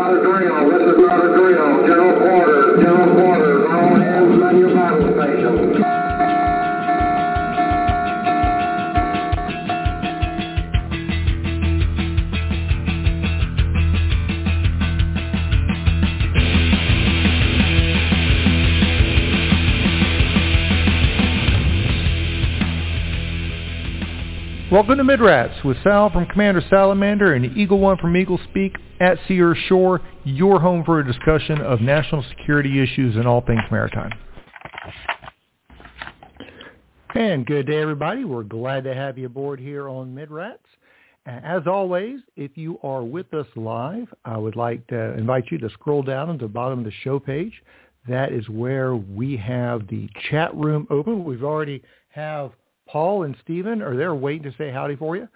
not 0.00 0.16
a 0.16 0.22
drill. 0.22 0.70
This 0.70 0.94
is 0.94 0.98
not 0.98 1.20
a 1.20 1.28
drill. 1.36 1.86
General 1.86 2.20
quarters. 2.20 2.80
General 2.80 3.14
quarters. 3.20 3.66
All 3.68 3.94
hands 4.00 4.40
man 4.40 4.58
your 4.58 4.72
battle 4.72 5.12
stations. 5.12 5.99
Welcome 24.70 24.98
to 24.98 25.02
Midrats 25.02 25.64
with 25.64 25.76
Sal 25.82 26.10
from 26.10 26.26
Commander 26.26 26.62
Salamander 26.70 27.34
and 27.34 27.44
Eagle 27.56 27.80
One 27.80 27.96
from 27.96 28.16
Eagle 28.16 28.38
Speak 28.50 28.76
at 29.00 29.18
Sea 29.26 29.40
or 29.40 29.56
Shore, 29.68 30.00
your 30.22 30.60
home 30.60 30.84
for 30.84 31.00
a 31.00 31.04
discussion 31.04 31.60
of 31.60 31.80
national 31.80 32.22
security 32.28 32.80
issues 32.80 33.16
and 33.16 33.26
all 33.26 33.40
things 33.40 33.62
maritime. 33.72 34.12
And 37.16 37.44
good 37.44 37.66
day, 37.66 37.82
everybody. 37.82 38.24
We're 38.24 38.44
glad 38.44 38.84
to 38.84 38.94
have 38.94 39.18
you 39.18 39.26
aboard 39.26 39.58
here 39.58 39.88
on 39.88 40.14
Midrats. 40.14 40.58
As 41.26 41.66
always, 41.66 42.20
if 42.36 42.56
you 42.56 42.78
are 42.84 43.02
with 43.02 43.34
us 43.34 43.48
live, 43.56 44.06
I 44.24 44.38
would 44.38 44.54
like 44.54 44.86
to 44.86 45.14
invite 45.14 45.46
you 45.50 45.58
to 45.58 45.70
scroll 45.70 46.04
down 46.04 46.28
to 46.28 46.38
the 46.38 46.46
bottom 46.46 46.78
of 46.78 46.84
the 46.84 46.92
show 47.02 47.18
page. 47.18 47.60
That 48.08 48.32
is 48.32 48.48
where 48.48 48.94
we 48.94 49.36
have 49.36 49.88
the 49.88 50.08
chat 50.30 50.54
room 50.54 50.86
open. 50.90 51.24
We've 51.24 51.42
already 51.42 51.82
have 52.10 52.52
Paul 52.90 53.22
and 53.22 53.36
Stephen 53.42 53.82
are 53.82 53.96
there 53.96 54.14
waiting 54.14 54.50
to 54.50 54.56
say 54.58 54.70
howdy 54.70 54.96
for 54.96 55.16
you. 55.16 55.28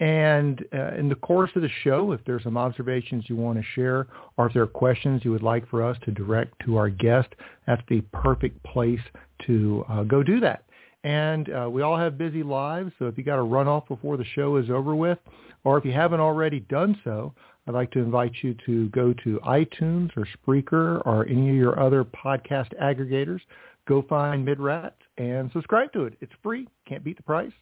And 0.00 0.64
uh, 0.74 0.94
in 0.94 1.08
the 1.08 1.14
course 1.14 1.50
of 1.54 1.62
the 1.62 1.70
show, 1.84 2.12
if 2.12 2.20
there's 2.24 2.42
some 2.42 2.56
observations 2.56 3.24
you 3.28 3.36
want 3.36 3.58
to 3.58 3.64
share 3.74 4.08
or 4.36 4.46
if 4.46 4.54
there 4.54 4.62
are 4.62 4.66
questions 4.66 5.20
you 5.24 5.30
would 5.30 5.42
like 5.42 5.68
for 5.68 5.84
us 5.84 5.96
to 6.04 6.10
direct 6.10 6.54
to 6.64 6.76
our 6.76 6.88
guest, 6.88 7.28
that's 7.66 7.82
the 7.88 8.00
perfect 8.12 8.60
place 8.64 9.00
to 9.46 9.84
uh, 9.88 10.02
go 10.02 10.22
do 10.22 10.40
that. 10.40 10.64
And 11.04 11.50
uh, 11.52 11.68
we 11.70 11.82
all 11.82 11.96
have 11.96 12.16
busy 12.16 12.42
lives, 12.42 12.92
so 12.98 13.06
if 13.06 13.18
you 13.18 13.24
got 13.24 13.36
to 13.36 13.42
run 13.42 13.68
off 13.68 13.86
before 13.88 14.16
the 14.16 14.24
show 14.24 14.56
is 14.56 14.70
over 14.70 14.94
with, 14.94 15.18
or 15.64 15.76
if 15.76 15.84
you 15.84 15.92
haven't 15.92 16.20
already 16.20 16.60
done 16.60 16.98
so, 17.04 17.34
I'd 17.66 17.74
like 17.74 17.90
to 17.92 17.98
invite 17.98 18.32
you 18.42 18.56
to 18.66 18.88
go 18.88 19.12
to 19.24 19.40
iTunes 19.44 20.10
or 20.16 20.26
Spreaker 20.36 21.04
or 21.06 21.26
any 21.28 21.50
of 21.50 21.56
your 21.56 21.78
other 21.78 22.04
podcast 22.04 22.72
aggregators. 22.80 23.40
Go 23.86 24.02
find 24.08 24.46
Midrats 24.46 24.92
and 25.18 25.50
subscribe 25.52 25.92
to 25.92 26.04
it. 26.04 26.14
It's 26.20 26.32
free. 26.42 26.68
Can't 26.88 27.04
beat 27.04 27.16
the 27.16 27.22
price. 27.22 27.52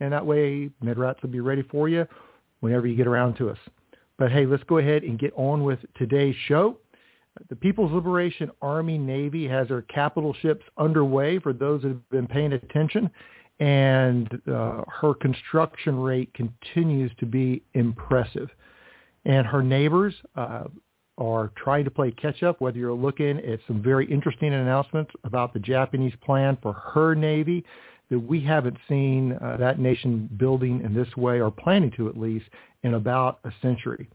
And 0.00 0.12
that 0.12 0.24
way, 0.24 0.70
Midrats 0.82 1.22
will 1.22 1.30
be 1.30 1.40
ready 1.40 1.62
for 1.62 1.88
you 1.88 2.06
whenever 2.60 2.86
you 2.86 2.96
get 2.96 3.06
around 3.06 3.36
to 3.36 3.50
us. 3.50 3.58
But 4.18 4.32
hey, 4.32 4.46
let's 4.46 4.64
go 4.64 4.78
ahead 4.78 5.02
and 5.02 5.18
get 5.18 5.32
on 5.36 5.64
with 5.64 5.78
today's 5.96 6.36
show. 6.46 6.78
The 7.48 7.56
People's 7.56 7.92
Liberation 7.92 8.50
Army 8.62 8.96
Navy 8.96 9.46
has 9.46 9.68
their 9.68 9.82
capital 9.82 10.34
ships 10.40 10.64
underway 10.78 11.38
for 11.38 11.52
those 11.52 11.82
that 11.82 11.88
have 11.88 12.08
been 12.08 12.26
paying 12.26 12.54
attention. 12.54 13.10
And 13.60 14.40
uh, 14.50 14.82
her 15.00 15.14
construction 15.14 15.98
rate 15.98 16.32
continues 16.34 17.10
to 17.18 17.26
be 17.26 17.62
impressive. 17.74 18.48
And 19.24 19.46
her 19.46 19.62
neighbors 19.62 20.14
uh, 20.34 20.64
are 21.18 21.50
trying 21.56 21.84
to 21.84 21.90
play 21.90 22.10
catch 22.10 22.42
up, 22.42 22.60
whether 22.60 22.78
you're 22.78 22.92
looking 22.92 23.38
at 23.38 23.60
some 23.66 23.82
very 23.82 24.10
interesting 24.10 24.52
announcements 24.52 25.10
about 25.24 25.52
the 25.52 25.60
Japanese 25.60 26.14
plan 26.24 26.58
for 26.62 26.72
her 26.72 27.14
Navy 27.14 27.64
that 28.10 28.18
we 28.18 28.40
haven't 28.40 28.76
seen 28.88 29.32
uh, 29.32 29.56
that 29.58 29.78
nation 29.78 30.28
building 30.36 30.80
in 30.82 30.94
this 30.94 31.16
way 31.16 31.40
or 31.40 31.50
planning 31.50 31.90
to 31.96 32.08
at 32.08 32.16
least 32.16 32.46
in 32.82 32.94
about 32.94 33.40
a 33.44 33.50
century. 33.62 34.08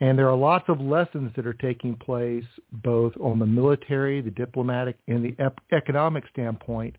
And 0.00 0.18
there 0.18 0.28
are 0.28 0.36
lots 0.36 0.64
of 0.68 0.80
lessons 0.80 1.30
that 1.36 1.46
are 1.46 1.52
taking 1.52 1.94
place 1.94 2.44
both 2.72 3.12
on 3.20 3.38
the 3.38 3.46
military, 3.46 4.20
the 4.20 4.32
diplomatic, 4.32 4.96
and 5.06 5.24
the 5.24 5.36
ep- 5.38 5.60
economic 5.70 6.24
standpoint 6.32 6.96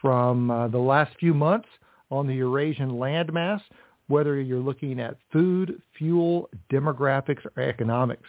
from 0.00 0.50
uh, 0.50 0.68
the 0.68 0.78
last 0.78 1.14
few 1.20 1.34
months 1.34 1.68
on 2.10 2.26
the 2.26 2.34
Eurasian 2.34 2.92
landmass, 2.92 3.60
whether 4.08 4.40
you're 4.40 4.60
looking 4.60 5.00
at 5.00 5.18
food, 5.32 5.82
fuel, 5.98 6.48
demographics, 6.72 7.44
or 7.56 7.62
economics. 7.62 8.28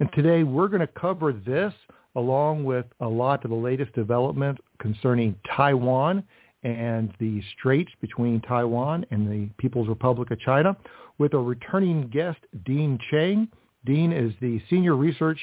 And 0.00 0.12
today 0.12 0.44
we're 0.44 0.68
going 0.68 0.80
to 0.80 0.86
cover 0.86 1.32
this 1.32 1.72
along 2.14 2.64
with 2.64 2.86
a 3.00 3.08
lot 3.08 3.44
of 3.44 3.50
the 3.50 3.56
latest 3.56 3.92
development 3.94 4.58
concerning 4.80 5.34
Taiwan 5.56 6.22
and 6.62 7.12
the 7.20 7.42
straits 7.56 7.90
between 8.00 8.40
Taiwan 8.42 9.04
and 9.10 9.30
the 9.30 9.48
People's 9.58 9.88
Republic 9.88 10.30
of 10.30 10.40
China 10.40 10.76
with 11.18 11.34
a 11.34 11.38
returning 11.38 12.08
guest, 12.08 12.38
Dean 12.64 12.98
Chang. 13.10 13.48
Dean 13.84 14.12
is 14.12 14.32
the 14.40 14.60
Senior 14.70 14.96
Research 14.96 15.38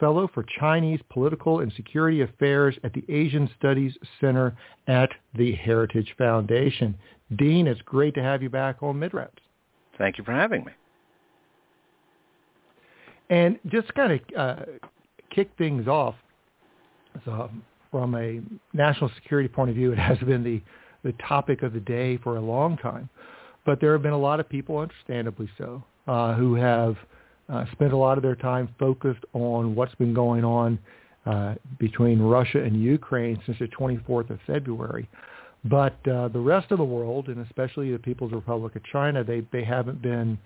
Fellow 0.00 0.28
for 0.34 0.44
Chinese 0.58 1.00
Political 1.10 1.60
and 1.60 1.72
Security 1.74 2.22
Affairs 2.22 2.76
at 2.84 2.92
the 2.92 3.04
Asian 3.08 3.48
Studies 3.58 3.96
Center 4.20 4.56
at 4.86 5.10
the 5.36 5.52
Heritage 5.52 6.14
Foundation. 6.18 6.94
Dean, 7.36 7.66
it's 7.66 7.80
great 7.82 8.14
to 8.14 8.22
have 8.22 8.42
you 8.42 8.50
back 8.50 8.82
on 8.82 8.96
Midrats. 8.98 9.30
Thank 9.96 10.18
you 10.18 10.24
for 10.24 10.32
having 10.32 10.64
me. 10.64 10.72
And 13.30 13.58
just 13.70 13.92
kind 13.94 14.12
of 14.12 14.20
uh, 14.36 14.62
kick 15.34 15.50
things 15.56 15.88
off, 15.88 16.14
so 17.24 17.50
from 17.90 18.14
a 18.16 18.40
national 18.72 19.10
security 19.14 19.48
point 19.48 19.70
of 19.70 19.76
view, 19.76 19.92
it 19.92 19.98
has 19.98 20.18
been 20.18 20.42
the, 20.42 20.60
the 21.04 21.12
topic 21.26 21.62
of 21.62 21.72
the 21.72 21.80
day 21.80 22.18
for 22.18 22.36
a 22.36 22.40
long 22.40 22.76
time. 22.76 23.08
But 23.64 23.80
there 23.80 23.92
have 23.92 24.02
been 24.02 24.12
a 24.12 24.18
lot 24.18 24.40
of 24.40 24.48
people, 24.48 24.78
understandably 24.78 25.48
so, 25.56 25.82
uh, 26.06 26.34
who 26.34 26.54
have 26.54 26.96
uh, 27.48 27.64
spent 27.72 27.92
a 27.92 27.96
lot 27.96 28.18
of 28.18 28.22
their 28.22 28.36
time 28.36 28.68
focused 28.78 29.24
on 29.32 29.74
what's 29.74 29.94
been 29.94 30.12
going 30.12 30.44
on 30.44 30.78
uh, 31.26 31.54
between 31.78 32.20
Russia 32.20 32.62
and 32.62 32.82
Ukraine 32.82 33.40
since 33.46 33.58
the 33.58 33.68
24th 33.68 34.30
of 34.30 34.38
February. 34.46 35.08
But 35.64 35.96
uh, 36.06 36.28
the 36.28 36.40
rest 36.40 36.72
of 36.72 36.78
the 36.78 36.84
world, 36.84 37.28
and 37.28 37.44
especially 37.46 37.90
the 37.90 37.98
People's 37.98 38.32
Republic 38.32 38.76
of 38.76 38.82
China, 38.84 39.24
they, 39.24 39.46
they 39.50 39.64
haven't 39.64 40.02
been 40.02 40.38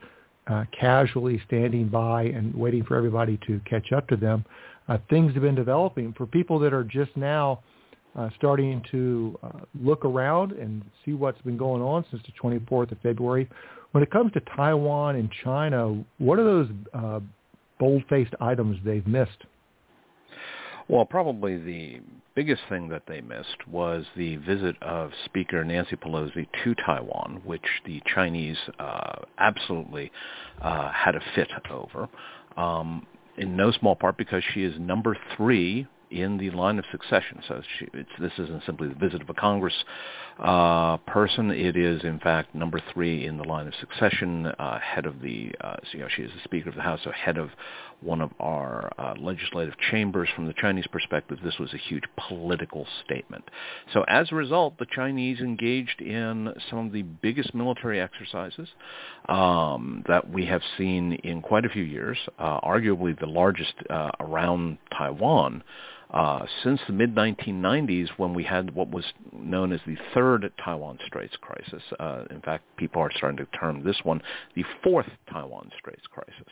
uh, 0.49 0.65
casually 0.79 1.41
standing 1.47 1.89
by 1.89 2.25
and 2.25 2.55
waiting 2.55 2.85
for 2.85 2.97
everybody 2.97 3.39
to 3.47 3.61
catch 3.69 3.93
up 3.93 4.09
to 4.09 4.17
them. 4.17 4.45
Uh, 4.89 4.99
things 5.11 5.35
have 5.35 5.43
been 5.43 5.55
developing 5.55 6.15
for 6.15 6.27
people 6.27 6.59
that 6.59 6.73
are 6.73 6.85
just 6.85 7.15
now 7.17 7.61
uh, 8.17 8.31
starting 8.37 8.83
to 8.91 9.39
uh, 9.43 9.51
look 9.81 10.05
around 10.05 10.53
and 10.53 10.83
see 11.05 11.13
what's 11.13 11.41
been 11.43 11.57
going 11.57 11.83
on 11.83 12.05
since 12.11 12.23
the 12.25 12.33
24th 12.43 12.91
of 12.91 12.99
February. 13.03 13.49
When 13.93 14.03
it 14.03 14.11
comes 14.11 14.33
to 14.33 14.41
Taiwan 14.57 15.17
and 15.17 15.31
China, 15.45 16.03
what 16.19 16.39
are 16.39 16.45
those 16.45 16.69
uh, 16.95 17.21
bold-faced 17.79 18.35
items 18.41 18.79
they've 18.85 19.07
missed? 19.07 19.45
Well, 20.89 21.05
probably 21.05 21.59
the 21.59 22.01
biggest 22.35 22.63
thing 22.71 22.89
that 22.89 23.03
they 23.07 23.21
missed 23.21 23.69
was 23.69 24.07
the 24.17 24.37
visit 24.37 24.75
of 24.83 25.11
Speaker 25.27 25.63
Nancy 25.63 25.97
Pelosi 25.97 26.47
to 26.65 26.75
Taiwan, 26.77 27.43
which 27.45 27.67
the 27.85 28.01
Chinese 28.07 28.57
uh, 28.79 29.17
absolutely 29.39 30.11
uh, 30.63 30.91
had 30.91 31.15
a 31.15 31.21
fit 31.35 31.51
over, 31.71 32.09
um, 32.57 33.07
in 33.37 33.55
no 33.55 33.71
small 33.71 33.97
part 33.97 34.17
because 34.17 34.43
she 34.55 34.65
is 34.65 34.75
number 34.79 35.15
three 35.37 35.87
in 36.11 36.39
the 36.39 36.51
line 36.51 36.79
of 36.79 36.85
succession. 36.91 37.43
So 37.47 37.61
she, 37.79 37.87
this 38.19 38.33
isn't 38.39 38.63
simply 38.65 38.89
the 38.89 38.95
visit 38.95 39.21
of 39.21 39.29
a 39.29 39.35
Congress 39.35 39.75
uh, 40.39 40.97
person. 40.99 41.51
It 41.51 41.77
is, 41.77 42.03
in 42.03 42.19
fact, 42.19 42.55
number 42.55 42.81
three 42.93 43.27
in 43.27 43.37
the 43.37 43.45
line 43.45 43.67
of 43.67 43.75
succession, 43.81 44.47
uh, 44.47 44.79
head 44.81 45.07
of 45.07 45.21
the, 45.21 45.53
uh, 45.61 45.77
you 45.93 46.01
know, 46.01 46.09
she 46.15 46.23
is 46.23 46.31
the 46.35 46.41
Speaker 46.45 46.71
of 46.71 46.77
the 46.77 46.83
House, 46.83 47.01
so 47.05 47.11
head 47.11 47.37
of 47.37 47.51
one 48.01 48.21
of 48.21 48.31
our 48.41 48.93
uh, 48.99 49.15
legislative 49.19 49.75
chambers. 49.91 50.29
From 50.35 50.47
the 50.47 50.55
Chinese 50.55 50.87
perspective, 50.87 51.39
this 51.43 51.59
was 51.59 51.73
a 51.75 51.79
huge 51.79 52.05
political 52.29 52.87
statement. 53.05 53.45
So 53.93 54.05
as 54.09 54.31
a 54.31 54.35
result, 54.35 54.79
the 54.79 54.87
Chinese 54.87 55.41
engaged 55.41 56.01
in 56.01 56.53
some 56.71 56.87
of 56.87 56.93
the 56.93 57.03
biggest 57.03 57.55
military 57.55 58.01
exercises 58.01 58.69
um, 59.29 60.05
that 60.09 60.31
we 60.31 60.47
have 60.47 60.63
seen 60.77 61.15
in 61.25 61.43
quite 61.43 61.65
a 61.65 61.69
few 61.69 61.83
years, 61.83 62.19
uh, 62.39 62.61
arguably 62.61 63.19
the 63.19 63.27
largest 63.27 63.75
uh, 63.91 64.11
around 64.21 64.79
Taiwan 64.97 65.63
uh, 66.11 66.47
since 66.63 66.81
the 66.87 66.93
mid-1990s 66.93 68.09
when 68.17 68.33
we 68.33 68.43
had 68.43 68.75
what 68.75 68.89
was 68.89 69.05
known 69.33 69.73
as 69.73 69.81
the 69.87 69.97
third 70.15 70.51
Taiwan 70.65 70.99
Straits 71.07 71.37
crisis. 71.41 71.83
Uh, 72.01 72.25
in 72.31 72.41
fact, 72.41 72.65
people 72.77 73.03
are 73.03 73.11
starting 73.15 73.37
to 73.37 73.59
term 73.59 73.85
this 73.85 73.99
one 74.05 74.23
the 74.55 74.65
fourth 74.83 75.09
Taiwan 75.31 75.71
Straits 75.79 76.07
crisis. 76.11 76.49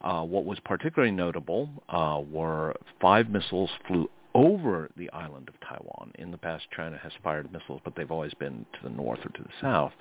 Uh, 0.00 0.22
what 0.22 0.44
was 0.44 0.58
particularly 0.64 1.12
notable 1.12 1.68
uh, 1.88 2.20
were 2.30 2.74
five 3.00 3.28
missiles 3.28 3.70
flew 3.86 4.08
over 4.34 4.90
the 4.96 5.10
island 5.10 5.48
of 5.48 5.54
Taiwan. 5.60 6.12
In 6.18 6.30
the 6.30 6.38
past, 6.38 6.66
China 6.74 6.98
has 7.02 7.12
fired 7.24 7.52
missiles, 7.52 7.80
but 7.84 7.94
they've 7.96 8.10
always 8.10 8.34
been 8.34 8.64
to 8.74 8.78
the 8.84 8.94
north 8.94 9.20
or 9.20 9.30
to 9.30 9.42
the 9.42 9.50
south. 9.60 9.92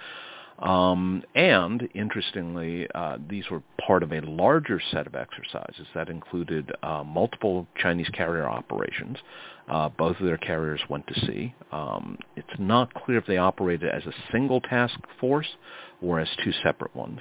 Um, 0.60 1.24
and 1.36 1.88
interestingly, 1.94 2.88
uh, 2.96 3.18
these 3.30 3.50
were 3.50 3.62
part 3.86 4.02
of 4.02 4.12
a 4.12 4.22
larger 4.22 4.82
set 4.92 5.06
of 5.06 5.14
exercises 5.16 5.86
that 5.94 6.10
included 6.10 6.72
uh, 6.82 7.04
multiple 7.04 7.68
Chinese 7.78 8.10
carrier 8.10 8.50
operations. 8.50 9.18
Uh, 9.70 9.90
both 9.90 10.20
of 10.20 10.26
their 10.26 10.38
carriers 10.38 10.82
went 10.90 11.06
to 11.08 11.26
sea. 11.26 11.54
Um, 11.72 12.18
it's 12.36 12.48
not 12.58 12.94
clear 12.94 13.18
if 13.18 13.26
they 13.28 13.38
operated 13.38 13.90
as 13.90 14.06
a 14.06 14.14
single 14.32 14.62
task 14.62 15.00
force 15.20 15.48
or 16.02 16.20
as 16.20 16.30
two 16.44 16.52
separate 16.64 16.96
ones. 16.96 17.20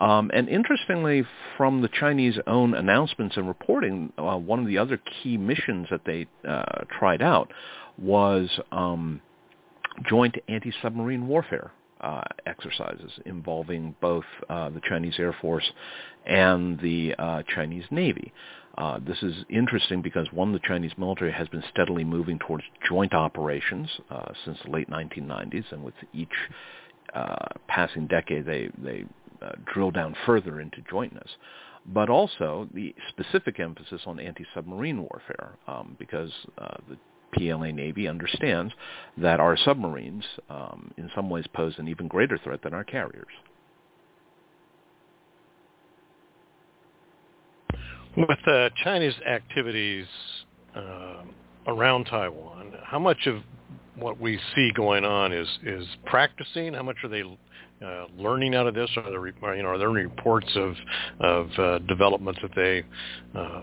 Um, 0.00 0.30
and 0.32 0.48
interestingly, 0.48 1.24
from 1.56 1.82
the 1.82 1.88
Chinese' 1.88 2.38
own 2.46 2.74
announcements 2.74 3.36
and 3.36 3.48
reporting, 3.48 4.12
uh, 4.16 4.36
one 4.36 4.60
of 4.60 4.66
the 4.66 4.78
other 4.78 5.00
key 5.22 5.36
missions 5.36 5.88
that 5.90 6.02
they 6.04 6.26
uh, 6.48 6.84
tried 6.98 7.20
out 7.20 7.52
was 7.98 8.48
um, 8.70 9.20
joint 10.08 10.36
anti-submarine 10.48 11.26
warfare 11.26 11.72
uh, 12.00 12.22
exercises 12.46 13.10
involving 13.26 13.94
both 14.00 14.24
uh, 14.48 14.70
the 14.70 14.80
Chinese 14.88 15.14
Air 15.18 15.34
Force 15.40 15.68
and 16.26 16.78
the 16.80 17.14
uh, 17.18 17.42
Chinese 17.54 17.84
Navy. 17.90 18.32
Uh, 18.76 19.00
this 19.04 19.20
is 19.22 19.34
interesting 19.50 20.00
because 20.02 20.28
one, 20.30 20.52
the 20.52 20.60
Chinese 20.60 20.92
military 20.96 21.32
has 21.32 21.48
been 21.48 21.64
steadily 21.72 22.04
moving 22.04 22.38
towards 22.38 22.62
joint 22.88 23.12
operations 23.12 23.88
uh, 24.10 24.32
since 24.44 24.56
the 24.64 24.70
late 24.70 24.88
1990s, 24.88 25.64
and 25.72 25.82
with 25.82 25.94
each 26.12 26.28
uh, 27.14 27.46
passing 27.66 28.06
decade, 28.06 28.46
they 28.46 28.70
they 28.78 29.04
drill 29.72 29.90
down 29.90 30.14
further 30.26 30.60
into 30.60 30.82
jointness 30.90 31.30
but 31.92 32.10
also 32.10 32.68
the 32.74 32.94
specific 33.08 33.58
emphasis 33.58 34.02
on 34.06 34.20
anti-submarine 34.20 35.00
warfare, 35.00 35.52
um, 35.66 35.96
because 35.98 36.30
uh, 36.58 36.76
the 36.88 36.96
PLA 37.34 37.70
Navy 37.70 38.08
understands 38.08 38.72
that 39.16 39.40
our 39.40 39.56
submarines 39.56 40.24
um, 40.50 40.92
in 40.96 41.10
some 41.14 41.30
ways 41.30 41.46
pose 41.54 41.74
an 41.78 41.88
even 41.88 42.08
greater 42.08 42.38
threat 42.38 42.62
than 42.62 42.74
our 42.74 42.84
carriers. 42.84 43.26
With 48.16 48.38
uh, 48.46 48.70
China's 48.82 49.14
activities 49.26 50.06
uh, 50.74 51.22
around 51.66 52.06
Taiwan, 52.06 52.72
how 52.84 52.98
much 52.98 53.26
of 53.26 53.42
what 54.00 54.20
we 54.20 54.38
see 54.54 54.70
going 54.74 55.04
on 55.04 55.32
is 55.32 55.48
is 55.62 55.86
practicing? 56.06 56.74
How 56.74 56.82
much 56.82 56.96
are 57.02 57.08
they 57.08 57.22
uh, 57.84 58.06
learning 58.16 58.54
out 58.54 58.66
of 58.66 58.74
this? 58.74 58.90
Are 58.96 59.10
there 59.10 59.26
you 59.26 59.62
know 59.62 59.68
are 59.68 59.78
there 59.78 59.90
any 59.90 60.02
reports 60.02 60.50
of 60.56 60.74
of 61.20 61.58
uh, 61.58 61.78
developments 61.86 62.40
that 62.42 62.54
they 62.54 62.84
uh, 63.38 63.62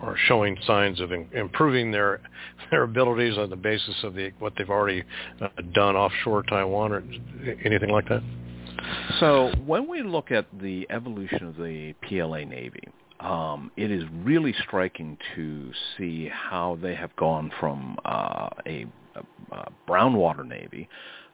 are 0.00 0.16
showing 0.26 0.56
signs 0.66 1.00
of 1.00 1.12
in, 1.12 1.28
improving 1.32 1.90
their 1.90 2.20
their 2.70 2.82
abilities 2.84 3.36
on 3.38 3.50
the 3.50 3.56
basis 3.56 3.94
of 4.02 4.14
the 4.14 4.32
what 4.38 4.52
they've 4.56 4.70
already 4.70 5.02
uh, 5.40 5.48
done 5.74 5.96
offshore 5.96 6.42
Taiwan 6.44 6.92
or 6.92 7.02
anything 7.64 7.90
like 7.90 8.08
that? 8.08 8.22
So 9.18 9.52
when 9.66 9.88
we 9.88 10.02
look 10.02 10.30
at 10.30 10.46
the 10.60 10.86
evolution 10.90 11.46
of 11.46 11.56
the 11.56 11.94
PLA 12.08 12.44
Navy, 12.44 12.82
um, 13.20 13.70
it 13.76 13.90
is 13.90 14.04
really 14.22 14.54
striking 14.66 15.18
to 15.34 15.70
see 15.96 16.30
how 16.32 16.78
they 16.80 16.94
have 16.94 17.14
gone 17.16 17.52
from 17.60 17.96
uh, 18.04 18.48
a, 18.66 18.86
a, 19.14 19.54
a 19.54 19.70
brown 19.86 20.14
water 20.14 20.44
navy 20.44 20.88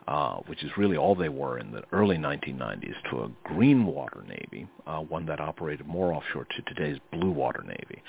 uh, 0.09 0.37
which 0.47 0.63
is 0.63 0.71
really 0.77 0.97
all 0.97 1.15
they 1.15 1.29
were 1.29 1.59
in 1.59 1.73
the 1.73 1.83
early 1.93 2.17
1990s, 2.17 2.95
to 3.11 3.23
a 3.23 3.31
green 3.43 3.85
water 3.87 4.25
navy, 4.29 4.69
uh, 4.87 5.01
one 5.01 5.27
that 5.27 5.41
operated 5.41 5.87
more 5.87 6.13
offshore 6.13 6.45
to 6.45 6.75
today's 6.75 6.99
blue 7.11 7.33
water 7.33 7.65
navy. 7.67 8.03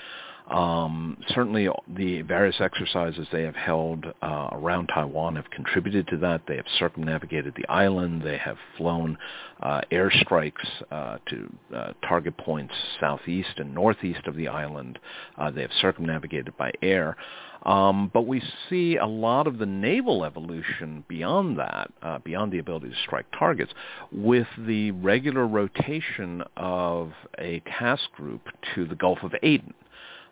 Um, 0.50 1.18
certainly, 1.30 1.68
the 1.98 2.22
various 2.22 2.56
exercises 2.62 3.28
they 3.34 3.44
have 3.44 3.56
held 3.56 4.06
uh, 4.22 4.50
around 4.54 4.88
Taiwan 4.88 5.36
have 5.36 5.50
contributed 5.50 6.08
to 6.08 6.18
that. 6.18 6.42
They 6.48 6.56
have 6.56 6.66
circumnavigated 6.80 7.54
the 7.58 7.68
island. 7.68 8.22
They 8.22 8.38
have 8.38 8.58
flown 8.78 9.18
uh, 9.62 9.82
airstrikes 9.92 10.54
uh, 10.90 11.18
to 11.28 11.54
uh, 11.76 11.94
target 12.08 12.38
points 12.38 12.74
southeast 13.00 13.56
and 13.58 13.74
northeast 13.74 14.26
of 14.26 14.36
the 14.36 14.48
island. 14.48 15.00
Uh, 15.38 15.52
they 15.52 15.62
have 15.62 15.72
circumnavigated 15.82 16.56
by 16.58 16.72
air. 16.82 17.18
Um, 17.64 18.10
but 18.14 18.28
we 18.28 18.42
see 18.70 18.98
a 18.98 19.06
lot 19.06 19.48
of 19.48 19.58
the 19.58 19.66
naval 19.66 20.24
evolution 20.24 21.04
beyond 21.08 21.58
that, 21.60 21.92
uh, 22.02 22.20
beyond 22.20 22.52
the 22.52 22.60
ability 22.60 22.90
to 22.90 22.96
strike 23.04 23.26
targets, 23.38 23.74
with 24.12 24.48
the 24.58 24.92
regular 24.92 25.48
rotation 25.48 26.44
of 26.56 27.12
a 27.40 27.62
task 27.62 28.04
group 28.16 28.42
to 28.76 28.86
the 28.86 28.96
Gulf 28.96 29.20
of 29.24 29.34
Aden. 29.44 29.74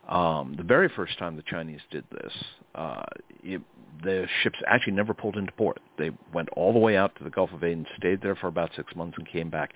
Um, 0.08 0.54
the 0.56 0.64
very 0.64 0.88
first 0.90 1.18
time 1.18 1.36
the 1.36 1.42
Chinese 1.42 1.82
did 1.90 2.04
this, 2.12 2.32
uh, 2.76 3.04
it, 3.44 3.62
the 4.04 4.28
ships 4.44 4.60
actually 4.68 4.94
never 4.94 5.14
pulled 5.16 5.36
into 5.36 5.52
port. 5.54 5.80
They 5.98 6.12
went 6.32 6.50
all 6.50 6.74
the 6.74 6.80
way 6.80 6.96
out 6.96 7.16
to 7.18 7.24
the 7.24 7.32
Gulf 7.32 7.52
of 7.54 7.64
Aden, 7.64 7.88
stayed 7.98 8.22
there 8.22 8.36
for 8.36 8.48
about 8.48 8.70
six 8.76 8.96
months, 8.96 9.18
and 9.18 9.28
came 9.28 9.50
back, 9.50 9.74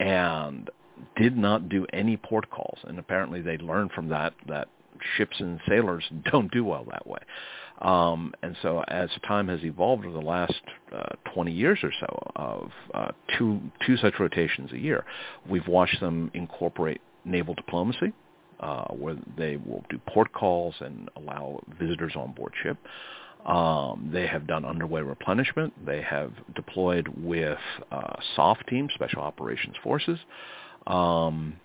and 0.00 0.68
did 1.16 1.36
not 1.36 1.68
do 1.68 1.86
any 1.92 2.16
port 2.16 2.50
calls. 2.50 2.78
And 2.84 2.98
apparently, 2.98 3.40
they 3.40 3.56
learned 3.56 3.92
from 3.92 4.08
that 4.10 4.34
that 4.48 4.68
ships 5.16 5.36
and 5.40 5.60
sailors 5.68 6.04
don't 6.30 6.50
do 6.50 6.64
well 6.64 6.84
that 6.90 7.06
way. 7.06 7.20
Um, 7.80 8.32
and 8.42 8.56
so 8.62 8.84
as 8.88 9.10
time 9.26 9.48
has 9.48 9.64
evolved 9.64 10.04
over 10.04 10.16
the 10.16 10.24
last 10.24 10.60
uh, 10.94 11.16
20 11.34 11.50
years 11.50 11.80
or 11.82 11.90
so 11.98 12.32
of 12.36 12.70
uh, 12.94 13.10
two, 13.36 13.60
two 13.84 13.96
such 13.96 14.14
rotations 14.20 14.72
a 14.72 14.78
year, 14.78 15.04
we've 15.48 15.66
watched 15.66 16.00
them 16.00 16.30
incorporate 16.34 17.00
naval 17.24 17.54
diplomacy, 17.54 18.12
uh, 18.60 18.84
where 18.88 19.16
they 19.36 19.56
will 19.56 19.84
do 19.90 19.98
port 20.06 20.32
calls 20.32 20.74
and 20.80 21.08
allow 21.16 21.60
visitors 21.78 22.12
on 22.16 22.32
board 22.32 22.52
ship. 22.62 22.78
Um, 23.44 24.08
they 24.12 24.26
have 24.26 24.46
done 24.46 24.64
underway 24.64 25.02
replenishment. 25.02 25.72
They 25.84 26.00
have 26.00 26.32
deployed 26.54 27.08
with 27.08 27.58
uh, 27.92 28.14
SOF 28.36 28.58
teams, 28.68 28.92
Special 28.94 29.20
Operations 29.20 29.74
Forces. 29.82 30.18
Um, 30.86 31.56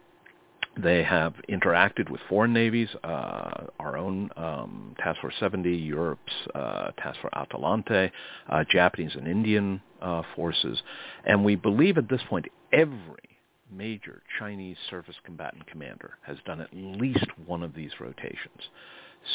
they 0.82 1.04
have 1.04 1.34
interacted 1.50 2.10
with 2.10 2.22
foreign 2.30 2.54
navies, 2.54 2.90
uh, 3.04 3.66
our 3.80 3.98
own 3.98 4.30
um, 4.36 4.96
Task 5.00 5.20
Force 5.22 5.36
70, 5.40 5.70
Europe's 5.70 6.34
uh, 6.56 6.92
Task 6.98 7.20
Force 7.22 7.34
Atalanta, 7.36 8.12
uh, 8.50 8.64
Japanese 8.70 9.16
and 9.16 9.28
Indian 9.28 9.82
uh, 10.02 10.24
forces, 10.36 10.82
and 11.26 11.44
we 11.44 11.56
believe 11.56 11.98
at 11.98 12.10
this 12.10 12.22
point 12.30 12.46
every 12.72 13.30
major 13.72 14.22
Chinese 14.40 14.78
surface 14.90 15.16
combatant 15.24 15.66
commander 15.68 16.12
has 16.24 16.38
done 16.46 16.60
at 16.60 16.70
least 16.74 17.26
one 17.46 17.64
of 17.64 17.76
these 17.76 17.92
rotations. 18.00 18.70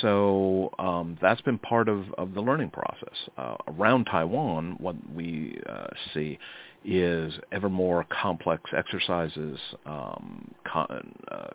So 0.00 0.70
um, 0.78 1.18
that's 1.20 1.42
been 1.42 1.58
part 1.58 1.88
of, 1.88 2.12
of 2.14 2.34
the 2.34 2.40
learning 2.40 2.70
process. 2.70 3.14
Uh, 3.36 3.56
around 3.68 4.06
Taiwan, 4.06 4.76
what 4.78 4.96
we 5.14 5.60
uh, 5.68 5.86
see 6.12 6.38
is 6.84 7.32
ever 7.52 7.68
more 7.68 8.04
complex 8.10 8.62
exercises, 8.76 9.58
um, 9.86 10.54
con- 10.64 11.14
uh, 11.30 11.46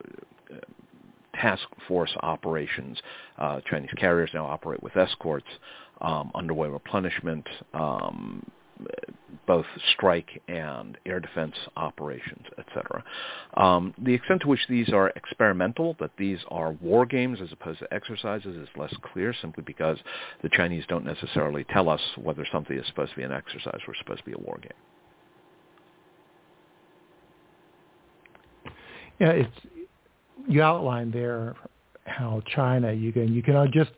task 1.35 1.63
force 1.87 2.11
operations. 2.21 2.97
Uh, 3.37 3.61
Chinese 3.69 3.91
carriers 3.97 4.29
now 4.33 4.45
operate 4.45 4.81
with 4.83 4.95
escorts, 4.97 5.47
um, 6.01 6.31
underway 6.35 6.67
replenishment, 6.67 7.47
um, 7.73 8.45
both 9.45 9.65
strike 9.93 10.41
and 10.47 10.97
air 11.05 11.19
defense 11.19 11.55
operations, 11.75 12.45
etc. 12.57 13.03
Um, 13.55 13.93
the 13.97 14.13
extent 14.13 14.41
to 14.41 14.47
which 14.47 14.65
these 14.69 14.89
are 14.93 15.09
experimental, 15.15 15.95
that 15.99 16.11
these 16.17 16.39
are 16.49 16.73
war 16.73 17.05
games 17.05 17.39
as 17.41 17.51
opposed 17.51 17.79
to 17.79 17.93
exercises, 17.93 18.55
is 18.55 18.69
less 18.77 18.93
clear 19.11 19.33
simply 19.41 19.63
because 19.65 19.97
the 20.43 20.49
Chinese 20.49 20.83
don't 20.87 21.05
necessarily 21.05 21.65
tell 21.65 21.89
us 21.89 22.01
whether 22.15 22.45
something 22.51 22.77
is 22.77 22.85
supposed 22.87 23.11
to 23.11 23.17
be 23.17 23.23
an 23.23 23.31
exercise 23.31 23.79
or 23.87 23.95
supposed 23.95 24.19
to 24.19 24.25
be 24.25 24.33
a 24.33 24.37
war 24.37 24.59
game. 24.61 24.71
Yeah, 29.19 29.31
it's 29.31 29.51
you 30.47 30.61
outlined 30.61 31.13
there 31.13 31.55
how 32.05 32.41
China 32.55 32.91
you 32.91 33.11
can 33.11 33.33
you 33.33 33.43
can 33.43 33.71
just 33.71 33.91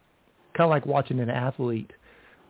kind 0.56 0.66
of 0.66 0.70
like 0.70 0.86
watching 0.86 1.20
an 1.20 1.30
athlete 1.30 1.92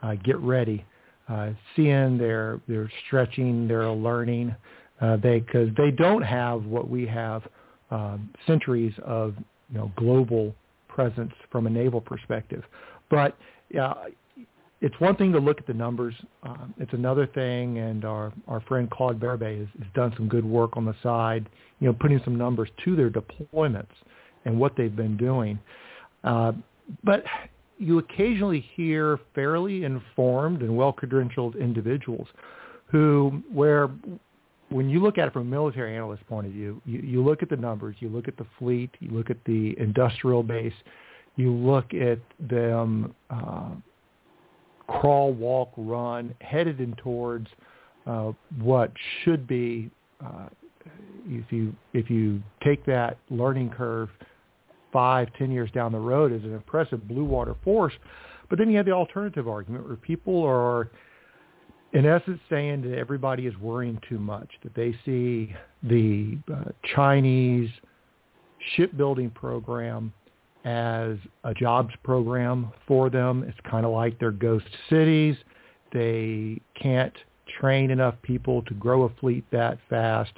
uh, 0.01 0.15
get 0.15 0.37
ready, 0.39 0.83
uh, 1.29 1.51
seeing 1.75 2.17
their 2.17 2.59
stretching, 3.05 3.67
their 3.67 3.89
learning, 3.89 4.55
uh, 5.01 5.17
they 5.17 5.39
because 5.39 5.69
they 5.77 5.91
don't 5.91 6.23
have 6.23 6.65
what 6.65 6.89
we 6.89 7.05
have 7.05 7.43
um, 7.91 8.29
centuries 8.47 8.93
of 9.05 9.35
you 9.71 9.77
know 9.77 9.91
global 9.97 10.55
presence 10.87 11.31
from 11.51 11.67
a 11.67 11.69
naval 11.69 12.01
perspective, 12.01 12.63
but 13.09 13.37
uh, 13.79 13.93
it's 14.81 14.99
one 14.99 15.15
thing 15.15 15.31
to 15.31 15.39
look 15.39 15.59
at 15.59 15.67
the 15.67 15.73
numbers. 15.73 16.15
Um, 16.41 16.73
it's 16.77 16.93
another 16.93 17.27
thing, 17.27 17.77
and 17.77 18.03
our, 18.03 18.33
our 18.47 18.61
friend 18.61 18.89
Claude 18.89 19.19
Berube 19.19 19.59
has, 19.59 19.67
has 19.77 19.93
done 19.93 20.11
some 20.17 20.27
good 20.27 20.43
work 20.43 20.75
on 20.75 20.85
the 20.85 20.95
side, 21.03 21.47
you 21.79 21.87
know, 21.87 21.93
putting 21.93 22.19
some 22.25 22.35
numbers 22.35 22.69
to 22.83 22.95
their 22.95 23.09
deployments 23.09 23.93
and 24.45 24.59
what 24.59 24.75
they've 24.75 24.95
been 24.95 25.15
doing. 25.17 25.59
Uh, 26.23 26.53
but 27.03 27.23
you 27.77 27.99
occasionally 27.99 28.65
hear 28.75 29.19
fairly 29.35 29.83
informed 29.83 30.61
and 30.61 30.75
well-credentialed 30.75 31.59
individuals 31.59 32.27
who, 32.85 33.41
where 33.53 33.89
when 34.69 34.89
you 34.89 34.99
look 34.99 35.17
at 35.17 35.27
it 35.27 35.33
from 35.33 35.43
a 35.43 35.45
military 35.45 35.95
analyst 35.95 36.25
point 36.27 36.47
of 36.47 36.53
view, 36.53 36.81
you, 36.85 36.99
you 37.01 37.23
look 37.23 37.43
at 37.43 37.49
the 37.49 37.55
numbers, 37.55 37.95
you 37.99 38.09
look 38.09 38.27
at 38.27 38.37
the 38.37 38.45
fleet, 38.57 38.89
you 38.99 39.11
look 39.11 39.29
at 39.29 39.37
the 39.45 39.75
industrial 39.77 40.41
base, 40.41 40.73
you 41.35 41.51
look 41.51 41.93
at 41.93 42.19
them 42.39 43.13
uh, 43.29 43.69
crawl, 44.99 45.31
walk, 45.33 45.71
run, 45.77 46.33
headed 46.41 46.79
in 46.79 46.93
towards 46.95 47.47
uh, 48.05 48.31
what 48.59 48.91
should 49.23 49.47
be, 49.47 49.89
uh, 50.25 50.47
if 51.27 51.51
you 51.51 51.73
if 51.93 52.09
you 52.09 52.41
take 52.63 52.85
that 52.85 53.17
learning 53.29 53.69
curve 53.69 54.09
five, 54.91 55.29
ten 55.37 55.51
years 55.51 55.69
down 55.71 55.91
the 55.91 55.99
road, 55.99 56.31
is 56.31 56.43
an 56.43 56.53
impressive 56.53 57.07
blue 57.07 57.23
water 57.23 57.55
force. 57.63 57.93
But 58.49 58.59
then 58.59 58.69
you 58.69 58.77
have 58.77 58.85
the 58.85 58.91
alternative 58.91 59.47
argument 59.47 59.87
where 59.87 59.95
people 59.95 60.43
are, 60.43 60.91
in 61.93 62.05
essence, 62.05 62.39
saying 62.49 62.81
that 62.81 62.97
everybody 62.97 63.47
is 63.47 63.57
worrying 63.57 63.99
too 64.09 64.19
much, 64.19 64.49
that 64.63 64.73
they 64.75 64.93
see 65.05 65.55
the 65.83 66.37
uh, 66.53 66.71
Chinese 66.95 67.69
shipbuilding 68.75 69.29
program 69.29 70.11
as 70.65 71.17
a 71.43 71.53
jobs 71.53 71.93
program 72.03 72.71
for 72.87 73.09
them. 73.09 73.43
It's 73.47 73.57
kind 73.69 73.85
of 73.85 73.91
like 73.91 74.19
their 74.19 74.31
ghost 74.31 74.67
cities. 74.89 75.35
They 75.91 76.61
can't 76.79 77.13
train 77.59 77.91
enough 77.91 78.15
people 78.21 78.61
to 78.63 78.73
grow 78.75 79.03
a 79.03 79.09
fleet 79.19 79.43
that 79.51 79.77
fast. 79.89 80.31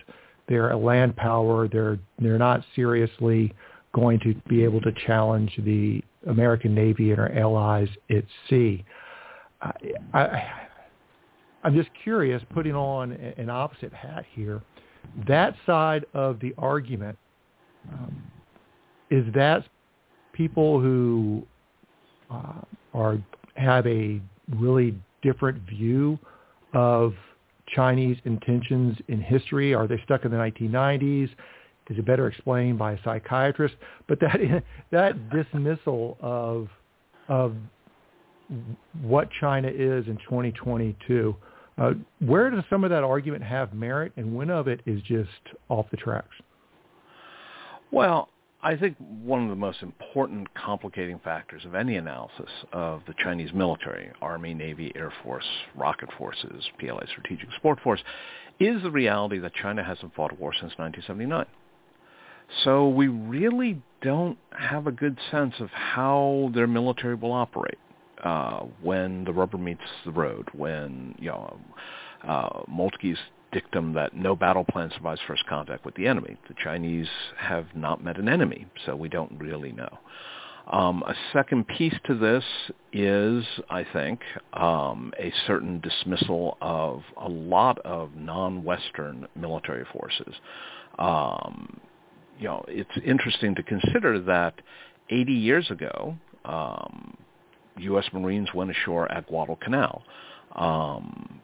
They're 0.47 0.71
a 0.71 0.77
land 0.77 1.15
power. 1.15 1.67
They're 1.67 1.99
they're 2.19 2.37
not 2.37 2.63
seriously 2.75 3.53
going 3.93 4.19
to 4.21 4.33
be 4.47 4.63
able 4.63 4.81
to 4.81 4.91
challenge 5.05 5.51
the 5.63 6.01
American 6.27 6.73
Navy 6.73 7.11
and 7.11 7.19
our 7.19 7.31
allies 7.33 7.87
at 8.09 8.23
sea. 8.49 8.83
I, 9.61 9.71
I, 10.13 10.51
I'm 11.63 11.75
just 11.75 11.89
curious, 12.03 12.41
putting 12.53 12.75
on 12.75 13.11
an 13.11 13.49
opposite 13.49 13.93
hat 13.93 14.25
here, 14.33 14.61
that 15.27 15.55
side 15.65 16.05
of 16.13 16.39
the 16.39 16.53
argument, 16.57 17.17
um, 17.91 18.23
is 19.09 19.25
that 19.33 19.63
people 20.33 20.79
who 20.79 21.43
uh, 22.29 22.61
are 22.93 23.17
have 23.55 23.85
a 23.87 24.19
really 24.57 24.95
different 25.21 25.61
view 25.69 26.19
of 26.73 27.13
Chinese 27.67 28.17
intentions 28.25 28.97
in 29.07 29.21
history? 29.21 29.73
Are 29.73 29.87
they 29.87 29.99
stuck 30.03 30.25
in 30.25 30.31
the 30.31 30.37
1990s? 30.37 31.29
Is 31.89 31.97
it 31.97 32.05
better 32.05 32.27
explained 32.27 32.77
by 32.79 32.93
a 32.93 32.97
psychiatrist? 33.03 33.75
But 34.07 34.19
that 34.21 34.63
that 34.91 35.29
dismissal 35.29 36.17
of 36.21 36.67
of 37.29 37.55
what 39.01 39.29
China 39.39 39.69
is 39.69 40.05
in 40.07 40.17
2022, 40.29 41.35
uh, 41.77 41.93
where 42.19 42.49
does 42.49 42.63
some 42.69 42.83
of 42.83 42.89
that 42.89 43.03
argument 43.03 43.43
have 43.43 43.73
merit, 43.73 44.11
and 44.17 44.35
when 44.35 44.49
of 44.49 44.67
it 44.67 44.81
is 44.85 45.01
just 45.03 45.29
off 45.69 45.85
the 45.91 45.97
tracks? 45.97 46.35
Well, 47.91 48.29
I 48.63 48.77
think 48.77 48.95
one 48.97 49.43
of 49.43 49.49
the 49.49 49.57
most 49.57 49.83
important 49.83 50.53
complicating 50.53 51.19
factors 51.19 51.65
of 51.65 51.75
any 51.75 51.97
analysis 51.97 52.49
of 52.71 53.01
the 53.05 53.13
Chinese 53.21 53.51
military, 53.53 54.09
Army, 54.21 54.53
Navy, 54.53 54.93
Air 54.95 55.11
Force, 55.21 55.45
rocket 55.75 56.07
forces, 56.17 56.63
PLA 56.79 57.05
Strategic 57.11 57.51
Support 57.55 57.81
Force, 57.81 57.99
is 58.61 58.81
the 58.81 58.89
reality 58.89 59.37
that 59.39 59.53
China 59.53 59.83
hasn't 59.83 60.15
fought 60.15 60.31
a 60.31 60.35
war 60.35 60.53
since 60.53 60.71
1979. 60.77 61.45
So 62.63 62.87
we 62.87 63.09
really 63.09 63.81
don't 64.01 64.37
have 64.57 64.87
a 64.87 64.91
good 64.93 65.17
sense 65.29 65.55
of 65.59 65.69
how 65.71 66.49
their 66.53 66.67
military 66.67 67.15
will 67.15 67.33
operate 67.33 67.79
uh, 68.23 68.61
when 68.81 69.25
the 69.25 69.33
rubber 69.33 69.57
meets 69.57 69.81
the 70.05 70.11
road, 70.11 70.47
when 70.53 71.15
you 71.19 71.29
know 71.29 71.59
uh, 72.25 72.61
Moltke's 72.69 73.19
dictum 73.53 73.93
that 73.93 74.15
no 74.15 74.35
battle 74.35 74.65
plan 74.65 74.91
survives 74.93 75.21
first 75.25 75.45
contact 75.47 75.85
with 75.85 75.95
the 75.95 76.07
enemy. 76.07 76.37
The 76.47 76.55
Chinese 76.61 77.07
have 77.37 77.67
not 77.75 78.03
met 78.03 78.17
an 78.17 78.27
enemy, 78.27 78.67
so 78.85 78.95
we 78.95 79.07
don't 79.07 79.31
really 79.39 79.71
know. 79.71 79.99
Um, 80.71 81.03
a 81.05 81.13
second 81.33 81.67
piece 81.67 81.95
to 82.05 82.15
this 82.15 82.43
is, 82.93 83.45
I 83.69 83.85
think, 83.91 84.21
um, 84.53 85.11
a 85.19 85.31
certain 85.45 85.81
dismissal 85.81 86.57
of 86.61 87.01
a 87.17 87.27
lot 87.27 87.79
of 87.79 88.15
non-Western 88.15 89.27
military 89.35 89.85
forces. 89.91 90.33
Um, 90.97 91.79
you 92.39 92.45
know, 92.45 92.63
it's 92.67 92.89
interesting 93.05 93.55
to 93.55 93.63
consider 93.63 94.19
that 94.21 94.55
80 95.09 95.33
years 95.33 95.69
ago, 95.69 96.17
U.S. 96.45 98.05
Um, 98.13 98.21
Marines 98.21 98.49
went 98.53 98.71
ashore 98.71 99.11
at 99.11 99.27
Guadalcanal. 99.27 100.03
Um, 100.55 101.41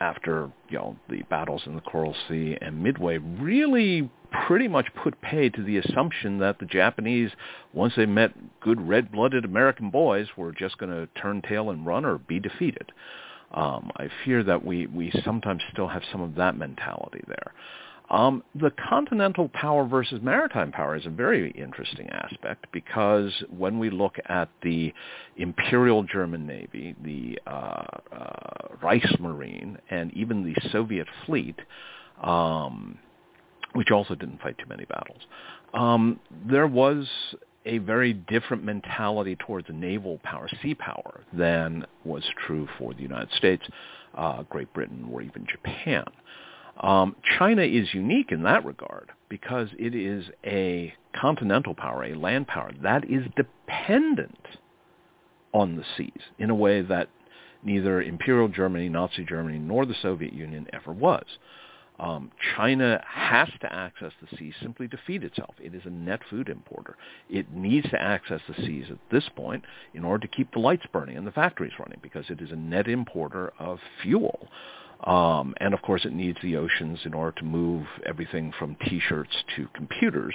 after 0.00 0.50
you 0.68 0.78
know 0.78 0.96
the 1.08 1.22
battles 1.30 1.62
in 1.66 1.74
the 1.74 1.80
Coral 1.80 2.14
Sea 2.28 2.56
and 2.60 2.82
Midway 2.82 3.18
really 3.18 4.10
pretty 4.46 4.68
much 4.68 4.86
put 5.02 5.20
pay 5.20 5.48
to 5.48 5.62
the 5.62 5.78
assumption 5.78 6.38
that 6.38 6.58
the 6.58 6.66
Japanese, 6.66 7.30
once 7.72 7.94
they 7.96 8.06
met 8.06 8.32
good 8.60 8.80
red-blooded 8.80 9.44
American 9.44 9.90
boys, 9.90 10.26
were 10.36 10.52
just 10.52 10.78
going 10.78 10.92
to 10.92 11.08
turn 11.20 11.42
tail 11.42 11.70
and 11.70 11.86
run 11.86 12.04
or 12.04 12.18
be 12.18 12.38
defeated. 12.38 12.92
Um, 13.52 13.90
I 13.96 14.08
fear 14.24 14.42
that 14.44 14.64
we, 14.64 14.86
we 14.86 15.10
sometimes 15.24 15.62
still 15.72 15.88
have 15.88 16.02
some 16.12 16.20
of 16.20 16.34
that 16.34 16.56
mentality 16.56 17.24
there. 17.26 17.54
Um, 18.10 18.42
the 18.54 18.72
continental 18.88 19.50
power 19.50 19.86
versus 19.86 20.20
maritime 20.22 20.72
power 20.72 20.96
is 20.96 21.04
a 21.04 21.10
very 21.10 21.50
interesting 21.50 22.08
aspect 22.08 22.66
because 22.72 23.32
when 23.50 23.78
we 23.78 23.90
look 23.90 24.16
at 24.28 24.48
the 24.62 24.94
Imperial 25.36 26.02
German 26.04 26.46
Navy, 26.46 26.94
the 27.04 27.38
uh, 27.46 27.84
uh, 28.12 28.68
Reichsmarine, 28.82 29.76
and 29.90 30.12
even 30.14 30.42
the 30.42 30.54
Soviet 30.70 31.06
fleet, 31.26 31.56
um, 32.22 32.98
which 33.74 33.90
also 33.90 34.14
didn't 34.14 34.40
fight 34.40 34.56
too 34.56 34.68
many 34.68 34.86
battles, 34.86 35.20
um, 35.74 36.18
there 36.46 36.66
was 36.66 37.06
a 37.66 37.78
very 37.78 38.14
different 38.14 38.64
mentality 38.64 39.36
towards 39.36 39.66
naval 39.70 40.18
power, 40.22 40.48
sea 40.62 40.74
power, 40.74 41.20
than 41.34 41.84
was 42.04 42.24
true 42.46 42.66
for 42.78 42.94
the 42.94 43.02
United 43.02 43.30
States, 43.36 43.62
uh, 44.14 44.42
Great 44.44 44.72
Britain, 44.72 45.06
or 45.12 45.20
even 45.20 45.46
Japan. 45.46 46.04
Um, 46.78 47.16
China 47.38 47.62
is 47.62 47.92
unique 47.92 48.30
in 48.30 48.44
that 48.44 48.64
regard 48.64 49.10
because 49.28 49.68
it 49.78 49.94
is 49.94 50.26
a 50.44 50.94
continental 51.14 51.74
power, 51.74 52.04
a 52.04 52.14
land 52.14 52.46
power 52.46 52.70
that 52.82 53.04
is 53.10 53.24
dependent 53.36 54.46
on 55.52 55.76
the 55.76 55.84
seas 55.96 56.22
in 56.38 56.50
a 56.50 56.54
way 56.54 56.82
that 56.82 57.08
neither 57.64 58.00
Imperial 58.00 58.48
Germany, 58.48 58.88
Nazi 58.88 59.24
Germany, 59.24 59.58
nor 59.58 59.86
the 59.86 59.96
Soviet 60.00 60.32
Union 60.32 60.66
ever 60.72 60.92
was. 60.92 61.24
Um, 61.98 62.30
China 62.56 63.02
has 63.04 63.48
to 63.60 63.72
access 63.72 64.12
the 64.20 64.36
seas 64.36 64.54
simply 64.62 64.86
to 64.86 64.98
feed 65.04 65.24
itself. 65.24 65.56
It 65.60 65.74
is 65.74 65.82
a 65.84 65.90
net 65.90 66.20
food 66.30 66.48
importer. 66.48 66.96
It 67.28 67.52
needs 67.52 67.90
to 67.90 68.00
access 68.00 68.40
the 68.46 68.54
seas 68.54 68.86
at 68.88 68.98
this 69.10 69.28
point 69.34 69.64
in 69.94 70.04
order 70.04 70.24
to 70.24 70.36
keep 70.36 70.52
the 70.52 70.60
lights 70.60 70.86
burning 70.92 71.16
and 71.16 71.26
the 71.26 71.32
factories 71.32 71.72
running 71.76 71.98
because 72.00 72.26
it 72.28 72.40
is 72.40 72.52
a 72.52 72.56
net 72.56 72.86
importer 72.86 73.52
of 73.58 73.80
fuel. 74.00 74.46
Um, 75.04 75.54
and 75.60 75.74
of 75.74 75.82
course, 75.82 76.04
it 76.04 76.12
needs 76.12 76.38
the 76.42 76.56
oceans 76.56 76.98
in 77.04 77.14
order 77.14 77.38
to 77.38 77.44
move 77.44 77.86
everything 78.04 78.52
from 78.58 78.76
T-shirts 78.88 79.34
to 79.56 79.68
computers 79.74 80.34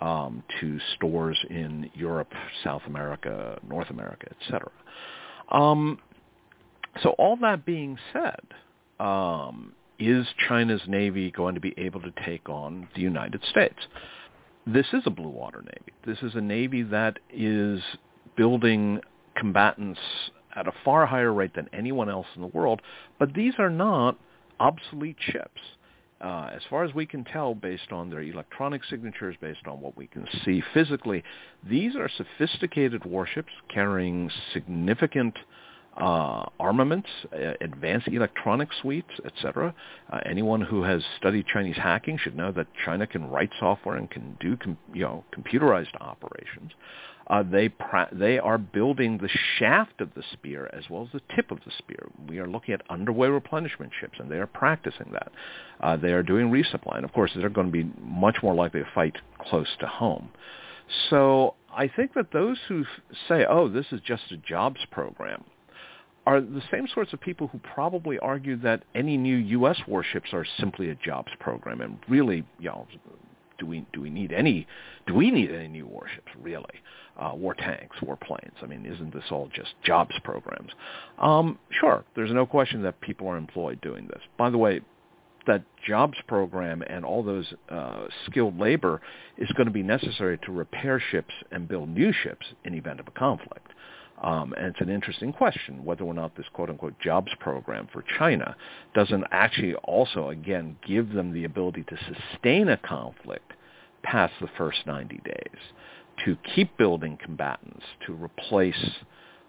um, 0.00 0.42
to 0.60 0.78
stores 0.96 1.38
in 1.48 1.90
Europe, 1.94 2.32
South 2.64 2.82
America, 2.86 3.58
North 3.68 3.90
America, 3.90 4.26
etc. 4.40 4.70
Um, 5.50 5.98
so 7.02 7.10
all 7.10 7.36
that 7.36 7.64
being 7.64 7.98
said, 8.12 8.40
um, 8.98 9.72
is 9.98 10.26
China's 10.48 10.82
navy 10.88 11.30
going 11.30 11.54
to 11.54 11.60
be 11.60 11.74
able 11.76 12.00
to 12.00 12.12
take 12.24 12.48
on 12.48 12.88
the 12.94 13.02
United 13.02 13.44
States? 13.50 13.78
This 14.66 14.86
is 14.92 15.02
a 15.06 15.10
blue 15.10 15.28
water 15.28 15.62
navy. 15.62 15.92
This 16.06 16.18
is 16.22 16.34
a 16.34 16.40
navy 16.40 16.82
that 16.84 17.18
is 17.32 17.80
building 18.36 19.00
combatants 19.36 20.00
at 20.54 20.66
a 20.66 20.72
far 20.84 21.06
higher 21.06 21.32
rate 21.32 21.54
than 21.54 21.68
anyone 21.72 22.08
else 22.08 22.26
in 22.34 22.42
the 22.42 22.48
world, 22.48 22.82
but 23.18 23.34
these 23.34 23.54
are 23.58 23.70
not 23.70 24.18
obsolete 24.58 25.16
ships. 25.18 25.60
Uh, 26.20 26.50
as 26.54 26.60
far 26.68 26.84
as 26.84 26.94
we 26.94 27.06
can 27.06 27.24
tell, 27.24 27.54
based 27.54 27.92
on 27.92 28.10
their 28.10 28.20
electronic 28.20 28.84
signatures, 28.84 29.34
based 29.40 29.66
on 29.66 29.80
what 29.80 29.96
we 29.96 30.06
can 30.06 30.26
see 30.44 30.62
physically, 30.74 31.24
these 31.66 31.96
are 31.96 32.10
sophisticated 32.10 33.04
warships 33.06 33.52
carrying 33.72 34.30
significant 34.52 35.38
uh, 35.96 36.44
armaments, 36.58 37.08
uh, 37.32 37.52
advanced 37.60 38.08
electronic 38.08 38.68
suites, 38.80 39.10
etc. 39.24 39.74
Uh, 40.12 40.20
anyone 40.24 40.60
who 40.60 40.82
has 40.82 41.02
studied 41.16 41.46
Chinese 41.46 41.76
hacking 41.76 42.18
should 42.18 42.36
know 42.36 42.52
that 42.52 42.66
China 42.84 43.06
can 43.06 43.28
write 43.28 43.50
software 43.58 43.96
and 43.96 44.10
can 44.10 44.36
do 44.40 44.56
com- 44.56 44.78
you 44.92 45.02
know 45.02 45.24
computerized 45.34 45.94
operations. 46.00 46.72
Uh, 47.30 47.44
they 47.44 47.72
they 48.12 48.40
are 48.40 48.58
building 48.58 49.16
the 49.18 49.30
shaft 49.56 50.00
of 50.00 50.12
the 50.14 50.22
spear 50.32 50.68
as 50.72 50.90
well 50.90 51.04
as 51.04 51.08
the 51.12 51.34
tip 51.36 51.52
of 51.52 51.58
the 51.64 51.70
spear. 51.78 52.08
We 52.28 52.40
are 52.40 52.48
looking 52.48 52.74
at 52.74 52.82
underway 52.90 53.28
replenishment 53.28 53.92
ships, 54.00 54.18
and 54.18 54.28
they 54.28 54.38
are 54.38 54.48
practicing 54.48 55.12
that. 55.12 55.30
Uh, 55.80 55.96
they 55.96 56.12
are 56.12 56.24
doing 56.24 56.50
resupply, 56.50 56.96
and 56.96 57.04
of 57.04 57.12
course, 57.12 57.30
they're 57.36 57.48
going 57.48 57.68
to 57.68 57.72
be 57.72 57.88
much 58.02 58.38
more 58.42 58.54
likely 58.54 58.80
to 58.80 58.88
fight 58.96 59.16
close 59.38 59.68
to 59.78 59.86
home. 59.86 60.30
So 61.08 61.54
I 61.72 61.86
think 61.86 62.14
that 62.14 62.32
those 62.32 62.58
who 62.66 62.84
say, 63.28 63.46
"Oh, 63.48 63.68
this 63.68 63.86
is 63.92 64.00
just 64.00 64.24
a 64.32 64.36
jobs 64.36 64.80
program," 64.90 65.44
are 66.26 66.40
the 66.40 66.62
same 66.72 66.88
sorts 66.92 67.12
of 67.12 67.20
people 67.20 67.46
who 67.46 67.60
probably 67.60 68.18
argue 68.18 68.56
that 68.56 68.82
any 68.96 69.16
new 69.16 69.36
U.S. 69.36 69.80
warships 69.86 70.30
are 70.32 70.44
simply 70.58 70.90
a 70.90 70.96
jobs 70.96 71.30
program 71.38 71.80
and 71.80 71.96
really, 72.08 72.44
you 72.58 72.70
know, 72.70 72.88
do 73.60 73.66
we 73.66 73.86
do 73.92 74.00
we 74.00 74.10
need 74.10 74.32
any 74.32 74.66
do 75.06 75.14
we 75.14 75.30
need 75.30 75.52
any 75.52 75.68
new 75.68 75.86
warships 75.86 76.32
really? 76.42 76.64
Uh, 77.20 77.34
war 77.34 77.54
tanks, 77.54 78.00
war 78.00 78.16
planes. 78.16 78.56
I 78.62 78.66
mean, 78.66 78.86
isn't 78.86 79.12
this 79.12 79.24
all 79.30 79.50
just 79.54 79.74
jobs 79.84 80.14
programs? 80.24 80.70
Um, 81.18 81.58
sure, 81.78 82.02
there's 82.16 82.32
no 82.32 82.46
question 82.46 82.82
that 82.84 82.98
people 83.02 83.28
are 83.28 83.36
employed 83.36 83.78
doing 83.82 84.06
this. 84.06 84.22
By 84.38 84.48
the 84.48 84.56
way, 84.56 84.80
that 85.46 85.62
jobs 85.86 86.16
program 86.26 86.82
and 86.82 87.04
all 87.04 87.22
those 87.22 87.52
uh, 87.68 88.04
skilled 88.26 88.58
labor 88.58 89.00
is 89.36 89.50
going 89.52 89.66
to 89.66 89.72
be 89.72 89.82
necessary 89.82 90.38
to 90.44 90.52
repair 90.52 91.02
ships 91.10 91.34
and 91.50 91.68
build 91.68 91.88
new 91.88 92.12
ships 92.12 92.46
in 92.64 92.74
event 92.74 93.00
of 93.00 93.08
a 93.08 93.12
conflict. 93.12 93.66
Um, 94.22 94.52
and 94.56 94.66
it's 94.66 94.80
an 94.80 94.90
interesting 94.90 95.32
question 95.32 95.84
whether 95.84 96.04
or 96.04 96.12
not 96.12 96.36
this 96.36 96.46
quote-unquote 96.52 96.98
jobs 97.00 97.32
program 97.40 97.88
for 97.92 98.04
China 98.18 98.54
doesn't 98.94 99.24
actually 99.30 99.74
also, 99.76 100.28
again, 100.28 100.76
give 100.86 101.12
them 101.12 101.32
the 101.32 101.44
ability 101.44 101.84
to 101.84 101.96
sustain 102.32 102.68
a 102.68 102.76
conflict 102.76 103.52
past 104.02 104.34
the 104.40 104.48
first 104.58 104.78
90 104.86 105.20
days, 105.24 105.60
to 106.24 106.36
keep 106.54 106.76
building 106.76 107.18
combatants, 107.22 107.84
to 108.06 108.14
replace 108.14 108.90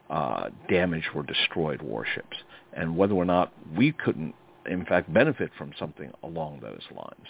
uh, 0.09 0.49
damaged 0.69 1.07
or 1.15 1.23
destroyed 1.23 1.81
warships, 1.81 2.37
and 2.73 2.95
whether 2.97 3.13
or 3.13 3.25
not 3.25 3.53
we 3.77 3.91
couldn't, 3.91 4.33
in 4.69 4.85
fact, 4.85 5.11
benefit 5.13 5.51
from 5.57 5.71
something 5.79 6.11
along 6.23 6.59
those 6.61 6.81
lines. 6.95 7.27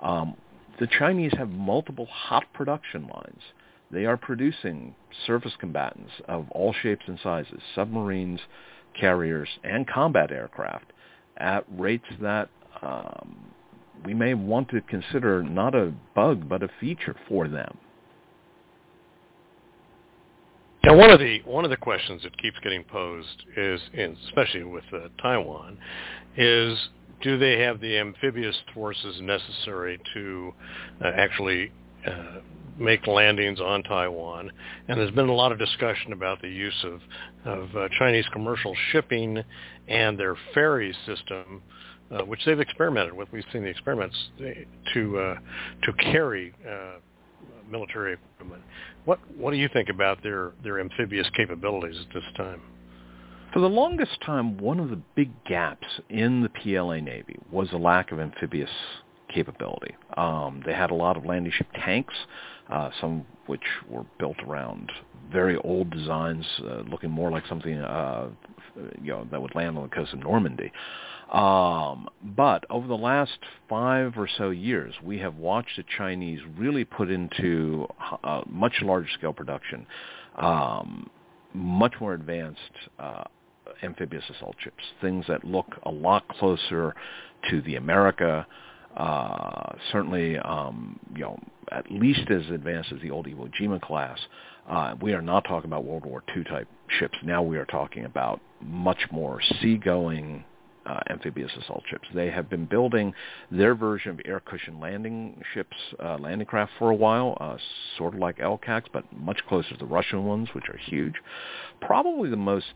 Um, 0.00 0.36
the 0.78 0.86
Chinese 0.98 1.32
have 1.38 1.48
multiple 1.48 2.06
hot 2.06 2.44
production 2.52 3.08
lines 3.08 3.42
they 3.90 4.04
are 4.04 4.16
producing 4.16 4.94
surface 5.26 5.54
combatants 5.58 6.12
of 6.26 6.50
all 6.50 6.72
shapes 6.72 7.04
and 7.06 7.18
sizes, 7.22 7.60
submarines, 7.74 8.40
carriers, 8.98 9.48
and 9.62 9.86
combat 9.86 10.32
aircraft 10.32 10.92
at 11.36 11.64
rates 11.70 12.06
that 12.20 12.48
um, 12.82 13.36
we 14.04 14.14
may 14.14 14.34
want 14.34 14.68
to 14.70 14.80
consider 14.82 15.42
not 15.42 15.74
a 15.74 15.92
bug 16.14 16.48
but 16.48 16.62
a 16.62 16.68
feature 16.80 17.14
for 17.28 17.48
them. 17.48 17.78
Now, 20.86 20.94
one 20.96 21.10
of 21.10 21.18
the 21.18 21.40
one 21.44 21.64
of 21.64 21.70
the 21.72 21.76
questions 21.76 22.22
that 22.22 22.38
keeps 22.38 22.56
getting 22.62 22.84
posed 22.84 23.42
is, 23.56 23.80
especially 24.28 24.62
with 24.62 24.84
uh, 24.92 25.08
Taiwan, 25.20 25.78
is 26.36 26.78
do 27.22 27.36
they 27.36 27.58
have 27.58 27.80
the 27.80 27.98
amphibious 27.98 28.54
forces 28.72 29.20
necessary 29.20 30.00
to 30.14 30.54
uh, 31.04 31.08
actually 31.16 31.72
uh, 32.06 32.36
make 32.78 33.04
landings 33.08 33.60
on 33.60 33.82
Taiwan. 33.82 34.52
And 34.86 35.00
there's 35.00 35.10
been 35.10 35.28
a 35.28 35.34
lot 35.34 35.50
of 35.50 35.58
discussion 35.58 36.12
about 36.12 36.40
the 36.40 36.50
use 36.50 36.84
of, 36.84 37.00
of 37.44 37.74
uh, 37.74 37.88
Chinese 37.98 38.26
commercial 38.32 38.76
shipping 38.92 39.42
and 39.88 40.16
their 40.16 40.36
ferry 40.54 40.94
system, 41.04 41.62
uh, 42.12 42.22
which 42.22 42.44
they've 42.46 42.60
experimented 42.60 43.12
with. 43.12 43.26
We've 43.32 43.42
seen 43.52 43.62
the 43.62 43.70
experiments 43.70 44.16
to 44.94 45.18
uh, 45.18 45.34
to 45.82 45.92
carry 46.12 46.54
military 47.70 48.14
equipment. 48.14 48.62
What 49.04 49.18
what 49.36 49.50
do 49.50 49.56
you 49.56 49.68
think 49.72 49.88
about 49.88 50.22
their 50.22 50.52
their 50.62 50.80
amphibious 50.80 51.28
capabilities 51.36 51.96
at 52.00 52.14
this 52.14 52.24
time? 52.36 52.60
For 53.52 53.60
the 53.60 53.68
longest 53.68 54.20
time, 54.24 54.58
one 54.58 54.80
of 54.80 54.90
the 54.90 55.00
big 55.14 55.30
gaps 55.44 55.86
in 56.10 56.42
the 56.42 56.48
PLA 56.48 57.00
Navy 57.00 57.38
was 57.50 57.68
a 57.72 57.78
lack 57.78 58.12
of 58.12 58.20
amphibious 58.20 58.70
capability. 59.32 59.94
Um, 60.16 60.62
they 60.66 60.72
had 60.72 60.90
a 60.90 60.94
lot 60.94 61.16
of 61.16 61.24
landing 61.24 61.52
ship 61.52 61.68
tanks, 61.74 62.14
uh, 62.70 62.90
some 63.00 63.24
which 63.46 63.62
were 63.88 64.04
built 64.18 64.36
around 64.46 64.90
very 65.32 65.56
old 65.58 65.90
designs, 65.90 66.44
uh, 66.64 66.82
looking 66.90 67.10
more 67.10 67.30
like 67.30 67.46
something 67.46 67.78
uh, 67.78 68.28
you 69.02 69.12
know 69.12 69.26
that 69.30 69.40
would 69.40 69.54
land 69.54 69.76
on 69.76 69.84
the 69.84 69.94
coast 69.94 70.12
of 70.12 70.20
Normandy. 70.20 70.70
Um, 71.32 72.08
but 72.22 72.64
over 72.70 72.86
the 72.86 72.96
last 72.96 73.38
five 73.68 74.16
or 74.16 74.28
so 74.38 74.50
years, 74.50 74.94
we 75.02 75.18
have 75.18 75.36
watched 75.36 75.76
the 75.76 75.84
Chinese 75.98 76.40
really 76.56 76.84
put 76.84 77.10
into 77.10 77.88
uh, 78.22 78.42
much 78.46 78.74
larger 78.82 79.08
scale 79.18 79.32
production, 79.32 79.86
um, 80.36 81.10
much 81.52 81.94
more 82.00 82.14
advanced 82.14 82.60
uh, 83.00 83.24
amphibious 83.82 84.24
assault 84.36 84.54
ships, 84.62 84.82
things 85.00 85.24
that 85.26 85.42
look 85.44 85.66
a 85.82 85.90
lot 85.90 86.26
closer 86.28 86.94
to 87.50 87.60
the 87.62 87.74
America, 87.74 88.46
uh, 88.96 89.72
certainly, 89.90 90.38
um, 90.38 90.98
you 91.14 91.22
know, 91.22 91.38
at 91.72 91.90
least 91.90 92.30
as 92.30 92.48
advanced 92.50 92.92
as 92.92 93.00
the 93.02 93.10
old 93.10 93.26
Iwo 93.26 93.50
Jima 93.60 93.80
class. 93.80 94.18
Uh, 94.68 94.94
we 95.00 95.12
are 95.12 95.22
not 95.22 95.44
talking 95.44 95.68
about 95.68 95.84
World 95.84 96.06
War 96.06 96.22
II 96.36 96.44
type 96.44 96.68
ships. 96.98 97.16
Now 97.24 97.42
we 97.42 97.58
are 97.58 97.66
talking 97.66 98.04
about 98.04 98.40
much 98.60 99.00
more 99.10 99.40
seagoing 99.60 100.44
uh, 100.86 101.00
amphibious 101.10 101.50
assault 101.62 101.82
ships. 101.90 102.06
They 102.14 102.30
have 102.30 102.48
been 102.48 102.66
building 102.66 103.12
their 103.50 103.74
version 103.74 104.12
of 104.12 104.20
air 104.24 104.40
cushion 104.40 104.80
landing 104.80 105.42
ships, 105.54 105.76
uh, 106.02 106.16
landing 106.18 106.46
craft 106.46 106.72
for 106.78 106.90
a 106.90 106.94
while, 106.94 107.36
uh, 107.40 107.56
sort 107.98 108.14
of 108.14 108.20
like 108.20 108.38
LCACs, 108.38 108.86
but 108.92 109.04
much 109.12 109.40
closer 109.48 109.70
to 109.70 109.76
the 109.76 109.86
Russian 109.86 110.24
ones, 110.24 110.48
which 110.52 110.68
are 110.68 110.78
huge. 110.78 111.14
Probably 111.80 112.30
the 112.30 112.36
most 112.36 112.66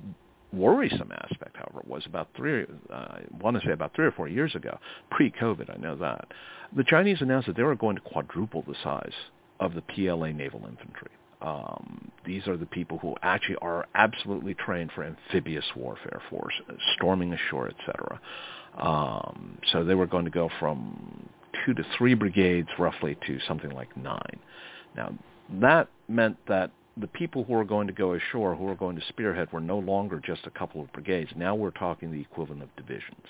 worrisome 0.52 1.12
aspect, 1.12 1.56
however, 1.56 1.82
was 1.86 2.04
about 2.06 2.28
three, 2.36 2.66
uh, 2.90 2.94
I 2.94 3.22
want 3.40 3.60
to 3.60 3.66
say 3.66 3.72
about 3.72 3.94
three 3.94 4.06
or 4.06 4.12
four 4.12 4.28
years 4.28 4.54
ago, 4.54 4.78
pre-COVID, 5.10 5.72
I 5.72 5.80
know 5.80 5.96
that, 5.96 6.26
the 6.74 6.84
Chinese 6.84 7.20
announced 7.20 7.46
that 7.46 7.56
they 7.56 7.62
were 7.62 7.76
going 7.76 7.96
to 7.96 8.02
quadruple 8.02 8.62
the 8.66 8.74
size 8.82 9.12
of 9.60 9.74
the 9.74 9.82
PLA 9.82 10.28
naval 10.32 10.66
infantry. 10.66 11.10
Um, 11.42 12.10
these 12.26 12.46
are 12.46 12.56
the 12.56 12.66
people 12.66 12.98
who 12.98 13.14
actually 13.22 13.56
are 13.62 13.86
absolutely 13.94 14.54
trained 14.54 14.90
for 14.94 15.04
amphibious 15.04 15.64
warfare, 15.74 16.20
for 16.28 16.50
storming 16.96 17.32
ashore, 17.32 17.68
etc. 17.68 18.20
Um, 18.78 19.58
so 19.72 19.84
they 19.84 19.94
were 19.94 20.06
going 20.06 20.26
to 20.26 20.30
go 20.30 20.50
from 20.58 21.28
two 21.64 21.74
to 21.74 21.82
three 21.96 22.14
brigades, 22.14 22.68
roughly, 22.78 23.16
to 23.26 23.38
something 23.48 23.70
like 23.70 23.96
nine. 23.96 24.38
Now, 24.96 25.14
that 25.60 25.88
meant 26.08 26.36
that 26.48 26.70
the 26.96 27.06
people 27.06 27.44
who 27.44 27.54
were 27.54 27.64
going 27.64 27.86
to 27.86 27.92
go 27.92 28.14
ashore, 28.14 28.54
who 28.54 28.64
were 28.64 28.74
going 28.74 28.96
to 28.96 29.02
spearhead, 29.08 29.52
were 29.52 29.60
no 29.60 29.78
longer 29.78 30.20
just 30.24 30.46
a 30.46 30.50
couple 30.50 30.80
of 30.80 30.92
brigades. 30.92 31.30
Now 31.36 31.54
we're 31.54 31.70
talking 31.70 32.12
the 32.12 32.20
equivalent 32.20 32.62
of 32.62 32.76
divisions. 32.76 33.24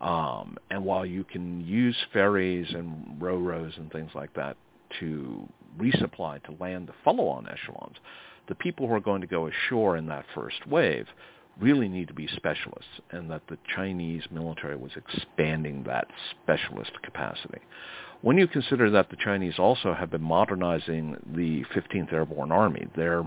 Um, 0.00 0.58
and 0.70 0.84
while 0.84 1.04
you 1.04 1.24
can 1.24 1.60
use 1.66 1.96
ferries 2.12 2.66
and 2.72 3.20
ro-ros 3.20 3.72
and 3.76 3.90
things 3.90 4.10
like 4.14 4.32
that 4.34 4.56
to 5.00 5.48
resupply 5.76 6.42
to 6.44 6.56
land 6.60 6.88
the 6.88 6.94
follow-on 7.04 7.48
echelons, 7.48 7.96
the 8.48 8.54
people 8.54 8.86
who 8.86 8.94
are 8.94 9.00
going 9.00 9.20
to 9.20 9.26
go 9.26 9.48
ashore 9.48 9.96
in 9.96 10.06
that 10.06 10.24
first 10.34 10.66
wave 10.66 11.06
really 11.60 11.88
need 11.88 12.08
to 12.08 12.14
be 12.14 12.28
specialists, 12.36 13.00
and 13.10 13.30
that 13.30 13.42
the 13.48 13.58
Chinese 13.74 14.22
military 14.30 14.76
was 14.76 14.92
expanding 14.96 15.82
that 15.84 16.06
specialist 16.30 16.92
capacity. 17.02 17.58
When 18.20 18.38
you 18.38 18.46
consider 18.46 18.90
that 18.90 19.10
the 19.10 19.16
Chinese 19.16 19.58
also 19.58 19.92
have 19.92 20.10
been 20.10 20.22
modernizing 20.22 21.16
the 21.34 21.64
15th 21.74 22.12
Airborne 22.12 22.52
Army, 22.52 22.86
their 22.96 23.24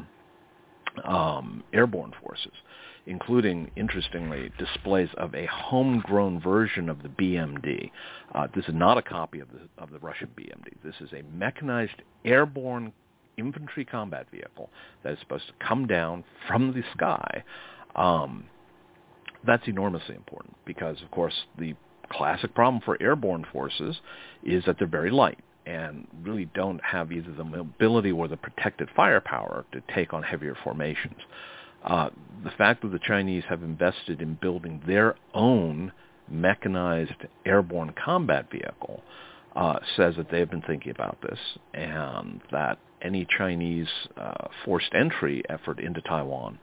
um, 1.05 1.63
airborne 1.73 2.13
forces, 2.23 2.53
including, 3.05 3.71
interestingly, 3.75 4.51
displays 4.57 5.09
of 5.17 5.33
a 5.33 5.45
homegrown 5.47 6.39
version 6.39 6.89
of 6.89 7.01
the 7.03 7.09
BMD. 7.09 7.91
Uh, 8.33 8.47
this 8.55 8.65
is 8.65 8.73
not 8.73 8.97
a 8.97 9.01
copy 9.01 9.39
of 9.39 9.47
the, 9.49 9.81
of 9.81 9.91
the 9.91 9.99
Russian 9.99 10.29
BMD. 10.37 10.73
This 10.83 10.95
is 11.01 11.09
a 11.13 11.23
mechanized 11.35 12.01
airborne 12.25 12.93
infantry 13.37 13.85
combat 13.85 14.27
vehicle 14.31 14.69
that 15.03 15.13
is 15.13 15.19
supposed 15.19 15.47
to 15.47 15.65
come 15.65 15.87
down 15.87 16.23
from 16.47 16.73
the 16.73 16.83
sky. 16.95 17.43
Um, 17.95 18.45
that's 19.45 19.67
enormously 19.67 20.15
important 20.15 20.55
because, 20.65 21.01
of 21.01 21.11
course, 21.11 21.33
the 21.57 21.75
classic 22.11 22.53
problem 22.53 22.81
for 22.83 23.01
airborne 23.01 23.45
forces 23.51 23.99
is 24.43 24.63
that 24.65 24.77
they're 24.77 24.87
very 24.87 25.11
light 25.11 25.39
and 25.65 26.07
really 26.23 26.45
don't 26.53 26.81
have 26.83 27.11
either 27.11 27.31
the 27.31 27.43
mobility 27.43 28.11
or 28.11 28.27
the 28.27 28.37
protected 28.37 28.89
firepower 28.95 29.65
to 29.71 29.81
take 29.93 30.13
on 30.13 30.23
heavier 30.23 30.55
formations. 30.63 31.19
Uh, 31.83 32.09
the 32.43 32.51
fact 32.51 32.81
that 32.81 32.91
the 32.91 32.99
Chinese 32.99 33.43
have 33.49 33.63
invested 33.63 34.21
in 34.21 34.37
building 34.41 34.81
their 34.87 35.15
own 35.33 35.91
mechanized 36.29 37.25
airborne 37.45 37.93
combat 38.03 38.49
vehicle 38.51 39.03
uh, 39.55 39.79
says 39.95 40.15
that 40.15 40.29
they 40.31 40.39
have 40.39 40.49
been 40.49 40.61
thinking 40.61 40.91
about 40.91 41.17
this 41.21 41.39
and 41.73 42.41
that 42.51 42.77
any 43.01 43.27
Chinese 43.37 43.87
uh, 44.17 44.47
forced 44.63 44.93
entry 44.93 45.43
effort 45.49 45.79
into 45.79 46.01
Taiwan 46.01 46.57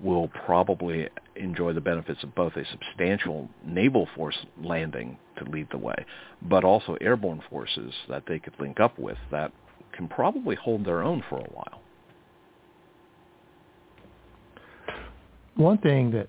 will 0.00 0.28
probably 0.28 1.08
enjoy 1.36 1.72
the 1.72 1.80
benefits 1.80 2.22
of 2.22 2.34
both 2.34 2.54
a 2.56 2.64
substantial 2.66 3.48
naval 3.64 4.08
force 4.14 4.36
landing 4.62 5.16
to 5.38 5.44
lead 5.44 5.68
the 5.70 5.78
way, 5.78 5.94
but 6.42 6.64
also 6.64 6.96
airborne 7.00 7.40
forces 7.48 7.92
that 8.08 8.24
they 8.26 8.38
could 8.38 8.54
link 8.58 8.80
up 8.80 8.98
with 8.98 9.18
that 9.30 9.52
can 9.92 10.08
probably 10.08 10.56
hold 10.56 10.84
their 10.84 11.02
own 11.02 11.22
for 11.28 11.38
a 11.38 11.50
while. 11.52 11.80
One 15.56 15.78
thing 15.78 16.10
that 16.12 16.28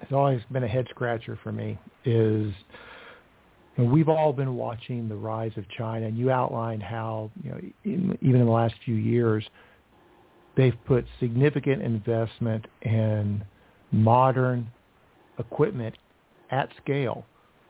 has 0.00 0.12
always 0.12 0.40
been 0.52 0.64
a 0.64 0.68
head 0.68 0.86
scratcher 0.90 1.38
for 1.42 1.52
me 1.52 1.78
is 2.04 2.52
you 3.76 3.84
know, 3.84 3.90
we've 3.90 4.08
all 4.08 4.32
been 4.32 4.54
watching 4.54 5.08
the 5.08 5.16
rise 5.16 5.52
of 5.56 5.64
China, 5.70 6.06
and 6.06 6.16
you 6.16 6.30
outlined 6.30 6.82
how 6.82 7.30
you 7.42 7.50
know 7.50 7.60
in, 7.84 8.18
even 8.20 8.40
in 8.40 8.46
the 8.46 8.52
last 8.52 8.74
few 8.84 8.94
years 8.94 9.44
they've 10.56 10.76
put 10.86 11.04
significant 11.18 11.82
investment 11.82 12.64
in 12.82 13.42
modern 13.90 14.70
equipment 15.38 15.96
at 16.50 16.68
scale, 16.82 17.24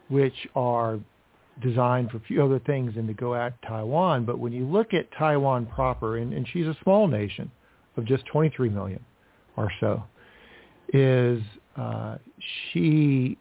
which 0.09 0.35
are 0.55 0.99
designed 1.63 2.11
for 2.11 2.19
a 2.19 2.21
few 2.21 2.43
other 2.43 2.59
things 2.59 2.95
than 2.97 3.07
to 3.07 3.15
go 3.15 3.35
at 3.35 3.61
Taiwan. 3.63 4.25
But 4.25 4.39
when 4.39 4.53
you 4.53 4.67
look 4.67 4.93
at 4.93 5.11
Taiwan 5.17 5.67
proper, 5.67 6.19
and, 6.19 6.33
and 6.35 6.47
she's 6.53 6.67
a 6.67 6.77
small 6.83 7.07
nation 7.07 7.51
of 7.97 8.05
just 8.05 8.27
23 8.27 8.69
million 8.69 9.03
or 9.57 9.71
so, 9.81 10.03
is 10.93 11.43
uh, 11.77 12.17
she 12.73 13.39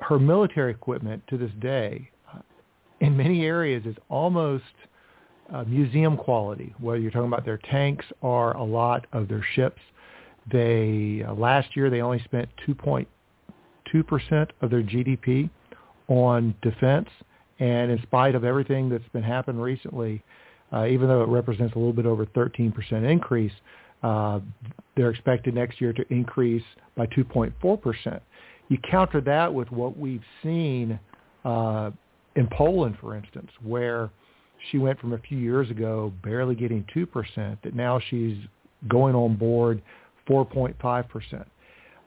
her 0.00 0.18
military 0.18 0.70
equipment 0.70 1.22
to 1.28 1.36
this 1.36 1.50
day, 1.60 2.10
uh, 2.32 2.40
in 3.00 3.16
many 3.16 3.44
areas, 3.44 3.84
is 3.86 3.96
almost 4.08 4.64
uh, 5.52 5.64
museum 5.64 6.16
quality. 6.16 6.74
Whether 6.78 6.98
you're 7.00 7.10
talking 7.10 7.28
about 7.28 7.44
their 7.44 7.58
tanks 7.58 8.04
or 8.20 8.52
a 8.52 8.62
lot 8.62 9.06
of 9.12 9.28
their 9.28 9.44
ships, 9.54 9.80
they 10.50 11.24
uh, 11.26 11.34
last 11.34 11.76
year 11.76 11.90
they 11.90 12.02
only 12.02 12.20
spent 12.24 12.48
2.2 12.66 13.06
percent 14.06 14.52
of 14.60 14.70
their 14.70 14.82
GDP 14.82 15.50
on 16.08 16.54
defense, 16.62 17.08
and 17.58 17.90
in 17.90 18.00
spite 18.02 18.34
of 18.34 18.44
everything 18.44 18.88
that's 18.88 19.08
been 19.12 19.22
happening 19.22 19.60
recently, 19.60 20.22
uh, 20.72 20.86
even 20.86 21.08
though 21.08 21.22
it 21.22 21.28
represents 21.28 21.74
a 21.74 21.78
little 21.78 21.92
bit 21.92 22.06
over 22.06 22.26
13 22.26 22.70
percent 22.70 23.04
increase, 23.04 23.52
uh, 24.02 24.40
they're 24.96 25.10
expected 25.10 25.54
next 25.54 25.80
year 25.80 25.92
to 25.92 26.04
increase 26.12 26.64
by 26.96 27.06
2.4 27.06 27.80
percent. 27.80 28.22
You 28.68 28.78
counter 28.90 29.20
that 29.22 29.52
with 29.52 29.70
what 29.70 29.96
we've 29.96 30.24
seen 30.42 30.98
uh, 31.44 31.90
in 32.34 32.48
Poland, 32.48 32.96
for 33.00 33.16
instance, 33.16 33.50
where 33.62 34.10
she 34.70 34.78
went 34.78 34.98
from 34.98 35.12
a 35.12 35.18
few 35.18 35.38
years 35.38 35.70
ago 35.70 36.12
barely 36.24 36.54
getting 36.54 36.84
2%, 36.94 37.58
that 37.62 37.74
now 37.74 38.00
she's 38.10 38.36
going 38.88 39.14
on 39.14 39.36
board 39.36 39.80
4.5%. 40.28 41.44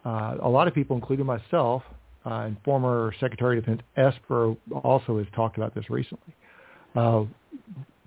Uh, 0.05 0.35
a 0.41 0.49
lot 0.49 0.67
of 0.67 0.73
people, 0.73 0.95
including 0.95 1.25
myself, 1.25 1.83
uh, 2.25 2.41
and 2.41 2.57
former 2.65 3.13
Secretary 3.19 3.57
of 3.57 3.65
Defense 3.65 3.81
Esper 3.95 4.55
also 4.83 5.17
has 5.17 5.27
talked 5.35 5.57
about 5.57 5.73
this 5.73 5.89
recently. 5.89 6.35
Uh, 6.95 7.23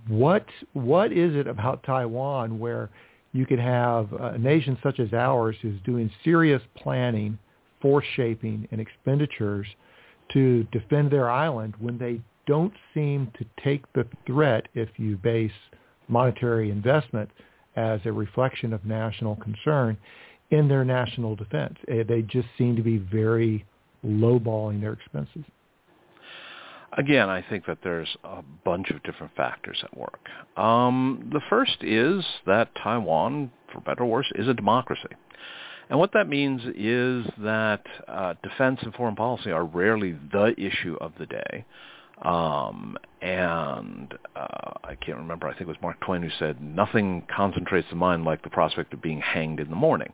what 0.08 0.44
what 0.72 1.12
is 1.12 1.36
it 1.36 1.46
about 1.46 1.82
Taiwan 1.84 2.58
where 2.58 2.90
you 3.32 3.46
could 3.46 3.58
have 3.58 4.12
a 4.12 4.38
nation 4.38 4.78
such 4.82 5.00
as 5.00 5.12
ours 5.12 5.56
who's 5.62 5.80
doing 5.84 6.10
serious 6.22 6.62
planning 6.76 7.38
force 7.80 8.04
shaping 8.14 8.68
and 8.70 8.80
expenditures 8.80 9.66
to 10.32 10.64
defend 10.64 11.10
their 11.10 11.30
island 11.30 11.74
when 11.78 11.98
they 11.98 12.20
don't 12.46 12.72
seem 12.94 13.30
to 13.38 13.44
take 13.62 13.90
the 13.92 14.06
threat, 14.26 14.68
if 14.74 14.88
you 14.96 15.16
base 15.16 15.52
monetary 16.08 16.70
investment 16.70 17.30
as 17.76 18.00
a 18.04 18.12
reflection 18.12 18.72
of 18.72 18.84
national 18.84 19.36
concern, 19.36 19.96
in 20.50 20.68
their 20.68 20.84
national 20.84 21.34
defense. 21.34 21.76
Eh, 21.88 22.02
they 22.06 22.22
just 22.22 22.48
seem 22.58 22.76
to 22.76 22.82
be 22.82 22.98
very 22.98 23.64
lowballing 24.04 24.80
their 24.80 24.92
expenses. 24.92 25.44
Again, 26.96 27.30
I 27.30 27.42
think 27.48 27.64
that 27.66 27.78
there's 27.82 28.16
a 28.22 28.42
bunch 28.64 28.90
of 28.90 29.02
different 29.02 29.34
factors 29.34 29.82
at 29.82 29.96
work. 29.96 30.28
Um, 30.56 31.30
the 31.32 31.40
first 31.48 31.78
is 31.80 32.22
that 32.46 32.74
Taiwan, 32.82 33.50
for 33.72 33.80
better 33.80 34.02
or 34.02 34.06
worse, 34.10 34.30
is 34.34 34.46
a 34.46 34.54
democracy. 34.54 35.08
And 35.88 35.98
what 35.98 36.12
that 36.12 36.28
means 36.28 36.62
is 36.76 37.26
that 37.38 37.84
uh, 38.08 38.34
defense 38.42 38.80
and 38.82 38.94
foreign 38.94 39.16
policy 39.16 39.50
are 39.50 39.64
rarely 39.64 40.16
the 40.32 40.54
issue 40.58 40.96
of 41.00 41.12
the 41.18 41.26
day. 41.26 41.64
Um, 42.22 42.96
and 43.20 44.14
uh, 44.36 44.72
I 44.84 44.94
can't 44.94 45.18
remember, 45.18 45.48
I 45.48 45.52
think 45.52 45.62
it 45.62 45.68
was 45.68 45.76
Mark 45.82 45.98
Twain 46.00 46.22
who 46.22 46.30
said, 46.38 46.62
nothing 46.62 47.26
concentrates 47.34 47.88
the 47.90 47.96
mind 47.96 48.24
like 48.24 48.42
the 48.42 48.50
prospect 48.50 48.92
of 48.94 49.02
being 49.02 49.20
hanged 49.20 49.60
in 49.60 49.70
the 49.70 49.76
morning. 49.76 50.12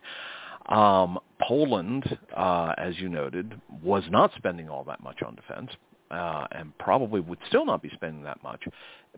Um, 0.67 1.19
Poland, 1.41 2.19
uh, 2.37 2.75
as 2.79 2.99
you 2.99 3.09
noted, 3.09 3.61
was 3.83 4.05
not 4.11 4.31
spending 4.37 4.69
all 4.69 4.85
that 4.85 5.03
much 5.03 5.23
on 5.23 5.35
defense, 5.35 5.71
uh, 6.11 6.47
and 6.53 6.77
probably 6.79 7.21
would 7.21 7.39
still 7.49 7.65
not 7.65 7.83
be 7.83 7.91
spending 7.95 8.23
that 8.23 8.43
much, 8.43 8.65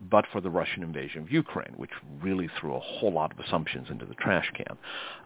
but 0.09 0.25
for 0.31 0.41
the 0.41 0.49
Russian 0.49 0.83
invasion 0.83 1.21
of 1.21 1.31
Ukraine, 1.31 1.73
which 1.75 1.91
really 2.21 2.49
threw 2.59 2.75
a 2.75 2.79
whole 2.79 3.13
lot 3.13 3.31
of 3.31 3.39
assumptions 3.39 3.87
into 3.89 4.05
the 4.05 4.15
trash 4.15 4.51
can. 4.55 4.77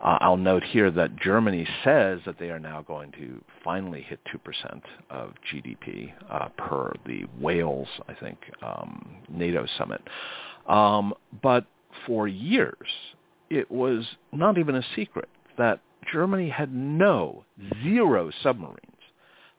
Uh, 0.02 0.18
I'll 0.22 0.38
note 0.38 0.64
here 0.64 0.92
that 0.92 1.16
Germany 1.16 1.68
says 1.84 2.20
that 2.26 2.38
they 2.40 2.50
are 2.50 2.60
now 2.60 2.82
going 2.82 3.12
to 3.14 3.42
finally 3.64 4.02
hit 4.02 4.20
2% 4.34 4.82
of 5.10 5.34
GDP 5.52 6.14
uh, 6.30 6.50
per 6.58 6.94
the 7.06 7.26
Wales, 7.40 7.88
I 8.08 8.14
think, 8.14 8.38
um, 8.62 9.18
NATO 9.30 9.66
summit. 9.78 10.02
Um, 10.68 11.14
but 11.42 11.66
for 12.06 12.28
years, 12.28 12.88
it 13.50 13.70
was 13.70 14.06
not 14.32 14.58
even 14.58 14.76
a 14.76 14.84
secret 14.96 15.30
that 15.58 15.80
Germany 16.12 16.50
had 16.50 16.74
no, 16.74 17.46
zero 17.84 18.32
submarines 18.44 18.95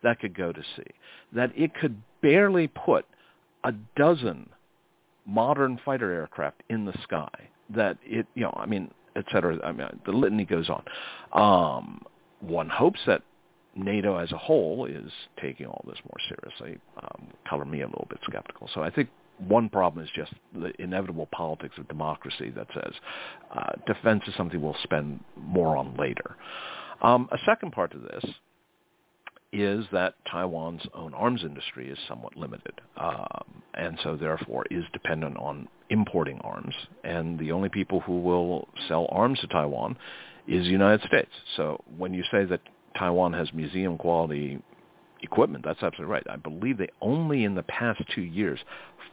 that 0.02 0.20
could 0.20 0.36
go 0.36 0.52
to 0.52 0.62
sea, 0.76 0.90
that 1.32 1.50
it 1.56 1.74
could 1.74 2.00
barely 2.22 2.68
put 2.68 3.04
a 3.64 3.72
dozen 3.96 4.48
modern 5.26 5.78
fighter 5.84 6.12
aircraft 6.12 6.62
in 6.68 6.84
the 6.84 6.94
sky, 7.02 7.30
that 7.74 7.98
it, 8.04 8.26
you 8.34 8.42
know, 8.42 8.54
I 8.56 8.66
mean, 8.66 8.90
et 9.16 9.24
cetera. 9.32 9.58
I 9.64 9.72
mean, 9.72 9.88
the 10.04 10.12
litany 10.12 10.44
goes 10.44 10.68
on. 10.70 10.84
Um, 11.32 12.02
one 12.40 12.68
hopes 12.68 13.00
that 13.06 13.22
NATO 13.74 14.16
as 14.16 14.30
a 14.32 14.38
whole 14.38 14.86
is 14.86 15.10
taking 15.40 15.66
all 15.66 15.84
this 15.86 15.98
more 16.04 16.18
seriously. 16.28 16.80
Um, 17.02 17.28
color 17.48 17.64
me 17.64 17.82
a 17.82 17.86
little 17.86 18.06
bit 18.08 18.18
skeptical. 18.28 18.68
So 18.72 18.82
I 18.82 18.90
think 18.90 19.08
one 19.38 19.68
problem 19.68 20.04
is 20.04 20.10
just 20.14 20.32
the 20.54 20.72
inevitable 20.80 21.28
politics 21.32 21.74
of 21.78 21.88
democracy 21.88 22.50
that 22.50 22.68
says 22.72 22.92
uh, 23.54 23.72
defense 23.86 24.22
is 24.26 24.34
something 24.36 24.60
we'll 24.60 24.76
spend 24.82 25.20
more 25.36 25.76
on 25.76 25.94
later. 25.96 26.36
Um, 27.02 27.28
a 27.32 27.38
second 27.44 27.72
part 27.72 27.92
to 27.92 27.98
this 27.98 28.24
is 29.52 29.84
that 29.92 30.14
Taiwan's 30.30 30.82
own 30.94 31.14
arms 31.14 31.42
industry 31.42 31.90
is 31.90 31.98
somewhat 32.08 32.36
limited, 32.36 32.80
um, 32.96 33.62
and 33.74 33.98
so 34.02 34.16
therefore 34.16 34.64
is 34.70 34.84
dependent 34.92 35.36
on 35.38 35.68
importing 35.90 36.38
arms. 36.40 36.74
And 37.04 37.38
the 37.38 37.52
only 37.52 37.68
people 37.68 38.00
who 38.00 38.20
will 38.20 38.68
sell 38.88 39.06
arms 39.10 39.40
to 39.40 39.46
Taiwan 39.46 39.96
is 40.48 40.64
the 40.64 40.70
United 40.70 41.06
States. 41.06 41.30
So 41.56 41.82
when 41.96 42.12
you 42.12 42.22
say 42.30 42.44
that 42.44 42.60
Taiwan 42.98 43.32
has 43.34 43.52
museum 43.52 43.98
quality 43.98 44.60
equipment, 45.22 45.64
that's 45.64 45.82
absolutely 45.82 46.12
right. 46.12 46.26
I 46.28 46.36
believe 46.36 46.78
they 46.78 46.88
only 47.00 47.44
in 47.44 47.54
the 47.54 47.62
past 47.64 48.02
two 48.14 48.22
years 48.22 48.58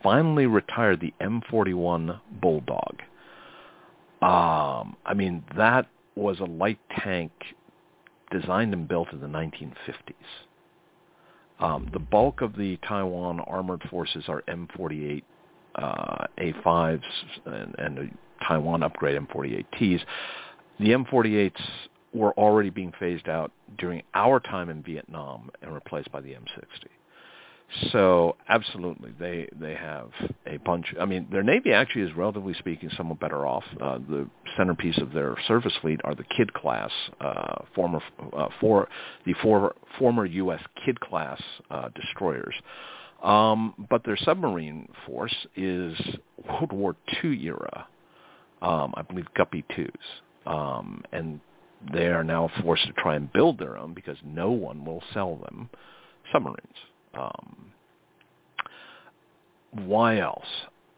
finally 0.02 0.46
retired 0.46 1.00
the 1.00 1.14
M41 1.22 2.20
Bulldog. 2.42 3.02
Um, 4.22 4.96
I 5.06 5.14
mean, 5.16 5.44
that 5.58 5.88
was 6.16 6.40
a 6.40 6.46
light 6.46 6.80
tank 7.00 7.32
designed 8.32 8.74
and 8.74 8.88
built 8.88 9.12
in 9.12 9.20
the 9.20 9.28
1950s. 9.28 10.14
Um, 11.60 11.90
the 11.94 12.00
bulk 12.00 12.42
of 12.42 12.56
the 12.56 12.78
Taiwan 12.88 13.40
armored 13.42 13.84
forces 13.90 14.26
are 14.28 14.42
M48 14.48 15.24
uh, 15.76 16.26
A5s 16.38 17.02
and, 17.46 17.76
and 17.78 17.98
the 17.98 18.10
Taiwan 18.48 18.84
upgrade 18.84 19.20
M48Ts. 19.20 20.02
The 20.80 20.90
M48s 20.90 21.52
were 22.14 22.34
already 22.34 22.70
being 22.70 22.94
phased 23.00 23.28
out 23.28 23.52
during 23.78 24.04
our 24.14 24.40
time 24.40 24.70
in 24.70 24.84
Vietnam 24.84 25.50
and 25.62 25.74
replaced 25.74 26.12
by 26.12 26.22
the 26.22 26.30
M60. 26.30 26.88
So 27.92 28.36
absolutely, 28.50 29.12
they 29.20 29.48
they 29.60 29.74
have 29.74 30.10
a 30.46 30.58
bunch. 30.58 30.94
I 31.00 31.06
mean, 31.06 31.28
their 31.32 31.44
navy 31.44 31.74
actually 31.74 32.04
is 32.04 32.16
relatively 32.16 32.54
speaking 32.56 32.90
somewhat 32.96 33.20
better 33.20 33.46
off. 33.48 33.64
Uh, 33.82 33.98
the 33.98 34.30
centerpiece 34.58 34.98
of 35.00 35.12
their 35.12 35.36
service 35.48 35.74
fleet 35.82 36.00
are 36.04 36.14
the 36.14 36.24
Kidd 36.24 36.54
class, 36.54 36.92
uh, 37.20 37.64
former 37.74 38.00
uh, 38.34 38.48
for 38.60 38.88
the 39.26 39.34
for, 39.42 39.76
former 39.98 40.26
U.S. 40.26 40.62
Kidd 40.86 41.00
class 41.00 41.42
uh, 41.72 41.90
destroyers. 41.96 42.54
Um, 43.24 43.74
but 43.90 44.04
their 44.04 44.18
submarine 44.18 44.88
force 45.06 45.36
is 45.56 45.98
World 46.48 46.74
War 46.74 46.96
II 47.24 47.46
era. 47.46 47.88
Um, 48.62 48.94
I 48.96 49.02
believe 49.02 49.26
Guppy 49.36 49.66
twos, 49.76 49.90
um, 50.46 51.04
and 51.12 51.40
they 51.92 52.08
are 52.08 52.24
now 52.24 52.50
forced 52.62 52.86
to 52.86 52.94
try 52.94 53.16
and 53.16 53.32
build 53.34 53.60
their 53.60 53.78
own 53.78 53.94
because 53.94 54.18
no 54.24 54.52
one 54.52 54.86
will 54.86 55.04
sell 55.14 55.38
them 55.38 55.70
submarines. 56.32 56.76
Um, 57.18 57.72
why 59.72 60.20
else? 60.20 60.46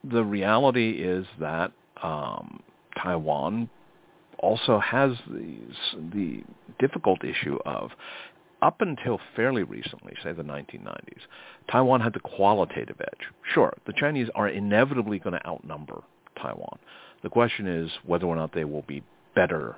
The 0.04 0.24
reality 0.24 1.02
is 1.02 1.26
that 1.40 1.72
um, 2.04 2.62
Taiwan 3.02 3.70
also 4.40 4.80
has 4.80 5.12
these, 5.32 5.76
the 6.14 6.44
difficult 6.80 7.24
issue 7.24 7.58
of 7.66 7.92
up 8.62 8.82
until 8.82 9.20
fairly 9.36 9.64
recently, 9.64 10.14
say 10.24 10.32
the 10.32 10.44
1990s, 10.44 11.22
Taiwan 11.72 12.02
had 12.02 12.14
the 12.14 12.20
qualitative 12.20 13.00
edge. 13.00 13.28
Sure, 13.54 13.74
the 13.86 13.94
Chinese 13.94 14.28
are 14.36 14.48
inevitably 14.48 15.20
going 15.20 15.38
to 15.38 15.48
outnumber 15.48 16.02
Taiwan. 16.42 16.80
The 17.24 17.30
question 17.30 17.68
is 17.68 17.92
whether 18.06 18.26
or 18.26 18.36
not 18.36 18.54
they 18.54 18.66
will 18.66 18.84
be 18.84 19.04
better 19.36 19.76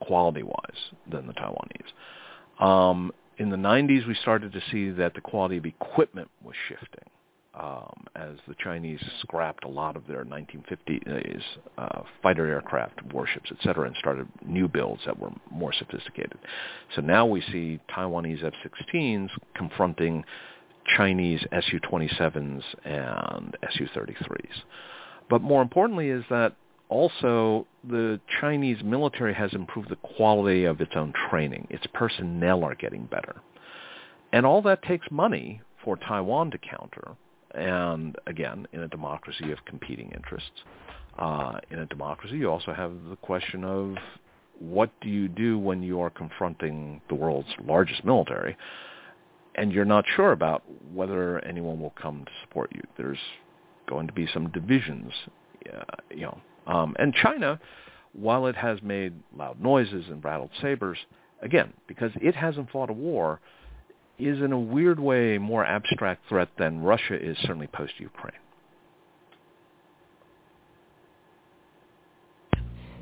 quality-wise 0.00 0.92
than 1.10 1.26
the 1.26 1.34
Taiwanese. 1.34 2.64
Um, 2.64 3.12
in 3.40 3.48
the 3.48 3.56
90s, 3.56 4.06
we 4.06 4.14
started 4.16 4.52
to 4.52 4.60
see 4.70 4.90
that 4.90 5.14
the 5.14 5.20
quality 5.22 5.56
of 5.56 5.64
equipment 5.64 6.30
was 6.44 6.54
shifting 6.68 7.08
um, 7.58 8.04
as 8.14 8.36
the 8.46 8.54
Chinese 8.62 9.00
scrapped 9.20 9.64
a 9.64 9.68
lot 9.68 9.96
of 9.96 10.06
their 10.06 10.26
1950s 10.26 11.42
uh, 11.78 12.02
fighter 12.22 12.46
aircraft, 12.46 13.02
warships, 13.14 13.50
et 13.50 13.56
cetera, 13.62 13.86
and 13.86 13.96
started 13.96 14.28
new 14.46 14.68
builds 14.68 15.00
that 15.06 15.18
were 15.18 15.30
more 15.50 15.72
sophisticated. 15.72 16.38
So 16.94 17.00
now 17.00 17.24
we 17.24 17.40
see 17.50 17.80
Taiwanese 17.90 18.44
F-16s 18.44 19.30
confronting 19.54 20.22
Chinese 20.98 21.40
Su-27s 21.50 22.62
and 22.84 23.56
Su-33s. 23.72 24.64
But 25.30 25.40
more 25.40 25.62
importantly 25.62 26.10
is 26.10 26.24
that 26.28 26.56
also 26.90 27.66
the 27.88 28.20
Chinese 28.40 28.82
military 28.84 29.32
has 29.32 29.52
improved 29.54 29.88
the 29.88 29.96
quality 29.96 30.64
of 30.64 30.80
its 30.80 30.92
own 30.94 31.14
training. 31.30 31.66
Its 31.70 31.86
personnel 31.94 32.64
are 32.64 32.74
getting 32.74 33.06
better. 33.06 33.36
And 34.32 34.44
all 34.44 34.60
that 34.62 34.82
takes 34.82 35.06
money 35.10 35.62
for 35.82 35.96
Taiwan 35.96 36.50
to 36.50 36.58
counter. 36.58 37.16
And 37.54 38.16
again, 38.26 38.68
in 38.72 38.80
a 38.80 38.88
democracy, 38.88 39.50
of 39.50 39.64
competing 39.64 40.10
interests. 40.12 40.50
Uh, 41.18 41.58
in 41.70 41.80
a 41.80 41.86
democracy, 41.86 42.36
you 42.36 42.50
also 42.50 42.72
have 42.72 42.92
the 43.08 43.16
question 43.16 43.64
of 43.64 43.96
what 44.58 44.90
do 45.00 45.08
you 45.08 45.26
do 45.26 45.58
when 45.58 45.82
you 45.82 46.00
are 46.00 46.10
confronting 46.10 47.00
the 47.08 47.14
world's 47.14 47.48
largest 47.64 48.04
military 48.04 48.56
and 49.54 49.72
you're 49.72 49.84
not 49.84 50.04
sure 50.16 50.32
about 50.32 50.62
whether 50.92 51.44
anyone 51.44 51.80
will 51.80 51.94
come 52.00 52.24
to 52.24 52.30
support 52.42 52.70
you. 52.74 52.82
There's 52.96 53.18
going 53.88 54.06
to 54.06 54.12
be 54.12 54.28
some 54.32 54.50
divisions, 54.50 55.12
uh, 55.72 55.82
you 56.10 56.22
know. 56.22 56.40
Um, 56.66 56.94
and 56.98 57.14
China, 57.14 57.60
while 58.12 58.46
it 58.46 58.56
has 58.56 58.82
made 58.82 59.14
loud 59.36 59.60
noises 59.60 60.04
and 60.08 60.24
rattled 60.24 60.50
sabers, 60.60 60.98
again, 61.42 61.72
because 61.86 62.10
it 62.16 62.34
hasn't 62.34 62.70
fought 62.70 62.90
a 62.90 62.94
war, 62.94 63.40
is 64.18 64.38
in 64.40 64.52
a 64.52 64.58
weird 64.58 65.00
way 65.00 65.36
a 65.36 65.40
more 65.40 65.64
abstract 65.64 66.28
threat 66.28 66.48
than 66.58 66.82
Russia 66.82 67.14
is 67.14 67.36
certainly 67.38 67.66
post-Ukraine. 67.68 68.34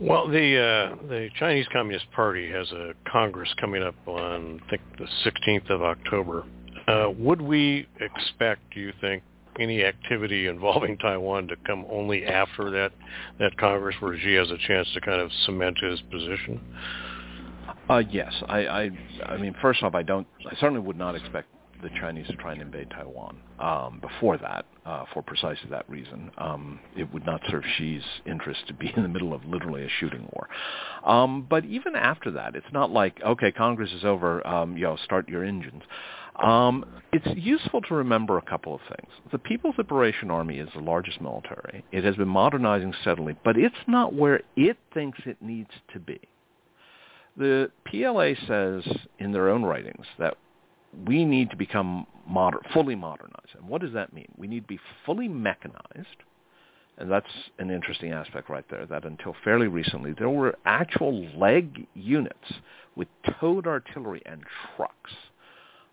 Well, 0.01 0.29
the 0.29 0.57
uh, 0.57 1.09
the 1.09 1.29
Chinese 1.41 1.67
Communist 1.73 2.07
Party 2.13 2.49
has 2.53 2.71
a 2.71 2.93
Congress 3.11 3.53
coming 3.61 3.83
up 3.83 3.97
on 4.07 4.61
I 4.65 4.71
think 4.71 4.83
the 4.97 5.09
16th 5.29 5.71
of 5.71 5.83
October. 5.83 6.45
Uh, 6.87 7.11
would 7.19 7.43
we 7.43 7.89
expect, 8.01 8.61
do 8.73 8.81
you 8.81 8.93
think, 9.01 9.25
any 9.59 9.85
activity 9.85 10.47
involving 10.47 10.99
Taiwan 10.99 11.49
to 11.49 11.57
come 11.67 11.87
only 11.91 12.25
after 12.25 12.71
that 12.71 12.93
that 13.39 13.57
Congress, 13.57 13.97
where 14.01 14.19
Xi 14.19 14.35
has 14.35 14.51
a 14.51 14.59
chance 14.67 14.89
to 14.95 15.01
kind 15.01 15.21
of 15.21 15.31
cement 15.45 15.79
his 15.79 16.01
position? 16.11 16.61
Uh, 17.89 18.03
yes, 18.11 18.33
I, 18.49 18.67
I, 18.67 18.91
I 19.27 19.37
mean, 19.39 19.55
first 19.63 19.83
off, 19.83 19.95
I 19.95 20.03
don't, 20.03 20.27
I 20.47 20.55
certainly 20.61 20.81
would 20.81 20.99
not 20.99 21.15
expect 21.15 21.49
the 21.83 21.89
Chinese 22.01 22.27
to 22.27 22.35
try 22.35 22.53
and 22.53 22.61
invade 22.61 22.91
Taiwan 22.91 23.39
um, 23.61 24.01
before 24.01 24.37
that, 24.39 24.67
uh, 24.85 25.05
for 25.15 25.23
precisely 25.23 25.71
that 25.71 25.89
reason. 25.89 26.31
Um, 26.39 26.81
it 26.97 27.13
would 27.13 27.25
not 27.25 27.41
serve 27.49 27.63
Xi's 27.79 28.03
interest 28.27 28.61
to 28.67 28.75
be 28.75 28.93
in 28.97 29.03
the 29.03 29.09
middle 29.09 29.33
of 29.33 29.45
literally 29.45 29.85
a 29.85 29.89
shooting 30.01 30.29
war. 30.33 30.49
Um, 31.05 31.47
but 31.49 31.65
even 31.65 31.95
after 31.95 32.31
that, 32.33 32.57
it's 32.57 32.67
not 32.73 32.91
like, 32.91 33.21
okay, 33.25 33.53
Congress 33.53 33.93
is 33.93 34.05
over, 34.05 34.45
um, 34.47 34.77
you 34.77 34.83
know, 34.85 34.97
start 35.05 35.29
your 35.29 35.45
engines. 35.45 35.83
Um, 36.39 36.85
it's 37.13 37.27
useful 37.37 37.81
to 37.83 37.95
remember 37.95 38.39
a 38.39 38.43
couple 38.43 38.75
of 38.75 38.81
things. 38.83 39.11
The 39.33 39.39
People's 39.39 39.75
Liberation 39.77 40.31
Army 40.31 40.59
is 40.59 40.69
the 40.75 40.81
largest 40.81 41.21
military. 41.21 41.85
It 41.91 42.05
has 42.05 42.17
been 42.17 42.29
modernizing 42.29 42.95
steadily, 43.01 43.37
but 43.45 43.57
it's 43.57 43.75
not 43.87 44.15
where 44.15 44.43
it 44.57 44.77
thinks 44.95 45.19
it 45.27 45.39
needs 45.41 45.71
to 45.93 45.99
be. 45.99 46.21
The 47.37 47.71
PLA 47.87 48.35
says 48.47 48.85
in 49.19 49.33
their 49.33 49.49
own 49.49 49.65
writings 49.65 50.07
that 50.19 50.37
we 51.07 51.25
need 51.25 51.51
to 51.51 51.57
become 51.57 52.07
moder- 52.29 52.63
fully 52.73 52.95
modernized. 52.95 53.55
And 53.59 53.69
what 53.69 53.81
does 53.81 53.93
that 53.95 54.13
mean? 54.13 54.29
We 54.37 54.47
need 54.49 54.63
to 54.63 54.69
be 54.69 54.81
fully 55.07 55.29
mechanized. 55.29 56.23
And 56.99 57.11
that's 57.11 57.27
an 57.59 57.71
interesting 57.71 58.13
aspect 58.13 58.51
right 58.51 58.65
there, 58.71 58.85
that 58.87 59.05
until 59.05 59.35
fairly 59.45 59.69
recently, 59.69 60.15
there 60.19 60.31
were 60.31 60.57
actual 60.65 61.25
leg 61.37 61.87
units 61.95 62.53
with 62.97 63.09
towed 63.41 63.67
artillery 63.67 64.21
and 64.27 64.43
trucks 64.77 65.13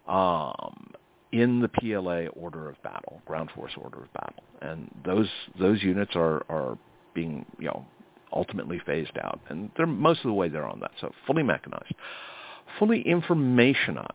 um, 0.08 0.94
in 1.32 1.60
the 1.62 1.70
PLA 1.70 2.28
order 2.40 2.70
of 2.70 2.82
battle, 2.84 3.22
ground 3.26 3.50
force 3.56 3.74
order 3.78 4.04
of 4.04 4.14
battle. 4.14 4.44
And 4.62 4.90
those, 5.06 5.30
those 5.60 5.84
units 5.84 6.12
are, 6.16 6.46
are 6.50 6.78
being, 7.14 7.46
you 7.60 7.66
know, 7.66 7.86
ultimately 8.32 8.82
phased 8.86 9.18
out. 9.22 9.40
And 9.50 9.70
they're 9.78 9.88
most 9.88 10.20
of 10.20 10.26
the 10.26 10.34
way 10.34 10.50
they're 10.50 10.68
on 10.68 10.80
that. 10.80 10.92
So 11.00 11.12
fully 11.26 11.44
mechanized 11.44 11.94
fully 12.80 13.04
informationized 13.04 14.06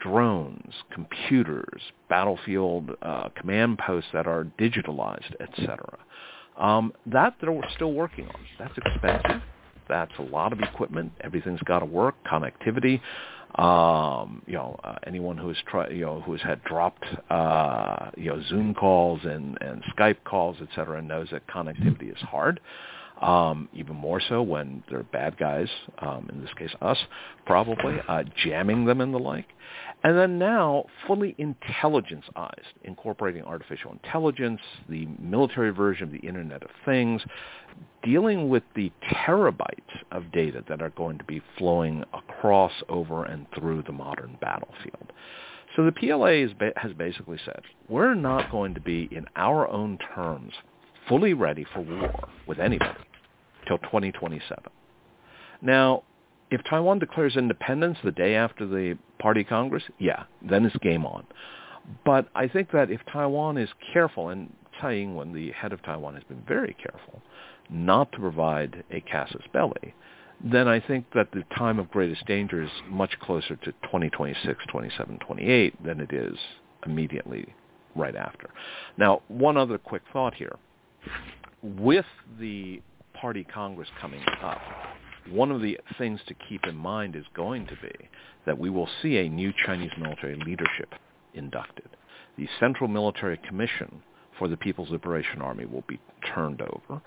drones, 0.00 0.74
computers, 0.92 1.80
battlefield 2.08 2.90
uh, 3.02 3.28
command 3.36 3.78
posts 3.78 4.10
that 4.12 4.26
are 4.26 4.46
digitalized, 4.58 5.34
etc. 5.40 5.98
Um, 6.58 6.92
that 7.06 7.34
they're 7.40 7.58
still 7.74 7.92
working 7.92 8.26
on. 8.26 8.40
That's 8.58 8.76
expensive. 8.76 9.42
That's 9.88 10.12
a 10.18 10.22
lot 10.22 10.52
of 10.52 10.60
equipment. 10.60 11.12
Everything's 11.22 11.60
got 11.60 11.80
to 11.80 11.86
work. 11.86 12.14
Connectivity. 12.30 13.00
Um, 13.56 14.42
you 14.46 14.54
know, 14.54 14.80
uh, 14.82 14.96
anyone 15.06 15.36
who 15.36 15.48
has 15.48 15.56
tried, 15.66 15.92
you 15.92 16.06
know, 16.06 16.20
who 16.22 16.32
has 16.32 16.40
had 16.40 16.64
dropped, 16.64 17.04
uh, 17.30 18.10
you 18.16 18.30
know, 18.30 18.42
Zoom 18.48 18.72
calls 18.72 19.20
and, 19.24 19.58
and 19.60 19.82
Skype 19.94 20.24
calls, 20.24 20.56
et 20.62 20.68
cetera, 20.74 21.02
knows 21.02 21.28
that 21.32 21.46
connectivity 21.48 22.10
is 22.10 22.18
hard 22.18 22.60
um, 23.22 23.68
even 23.72 23.94
more 23.96 24.20
so 24.20 24.42
when 24.42 24.82
they're 24.90 25.04
bad 25.04 25.38
guys, 25.38 25.68
um, 25.98 26.28
in 26.32 26.40
this 26.40 26.52
case 26.58 26.70
us, 26.82 26.98
probably, 27.46 27.96
uh, 28.08 28.24
jamming 28.44 28.84
them 28.84 29.00
and 29.00 29.14
the 29.14 29.18
like. 29.18 29.46
And 30.04 30.18
then 30.18 30.38
now 30.38 30.86
fully 31.06 31.36
intelligence-ized, 31.38 32.78
incorporating 32.82 33.44
artificial 33.44 33.92
intelligence, 33.92 34.60
the 34.88 35.06
military 35.20 35.70
version 35.70 36.04
of 36.04 36.12
the 36.12 36.26
Internet 36.26 36.64
of 36.64 36.70
Things, 36.84 37.22
dealing 38.02 38.48
with 38.48 38.64
the 38.74 38.90
terabytes 39.12 39.78
of 40.10 40.30
data 40.32 40.64
that 40.68 40.82
are 40.82 40.90
going 40.90 41.18
to 41.18 41.24
be 41.24 41.40
flowing 41.56 42.04
across, 42.12 42.72
over, 42.88 43.24
and 43.24 43.46
through 43.56 43.84
the 43.84 43.92
modern 43.92 44.36
battlefield. 44.40 45.12
So 45.76 45.84
the 45.84 45.92
PLA 45.92 46.52
ba- 46.58 46.72
has 46.76 46.92
basically 46.94 47.38
said, 47.44 47.60
we're 47.88 48.14
not 48.14 48.50
going 48.50 48.74
to 48.74 48.80
be, 48.80 49.08
in 49.12 49.26
our 49.36 49.68
own 49.68 49.98
terms, 50.14 50.52
fully 51.08 51.32
ready 51.32 51.64
for 51.72 51.80
war 51.80 52.28
with 52.46 52.58
anybody 52.58 52.98
till 53.66 53.78
2027. 53.78 54.64
Now, 55.60 56.02
if 56.50 56.60
Taiwan 56.68 56.98
declares 56.98 57.36
independence 57.36 57.98
the 58.04 58.12
day 58.12 58.34
after 58.34 58.66
the 58.66 58.98
party 59.18 59.44
congress, 59.44 59.84
yeah, 59.98 60.24
then 60.42 60.66
it's 60.66 60.76
game 60.78 61.06
on. 61.06 61.24
But 62.04 62.28
I 62.34 62.48
think 62.48 62.70
that 62.72 62.90
if 62.90 63.00
Taiwan 63.12 63.58
is 63.58 63.70
careful, 63.92 64.28
and 64.28 64.52
Tsai 64.78 64.96
Ing-wen, 64.96 65.32
the 65.32 65.50
head 65.52 65.72
of 65.72 65.82
Taiwan, 65.82 66.14
has 66.14 66.24
been 66.24 66.42
very 66.46 66.74
careful 66.74 67.22
not 67.70 68.12
to 68.12 68.18
provide 68.18 68.84
a 68.90 69.00
casus 69.00 69.42
belli, 69.52 69.94
then 70.44 70.68
I 70.68 70.80
think 70.80 71.06
that 71.14 71.30
the 71.32 71.44
time 71.56 71.78
of 71.78 71.90
greatest 71.90 72.26
danger 72.26 72.62
is 72.62 72.70
much 72.88 73.18
closer 73.20 73.56
to 73.56 73.72
2026, 73.72 74.58
27, 74.70 75.18
28 75.18 75.84
than 75.84 76.00
it 76.00 76.12
is 76.12 76.36
immediately 76.84 77.54
right 77.94 78.16
after. 78.16 78.50
Now, 78.96 79.22
one 79.28 79.56
other 79.56 79.78
quick 79.78 80.02
thought 80.12 80.34
here. 80.34 80.56
With 81.62 82.06
the 82.40 82.82
Party 83.22 83.44
Congress 83.44 83.88
coming 84.00 84.20
up, 84.42 84.60
one 85.30 85.52
of 85.52 85.62
the 85.62 85.78
things 85.96 86.18
to 86.26 86.34
keep 86.48 86.64
in 86.66 86.74
mind 86.74 87.14
is 87.14 87.24
going 87.36 87.64
to 87.68 87.76
be 87.80 88.08
that 88.46 88.58
we 88.58 88.68
will 88.68 88.88
see 89.00 89.18
a 89.18 89.28
new 89.28 89.52
Chinese 89.64 89.92
military 89.96 90.34
leadership 90.34 90.92
inducted. 91.32 91.88
The 92.36 92.48
Central 92.58 92.88
Military 92.88 93.38
Commission 93.46 94.02
for 94.40 94.48
the 94.48 94.56
People's 94.56 94.90
Liberation 94.90 95.40
Army 95.40 95.66
will 95.66 95.84
be 95.86 96.00
turned 96.34 96.62
over. 96.62 97.00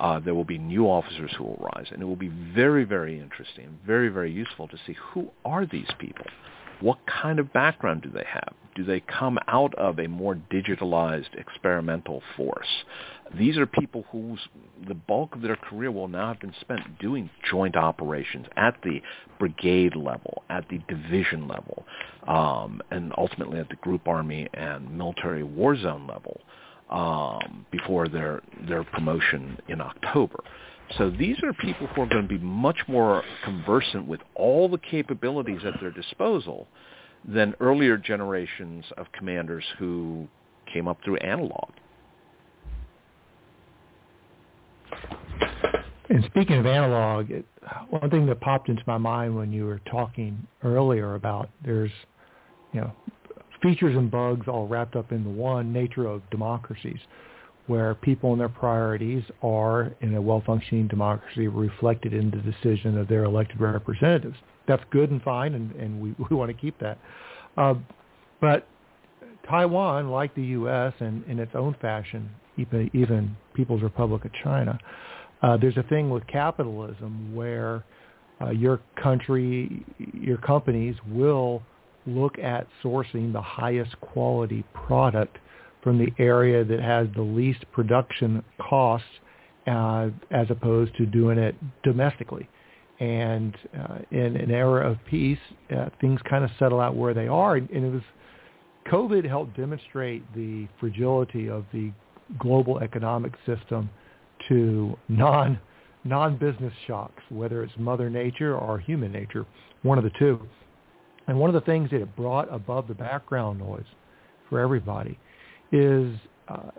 Uh, 0.00 0.18
there 0.18 0.34
will 0.34 0.42
be 0.42 0.58
new 0.58 0.86
officers 0.86 1.30
who 1.38 1.44
will 1.44 1.70
rise, 1.76 1.86
and 1.92 2.02
it 2.02 2.06
will 2.06 2.16
be 2.16 2.32
very, 2.52 2.82
very 2.82 3.20
interesting, 3.20 3.78
very, 3.86 4.08
very 4.08 4.32
useful 4.32 4.66
to 4.66 4.76
see 4.88 4.96
who 5.12 5.30
are 5.44 5.66
these 5.66 5.90
people 6.00 6.26
what 6.80 6.98
kind 7.06 7.38
of 7.38 7.52
background 7.52 8.02
do 8.02 8.10
they 8.10 8.26
have? 8.26 8.54
Do 8.74 8.84
they 8.84 9.00
come 9.00 9.38
out 9.48 9.74
of 9.74 9.98
a 9.98 10.06
more 10.06 10.34
digitalized 10.50 11.34
experimental 11.38 12.22
force? 12.36 12.84
These 13.38 13.56
are 13.58 13.66
people 13.66 14.04
whose 14.10 14.40
the 14.88 14.94
bulk 14.94 15.34
of 15.36 15.42
their 15.42 15.56
career 15.56 15.92
will 15.92 16.08
now 16.08 16.28
have 16.28 16.40
been 16.40 16.54
spent 16.60 16.98
doing 16.98 17.30
joint 17.48 17.76
operations 17.76 18.46
at 18.56 18.76
the 18.82 19.00
brigade 19.38 19.94
level, 19.94 20.42
at 20.50 20.68
the 20.68 20.80
division 20.88 21.46
level, 21.46 21.84
um, 22.26 22.80
and 22.90 23.12
ultimately 23.16 23.60
at 23.60 23.68
the 23.68 23.76
group 23.76 24.08
army 24.08 24.48
and 24.54 24.96
military 24.96 25.44
war 25.44 25.76
zone 25.76 26.08
level 26.08 26.40
um, 26.90 27.64
before 27.70 28.08
their 28.08 28.42
their 28.68 28.82
promotion 28.82 29.58
in 29.68 29.80
October. 29.80 30.42
So 30.98 31.08
these 31.08 31.36
are 31.44 31.52
people 31.52 31.86
who 31.86 32.02
are 32.02 32.06
going 32.06 32.26
to 32.26 32.28
be 32.28 32.38
much 32.38 32.78
more 32.88 33.22
conversant 33.44 34.08
with 34.08 34.20
all 34.34 34.68
the 34.68 34.78
capabilities 34.78 35.60
at 35.64 35.80
their 35.80 35.92
disposal 35.92 36.66
than 37.24 37.54
earlier 37.60 37.96
generations 37.96 38.84
of 38.96 39.06
commanders 39.12 39.64
who 39.78 40.26
came 40.72 40.88
up 40.88 40.98
through 41.04 41.16
analog. 41.18 41.70
And 46.08 46.24
speaking 46.24 46.56
of 46.58 46.66
analog, 46.66 47.30
it, 47.30 47.44
one 47.90 48.10
thing 48.10 48.26
that 48.26 48.40
popped 48.40 48.68
into 48.68 48.82
my 48.86 48.98
mind 48.98 49.36
when 49.36 49.52
you 49.52 49.64
were 49.64 49.80
talking 49.90 50.46
earlier 50.64 51.14
about 51.14 51.50
there's, 51.64 51.92
you 52.72 52.80
know, 52.80 52.92
features 53.62 53.96
and 53.96 54.10
bugs 54.10 54.48
all 54.48 54.66
wrapped 54.66 54.96
up 54.96 55.12
in 55.12 55.22
the 55.22 55.30
one 55.30 55.72
nature 55.72 56.06
of 56.06 56.28
democracies 56.30 56.98
where 57.66 57.94
people 57.94 58.32
and 58.32 58.40
their 58.40 58.48
priorities 58.48 59.22
are, 59.42 59.92
in 60.00 60.12
a 60.16 60.20
well-functioning 60.20 60.88
democracy, 60.88 61.46
reflected 61.46 62.12
in 62.12 62.28
the 62.30 62.38
decision 62.38 62.98
of 62.98 63.06
their 63.06 63.22
elected 63.22 63.60
representatives. 63.60 64.36
That's 64.66 64.82
good 64.90 65.12
and 65.12 65.22
fine, 65.22 65.54
and, 65.54 65.70
and 65.76 66.00
we, 66.00 66.14
we 66.30 66.36
want 66.36 66.50
to 66.50 66.60
keep 66.60 66.78
that. 66.80 66.98
Uh, 67.56 67.74
but 68.40 68.66
Taiwan, 69.48 70.08
like 70.10 70.34
the 70.34 70.42
U.S. 70.42 70.92
and 70.98 71.24
in 71.26 71.38
its 71.38 71.52
own 71.54 71.76
fashion, 71.80 72.30
even, 72.92 73.36
People's 73.54 73.82
Republic 73.82 74.24
of 74.24 74.32
China, 74.42 74.78
uh, 75.42 75.56
there's 75.56 75.76
a 75.76 75.82
thing 75.84 76.10
with 76.10 76.26
capitalism 76.26 77.34
where 77.34 77.84
uh, 78.40 78.50
your 78.50 78.80
country, 79.02 79.84
your 80.14 80.38
companies 80.38 80.96
will 81.08 81.62
look 82.06 82.38
at 82.38 82.66
sourcing 82.82 83.32
the 83.32 83.40
highest 83.40 83.98
quality 84.00 84.64
product 84.74 85.36
from 85.82 85.98
the 85.98 86.12
area 86.18 86.64
that 86.64 86.80
has 86.80 87.06
the 87.14 87.22
least 87.22 87.64
production 87.72 88.42
costs 88.60 89.08
uh, 89.66 90.08
as 90.30 90.46
opposed 90.50 90.94
to 90.96 91.06
doing 91.06 91.38
it 91.38 91.54
domestically. 91.82 92.48
And 92.98 93.56
uh, 93.78 93.98
in 94.10 94.36
an 94.36 94.50
era 94.50 94.90
of 94.90 94.98
peace, 95.08 95.38
uh, 95.74 95.88
things 96.00 96.20
kind 96.28 96.44
of 96.44 96.50
settle 96.58 96.80
out 96.80 96.96
where 96.96 97.14
they 97.14 97.28
are. 97.28 97.56
And 97.56 97.70
it 97.70 97.92
was 97.92 98.02
COVID 98.90 99.26
helped 99.26 99.56
demonstrate 99.56 100.22
the 100.34 100.66
fragility 100.78 101.48
of 101.48 101.64
the 101.72 101.92
global 102.38 102.78
economic 102.80 103.32
system 103.46 103.90
to 104.48 104.96
non 105.08 105.58
non-business 106.04 106.72
shocks, 106.86 107.22
whether 107.28 107.62
it's 107.62 107.72
Mother 107.76 108.08
Nature 108.08 108.56
or 108.56 108.78
human 108.78 109.12
nature, 109.12 109.44
one 109.82 109.98
of 109.98 110.04
the 110.04 110.10
two. 110.18 110.40
And 111.26 111.38
one 111.38 111.50
of 111.50 111.54
the 111.54 111.60
things 111.60 111.90
that 111.90 112.00
it 112.00 112.16
brought 112.16 112.52
above 112.52 112.88
the 112.88 112.94
background 112.94 113.58
noise 113.58 113.84
for 114.48 114.60
everybody 114.60 115.18
is, 115.72 116.14
uh, 116.48 116.70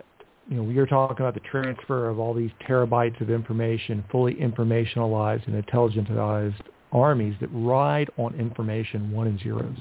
you 0.48 0.56
know, 0.56 0.62
we 0.64 0.76
are 0.78 0.86
talking 0.86 1.24
about 1.24 1.34
the 1.34 1.48
transfer 1.48 2.08
of 2.08 2.18
all 2.18 2.34
these 2.34 2.50
terabytes 2.68 3.20
of 3.20 3.30
information, 3.30 4.04
fully 4.10 4.34
informationalized 4.34 5.46
and 5.46 5.64
intelligentized 5.64 6.60
armies 6.90 7.34
that 7.40 7.48
ride 7.52 8.10
on 8.18 8.34
information 8.34 9.10
one 9.12 9.28
and 9.28 9.40
zeros. 9.40 9.76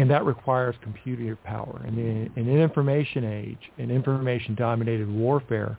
And 0.00 0.10
that 0.10 0.24
requires 0.24 0.74
computer 0.82 1.36
power. 1.44 1.82
And 1.86 1.98
in, 1.98 2.32
an 2.34 2.48
information 2.48 3.22
age, 3.22 3.58
in 3.76 3.90
information-dominated 3.90 5.06
warfare, 5.06 5.76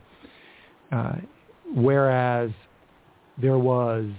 uh, 0.91 1.13
whereas 1.73 2.51
there 3.41 3.57
was 3.57 4.11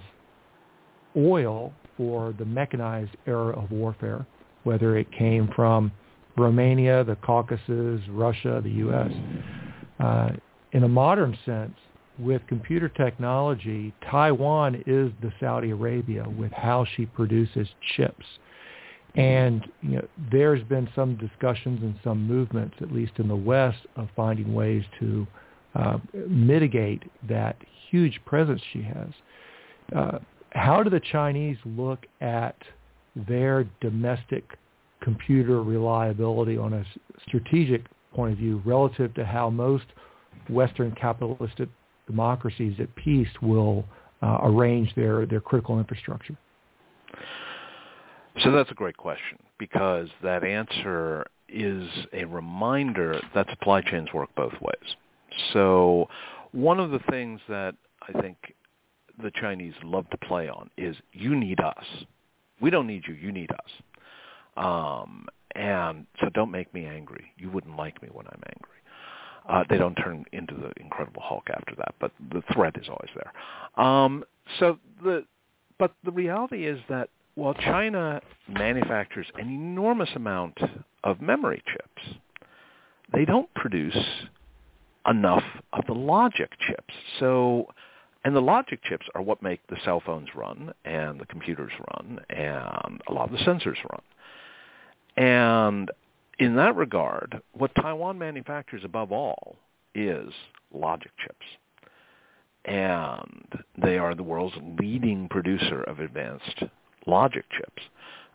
oil 1.16 1.72
for 1.96 2.34
the 2.36 2.44
mechanized 2.44 3.12
era 3.28 3.56
of 3.56 3.70
warfare, 3.70 4.26
whether 4.64 4.96
it 4.96 5.06
came 5.12 5.48
from 5.54 5.92
Romania, 6.36 7.04
the 7.04 7.14
Caucasus, 7.14 8.00
Russia, 8.10 8.60
the 8.60 8.70
U.S. 8.70 9.12
Uh, 10.00 10.30
in 10.72 10.82
a 10.82 10.88
modern 10.88 11.38
sense, 11.46 11.76
with 12.18 12.42
computer 12.48 12.88
technology, 12.88 13.94
Taiwan 14.10 14.82
is 14.84 15.12
the 15.22 15.32
Saudi 15.38 15.70
Arabia 15.70 16.28
with 16.28 16.50
how 16.50 16.84
she 16.96 17.06
produces 17.06 17.68
chips. 17.96 18.24
And 19.14 19.66
you 19.82 19.96
know, 19.96 20.08
there's 20.30 20.62
been 20.64 20.88
some 20.94 21.16
discussions 21.16 21.82
and 21.82 21.94
some 22.02 22.26
movements, 22.26 22.76
at 22.80 22.92
least 22.92 23.12
in 23.18 23.28
the 23.28 23.36
West, 23.36 23.78
of 23.96 24.08
finding 24.16 24.54
ways 24.54 24.82
to 25.00 25.26
uh, 25.74 25.98
mitigate 26.28 27.02
that 27.28 27.56
huge 27.90 28.20
presence 28.24 28.60
she 28.72 28.82
has. 28.82 29.08
Uh, 29.94 30.18
how 30.50 30.82
do 30.82 30.90
the 30.90 31.00
Chinese 31.00 31.58
look 31.64 32.06
at 32.20 32.56
their 33.28 33.64
domestic 33.80 34.44
computer 35.02 35.62
reliability 35.62 36.56
on 36.56 36.72
a 36.72 36.84
strategic 37.26 37.82
point 38.14 38.32
of 38.32 38.38
view 38.38 38.62
relative 38.64 39.12
to 39.14 39.24
how 39.24 39.50
most 39.50 39.84
Western 40.48 40.92
capitalistic 40.92 41.68
democracies 42.06 42.74
at 42.78 42.94
peace 42.96 43.28
will 43.40 43.84
uh, 44.22 44.38
arrange 44.42 44.94
their, 44.94 45.26
their 45.26 45.40
critical 45.40 45.78
infrastructure? 45.78 46.36
So 48.40 48.50
that's 48.50 48.70
a 48.70 48.74
great 48.74 48.96
question 48.96 49.38
because 49.58 50.08
that 50.22 50.42
answer 50.42 51.26
is 51.48 51.86
a 52.12 52.24
reminder 52.24 53.20
that 53.34 53.48
supply 53.50 53.82
chains 53.82 54.08
work 54.14 54.30
both 54.34 54.54
ways. 54.60 54.96
So 55.52 56.08
one 56.52 56.80
of 56.80 56.90
the 56.90 57.00
things 57.10 57.40
that 57.48 57.74
I 58.08 58.20
think 58.20 58.36
the 59.22 59.30
Chinese 59.30 59.74
love 59.84 60.08
to 60.10 60.16
play 60.16 60.48
on 60.48 60.70
is 60.78 60.96
you 61.12 61.36
need 61.36 61.60
us. 61.60 61.84
We 62.60 62.70
don't 62.70 62.86
need 62.86 63.04
you. 63.06 63.14
You 63.14 63.32
need 63.32 63.50
us. 63.50 63.70
Um, 64.56 65.26
and 65.54 66.06
so 66.20 66.28
don't 66.30 66.50
make 66.50 66.72
me 66.72 66.86
angry. 66.86 67.32
You 67.36 67.50
wouldn't 67.50 67.76
like 67.76 68.00
me 68.02 68.08
when 68.10 68.26
I'm 68.26 68.42
angry. 68.48 68.68
Uh, 69.48 69.64
they 69.68 69.76
don't 69.76 69.94
turn 69.96 70.24
into 70.32 70.54
the 70.54 70.72
Incredible 70.80 71.20
Hulk 71.22 71.48
after 71.50 71.74
that, 71.76 71.94
but 72.00 72.12
the 72.32 72.42
threat 72.52 72.76
is 72.80 72.88
always 72.88 73.10
there. 73.14 73.84
Um, 73.84 74.24
so 74.60 74.78
the, 75.02 75.24
but 75.78 75.94
the 76.04 76.12
reality 76.12 76.66
is 76.66 76.78
that 76.88 77.10
while 77.34 77.54
China 77.54 78.20
manufactures 78.48 79.26
an 79.34 79.48
enormous 79.48 80.10
amount 80.14 80.58
of 81.04 81.20
memory 81.20 81.62
chips, 81.66 82.18
they 83.12 83.24
don't 83.24 83.52
produce 83.54 83.96
enough 85.06 85.44
of 85.72 85.84
the 85.86 85.94
logic 85.94 86.50
chips. 86.66 86.94
So, 87.18 87.68
and 88.24 88.36
the 88.36 88.40
logic 88.40 88.80
chips 88.84 89.06
are 89.14 89.22
what 89.22 89.42
make 89.42 89.66
the 89.68 89.76
cell 89.84 90.02
phones 90.04 90.28
run 90.34 90.72
and 90.84 91.18
the 91.18 91.26
computers 91.26 91.72
run 91.92 92.20
and 92.30 93.00
a 93.08 93.12
lot 93.12 93.32
of 93.32 93.32
the 93.32 93.44
sensors 93.44 93.78
run. 93.90 94.02
And 95.16 95.90
in 96.38 96.56
that 96.56 96.76
regard, 96.76 97.40
what 97.52 97.74
Taiwan 97.74 98.18
manufactures 98.18 98.82
above 98.84 99.12
all 99.12 99.56
is 99.94 100.32
logic 100.72 101.10
chips. 101.18 101.46
And 102.64 103.64
they 103.76 103.98
are 103.98 104.14
the 104.14 104.22
world's 104.22 104.56
leading 104.78 105.28
producer 105.28 105.82
of 105.82 105.98
advanced 105.98 106.62
logic 107.06 107.44
chips. 107.50 107.82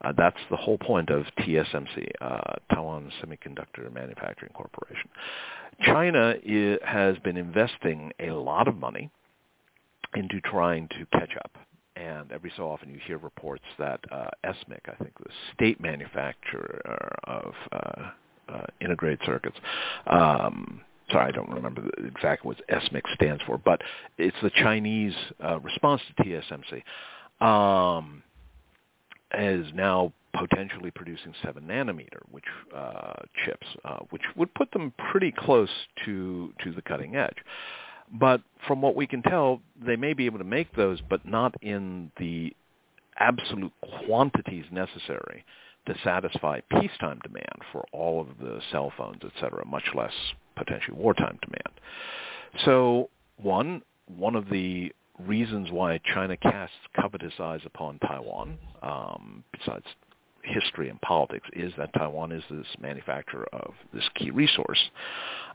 Uh, 0.03 0.13
that's 0.15 0.37
the 0.51 0.55
whole 0.55 0.77
point 0.77 1.09
of 1.09 1.25
TSMC, 1.39 2.11
uh, 2.21 2.53
Taiwan 2.71 3.11
Semiconductor 3.21 3.91
Manufacturing 3.91 4.51
Corporation. 4.53 5.09
China 5.81 6.35
has 6.85 7.17
been 7.23 7.37
investing 7.37 8.11
a 8.19 8.31
lot 8.31 8.67
of 8.67 8.75
money 8.75 9.09
into 10.15 10.39
trying 10.41 10.87
to 10.89 11.05
catch 11.17 11.35
up. 11.37 11.51
And 11.95 12.31
every 12.31 12.51
so 12.55 12.69
often 12.69 12.89
you 12.89 12.99
hear 13.05 13.17
reports 13.17 13.63
that 13.79 13.99
uh, 14.11 14.27
SMIC, 14.45 14.81
I 14.87 15.03
think 15.03 15.17
the 15.17 15.31
state 15.55 15.81
manufacturer 15.81 17.15
of 17.23 17.53
uh, 17.71 18.11
uh, 18.49 18.65
integrated 18.81 19.19
circuits, 19.25 19.57
um, 20.05 20.81
sorry, 21.11 21.27
I 21.27 21.31
don't 21.31 21.49
remember 21.49 21.89
exactly 22.05 22.49
what 22.49 22.61
SMIC 22.69 23.01
stands 23.15 23.41
for, 23.47 23.57
but 23.57 23.81
it's 24.19 24.37
the 24.43 24.51
Chinese 24.51 25.13
uh, 25.43 25.59
response 25.59 26.01
to 26.17 26.23
TSMC, 26.23 26.83
um, 27.45 28.21
is 29.33 29.65
now 29.73 30.13
potentially 30.37 30.91
producing 30.91 31.33
seven 31.43 31.63
nanometer, 31.63 32.21
which 32.31 32.43
uh, 32.75 33.13
chips, 33.45 33.67
uh, 33.85 33.99
which 34.09 34.21
would 34.35 34.53
put 34.53 34.71
them 34.71 34.93
pretty 35.11 35.31
close 35.31 35.69
to 36.05 36.53
to 36.63 36.71
the 36.71 36.81
cutting 36.81 37.15
edge. 37.15 37.37
But 38.11 38.41
from 38.67 38.81
what 38.81 38.95
we 38.95 39.07
can 39.07 39.21
tell, 39.21 39.61
they 39.85 39.95
may 39.95 40.13
be 40.13 40.25
able 40.25 40.37
to 40.37 40.45
make 40.45 40.73
those, 40.75 40.99
but 41.09 41.25
not 41.25 41.55
in 41.61 42.11
the 42.17 42.55
absolute 43.19 43.73
quantities 44.05 44.65
necessary 44.71 45.43
to 45.87 45.95
satisfy 46.03 46.59
peacetime 46.69 47.19
demand 47.23 47.59
for 47.71 47.83
all 47.91 48.21
of 48.21 48.27
the 48.39 48.61
cell 48.71 48.91
phones, 48.97 49.21
et 49.23 49.31
cetera, 49.39 49.65
much 49.65 49.89
less 49.95 50.13
potentially 50.55 50.97
wartime 50.97 51.39
demand. 51.41 51.79
So 52.65 53.09
one, 53.37 53.81
one 54.07 54.35
of 54.35 54.49
the 54.49 54.91
reasons 55.25 55.71
why 55.71 55.99
China 56.13 56.37
casts 56.37 56.75
covetous 56.99 57.33
eyes 57.39 57.61
upon 57.65 57.99
Taiwan, 57.99 58.57
um, 58.81 59.43
besides 59.51 59.85
history 60.43 60.89
and 60.89 60.99
politics, 61.01 61.47
is 61.53 61.73
that 61.77 61.93
Taiwan 61.93 62.31
is 62.31 62.43
this 62.49 62.67
manufacturer 62.79 63.47
of 63.53 63.73
this 63.93 64.07
key 64.15 64.31
resource. 64.31 64.79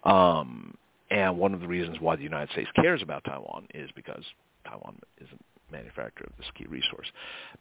Um, 0.04 0.74
and 1.10 1.38
one 1.38 1.54
of 1.54 1.60
the 1.60 1.68
reasons 1.68 1.98
why 2.00 2.16
the 2.16 2.22
United 2.22 2.50
States 2.52 2.70
cares 2.74 3.02
about 3.02 3.24
Taiwan 3.24 3.66
is 3.74 3.90
because 3.94 4.24
Taiwan 4.64 4.98
is 5.20 5.28
a 5.32 5.72
manufacturer 5.72 6.26
of 6.26 6.36
this 6.38 6.50
key 6.56 6.66
resource. 6.66 7.06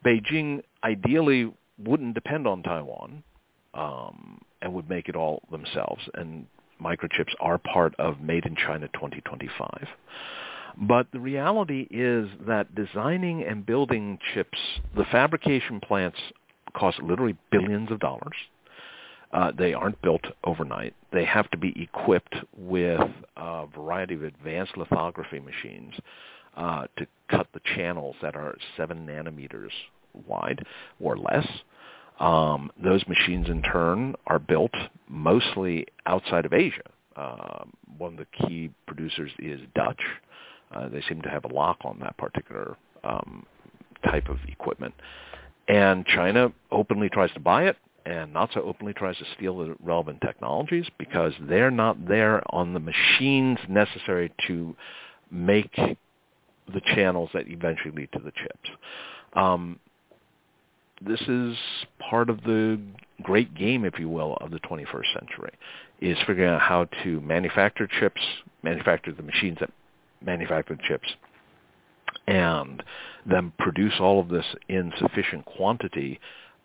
Beijing 0.05 0.61
ideally 0.83 1.51
wouldn't 1.77 2.13
depend 2.13 2.47
on 2.47 2.63
Taiwan 2.63 3.23
um, 3.73 4.41
and 4.61 4.73
would 4.73 4.89
make 4.89 5.09
it 5.09 5.15
all 5.15 5.41
themselves. 5.51 6.01
And 6.13 6.45
microchips 6.81 7.33
are 7.39 7.57
part 7.57 7.93
of 7.99 8.21
Made 8.21 8.45
in 8.45 8.55
China 8.55 8.87
2025. 8.93 9.87
But 10.77 11.07
the 11.11 11.19
reality 11.19 11.87
is 11.91 12.29
that 12.47 12.73
designing 12.75 13.43
and 13.43 13.65
building 13.65 14.19
chips, 14.33 14.57
the 14.95 15.05
fabrication 15.05 15.79
plants 15.79 16.17
cost 16.73 17.01
literally 17.01 17.35
billions 17.51 17.91
of 17.91 17.99
dollars. 17.99 18.35
Uh, 19.33 19.51
they 19.57 19.73
aren't 19.73 20.01
built 20.01 20.25
overnight. 20.43 20.93
They 21.13 21.23
have 21.25 21.49
to 21.51 21.57
be 21.57 21.73
equipped 21.81 22.35
with 22.57 22.99
a 23.37 23.65
variety 23.67 24.15
of 24.15 24.23
advanced 24.23 24.75
lithography 24.75 25.39
machines 25.39 25.93
uh, 26.57 26.87
to 26.97 27.07
cut 27.29 27.47
the 27.53 27.61
channels 27.75 28.15
that 28.21 28.35
are 28.35 28.57
seven 28.75 29.07
nanometers 29.07 29.71
wide 30.27 30.65
or 30.99 31.17
less. 31.17 31.47
Um, 32.19 32.71
those 32.81 33.03
machines, 33.07 33.47
in 33.49 33.61
turn, 33.61 34.15
are 34.27 34.39
built 34.39 34.73
mostly 35.07 35.87
outside 36.05 36.45
of 36.45 36.53
Asia. 36.53 36.83
Uh, 37.15 37.63
one 37.97 38.13
of 38.13 38.19
the 38.19 38.47
key 38.47 38.69
producers 38.85 39.31
is 39.39 39.61
Dutch. 39.75 40.01
Uh, 40.73 40.89
they 40.89 41.01
seem 41.07 41.21
to 41.21 41.29
have 41.29 41.45
a 41.45 41.53
lock 41.53 41.77
on 41.83 41.99
that 41.99 42.17
particular 42.17 42.77
um, 43.03 43.45
type 44.05 44.29
of 44.29 44.37
equipment. 44.47 44.93
And 45.67 46.05
China 46.05 46.51
openly 46.71 47.09
tries 47.09 47.31
to 47.33 47.39
buy 47.39 47.65
it 47.65 47.77
and 48.05 48.33
not 48.33 48.49
so 48.53 48.61
openly 48.61 48.93
tries 48.93 49.17
to 49.17 49.25
steal 49.37 49.59
the 49.59 49.75
relevant 49.83 50.21
technologies 50.21 50.85
because 50.97 51.33
they're 51.41 51.71
not 51.71 52.07
there 52.07 52.41
on 52.53 52.73
the 52.73 52.79
machines 52.79 53.59
necessary 53.69 54.31
to 54.47 54.75
make 55.29 55.71
the 55.75 56.81
channels 56.95 57.29
that 57.33 57.47
eventually 57.47 57.91
lead 57.95 58.09
to 58.13 58.19
the 58.19 58.31
chips. 58.31 58.69
Um, 59.33 59.79
this 61.01 61.21
is 61.21 61.55
part 62.09 62.29
of 62.29 62.43
the 62.43 62.79
great 63.23 63.53
game, 63.55 63.85
if 63.85 63.99
you 63.99 64.09
will, 64.09 64.37
of 64.41 64.51
the 64.51 64.59
21st 64.59 65.13
century, 65.19 65.51
is 65.99 66.17
figuring 66.25 66.49
out 66.49 66.61
how 66.61 66.85
to 67.03 67.21
manufacture 67.21 67.87
chips, 67.99 68.21
manufacture 68.63 69.11
the 69.11 69.23
machines 69.23 69.57
that 69.59 69.69
manufacture 70.23 70.77
chips, 70.87 71.07
and 72.27 72.83
then 73.25 73.51
produce 73.59 73.93
all 73.99 74.19
of 74.19 74.29
this 74.29 74.45
in 74.69 74.91
sufficient 74.99 75.45
quantity 75.45 76.19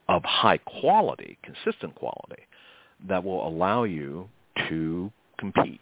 of 0.08 0.22
high 0.24 0.58
quality, 0.58 1.38
consistent 1.42 1.94
quality, 1.94 2.42
that 3.08 3.22
will 3.24 3.46
allow 3.46 3.84
you 3.84 4.28
to 4.68 5.10
compete. 5.38 5.80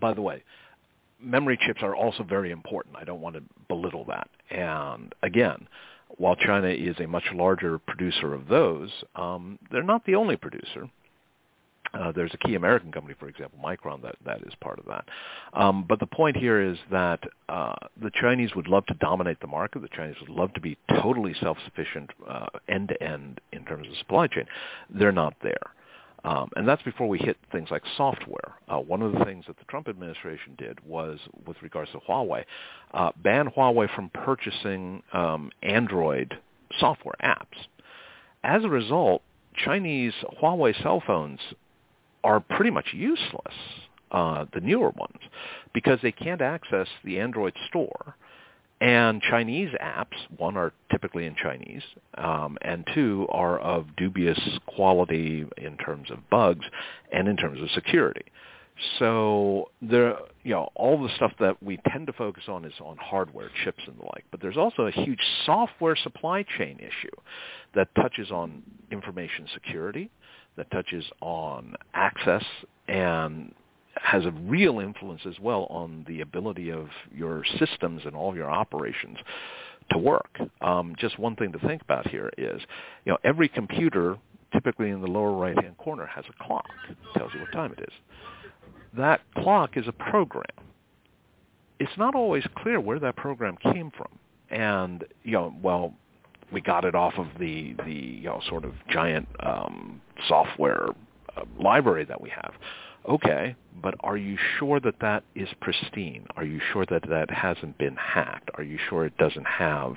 By 0.00 0.12
the 0.12 0.22
way, 0.22 0.42
memory 1.20 1.58
chips 1.66 1.82
are 1.82 1.96
also 1.96 2.22
very 2.22 2.50
important. 2.50 2.96
I 2.96 3.04
don't 3.04 3.20
want 3.20 3.36
to 3.36 3.42
belittle 3.68 4.04
that. 4.06 4.28
And 4.50 5.14
again, 5.22 5.66
while 6.18 6.36
China 6.36 6.68
is 6.68 6.96
a 7.00 7.06
much 7.06 7.24
larger 7.32 7.78
producer 7.78 8.34
of 8.34 8.48
those, 8.48 8.90
um, 9.16 9.58
they're 9.70 9.82
not 9.82 10.04
the 10.04 10.14
only 10.14 10.36
producer. 10.36 10.88
Uh, 11.94 12.12
there's 12.12 12.34
a 12.34 12.38
key 12.38 12.54
American 12.54 12.92
company, 12.92 13.14
for 13.18 13.28
example, 13.28 13.58
Micron, 13.62 14.02
that, 14.02 14.16
that 14.24 14.42
is 14.42 14.52
part 14.60 14.78
of 14.78 14.84
that. 14.86 15.04
Um, 15.54 15.84
but 15.88 16.00
the 16.00 16.06
point 16.06 16.36
here 16.36 16.60
is 16.60 16.78
that 16.90 17.20
uh, 17.48 17.74
the 18.00 18.10
Chinese 18.20 18.54
would 18.54 18.68
love 18.68 18.86
to 18.86 18.94
dominate 18.94 19.40
the 19.40 19.46
market. 19.46 19.82
The 19.82 19.88
Chinese 19.88 20.16
would 20.20 20.30
love 20.30 20.52
to 20.54 20.60
be 20.60 20.76
totally 21.00 21.34
self-sufficient 21.40 22.10
uh, 22.28 22.46
end-to-end 22.68 23.40
in 23.52 23.64
terms 23.64 23.86
of 23.88 23.96
supply 23.98 24.26
chain. 24.26 24.44
They're 24.90 25.12
not 25.12 25.34
there. 25.42 25.72
Um, 26.24 26.50
and 26.56 26.66
that's 26.66 26.82
before 26.82 27.08
we 27.08 27.18
hit 27.18 27.36
things 27.52 27.68
like 27.70 27.82
software. 27.96 28.54
Uh, 28.68 28.78
one 28.78 29.00
of 29.00 29.12
the 29.12 29.24
things 29.24 29.44
that 29.46 29.58
the 29.58 29.64
Trump 29.66 29.86
administration 29.88 30.54
did 30.58 30.84
was, 30.84 31.20
with 31.46 31.56
regards 31.62 31.92
to 31.92 31.98
Huawei, 31.98 32.44
uh, 32.92 33.12
ban 33.22 33.48
Huawei 33.56 33.94
from 33.94 34.10
purchasing 34.10 35.02
um, 35.12 35.50
Android 35.62 36.36
software 36.80 37.14
apps. 37.22 37.68
As 38.42 38.64
a 38.64 38.68
result, 38.68 39.22
Chinese 39.54 40.14
Huawei 40.42 40.80
cell 40.82 41.00
phones 41.06 41.38
are 42.26 42.40
pretty 42.40 42.70
much 42.70 42.86
useless, 42.92 43.54
uh, 44.10 44.44
the 44.52 44.60
newer 44.60 44.90
ones, 44.90 45.20
because 45.72 45.98
they 46.02 46.12
can't 46.12 46.42
access 46.42 46.88
the 47.04 47.20
Android 47.20 47.54
store 47.68 48.16
and 48.80 49.22
Chinese 49.22 49.70
apps, 49.82 50.16
one, 50.36 50.56
are 50.56 50.72
typically 50.90 51.24
in 51.24 51.34
Chinese, 51.34 51.82
um, 52.18 52.58
and 52.60 52.86
two, 52.94 53.26
are 53.30 53.58
of 53.58 53.86
dubious 53.96 54.38
quality 54.66 55.46
in 55.56 55.78
terms 55.78 56.10
of 56.10 56.18
bugs 56.28 56.66
and 57.10 57.26
in 57.26 57.36
terms 57.36 57.60
of 57.62 57.70
security. 57.70 58.24
So 58.98 59.70
there, 59.80 60.16
you 60.42 60.52
know, 60.52 60.68
all 60.74 61.02
the 61.02 61.08
stuff 61.16 61.32
that 61.40 61.62
we 61.62 61.78
tend 61.90 62.06
to 62.08 62.12
focus 62.12 62.44
on 62.48 62.66
is 62.66 62.74
on 62.84 62.98
hardware, 62.98 63.48
chips, 63.64 63.82
and 63.86 63.96
the 63.96 64.04
like. 64.14 64.24
But 64.30 64.42
there's 64.42 64.58
also 64.58 64.86
a 64.86 64.90
huge 64.90 65.22
software 65.46 65.96
supply 65.96 66.44
chain 66.58 66.78
issue 66.78 67.16
that 67.74 67.88
touches 67.94 68.30
on 68.30 68.62
information 68.92 69.46
security, 69.54 70.10
that 70.56 70.70
touches 70.70 71.04
on 71.20 71.74
access 71.94 72.44
and 72.88 73.54
has 73.94 74.24
a 74.26 74.30
real 74.30 74.78
influence 74.78 75.22
as 75.26 75.38
well 75.40 75.66
on 75.70 76.04
the 76.06 76.20
ability 76.20 76.70
of 76.70 76.88
your 77.14 77.44
systems 77.58 78.02
and 78.04 78.14
all 78.14 78.34
your 78.34 78.50
operations 78.50 79.18
to 79.90 79.98
work. 79.98 80.38
Um, 80.60 80.94
just 80.98 81.18
one 81.18 81.36
thing 81.36 81.52
to 81.52 81.58
think 81.60 81.82
about 81.82 82.08
here 82.08 82.30
is, 82.36 82.60
you 83.04 83.12
know, 83.12 83.18
every 83.24 83.48
computer, 83.48 84.16
typically 84.52 84.90
in 84.90 85.00
the 85.00 85.06
lower 85.06 85.32
right-hand 85.32 85.78
corner, 85.78 86.06
has 86.06 86.24
a 86.28 86.44
clock. 86.44 86.66
It 86.90 86.96
tells 87.16 87.32
you 87.34 87.40
what 87.40 87.52
time 87.52 87.72
it 87.72 87.80
is. 87.80 87.94
That 88.96 89.20
clock 89.38 89.76
is 89.76 89.86
a 89.88 89.92
program. 89.92 90.44
It's 91.78 91.96
not 91.98 92.14
always 92.14 92.44
clear 92.56 92.80
where 92.80 92.98
that 92.98 93.16
program 93.16 93.56
came 93.62 93.90
from. 93.96 94.18
And, 94.50 95.04
you 95.22 95.32
know, 95.32 95.54
well, 95.62 95.94
we 96.52 96.60
got 96.60 96.84
it 96.84 96.94
off 96.94 97.14
of 97.18 97.26
the, 97.38 97.74
the 97.84 97.92
you 97.92 98.24
know, 98.24 98.40
sort 98.48 98.64
of 98.64 98.72
giant 98.88 99.28
um, 99.40 100.00
software 100.28 100.88
uh, 101.36 101.42
library 101.58 102.04
that 102.04 102.20
we 102.20 102.30
have. 102.30 102.54
Okay, 103.08 103.54
but 103.80 103.94
are 104.00 104.16
you 104.16 104.36
sure 104.58 104.80
that 104.80 104.98
that 105.00 105.22
is 105.34 105.48
pristine? 105.60 106.26
Are 106.36 106.44
you 106.44 106.60
sure 106.72 106.84
that 106.90 107.08
that 107.08 107.30
hasn't 107.30 107.78
been 107.78 107.94
hacked? 107.94 108.50
Are 108.54 108.64
you 108.64 108.78
sure 108.88 109.06
it 109.06 109.16
doesn't 109.16 109.46
have 109.46 109.94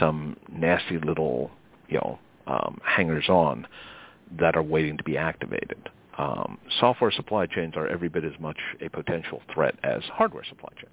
some 0.00 0.36
nasty 0.50 0.98
little, 0.98 1.50
you 1.88 1.98
know, 1.98 2.18
um, 2.48 2.80
hangers-on 2.84 3.66
that 4.40 4.56
are 4.56 4.62
waiting 4.62 4.96
to 4.96 5.04
be 5.04 5.16
activated? 5.16 5.88
Um, 6.18 6.58
software 6.80 7.12
supply 7.12 7.46
chains 7.46 7.74
are 7.76 7.86
every 7.86 8.08
bit 8.08 8.24
as 8.24 8.38
much 8.40 8.58
a 8.80 8.88
potential 8.88 9.40
threat 9.54 9.76
as 9.84 10.02
hardware 10.12 10.44
supply 10.44 10.70
chains. 10.76 10.90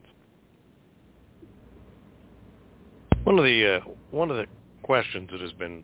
One 3.23 3.37
of 3.37 3.45
the 3.45 3.81
uh, 3.83 3.89
one 4.11 4.31
of 4.31 4.37
the 4.37 4.45
questions 4.89 5.29
that 5.31 5.39
has 5.39 5.51
been 5.51 5.83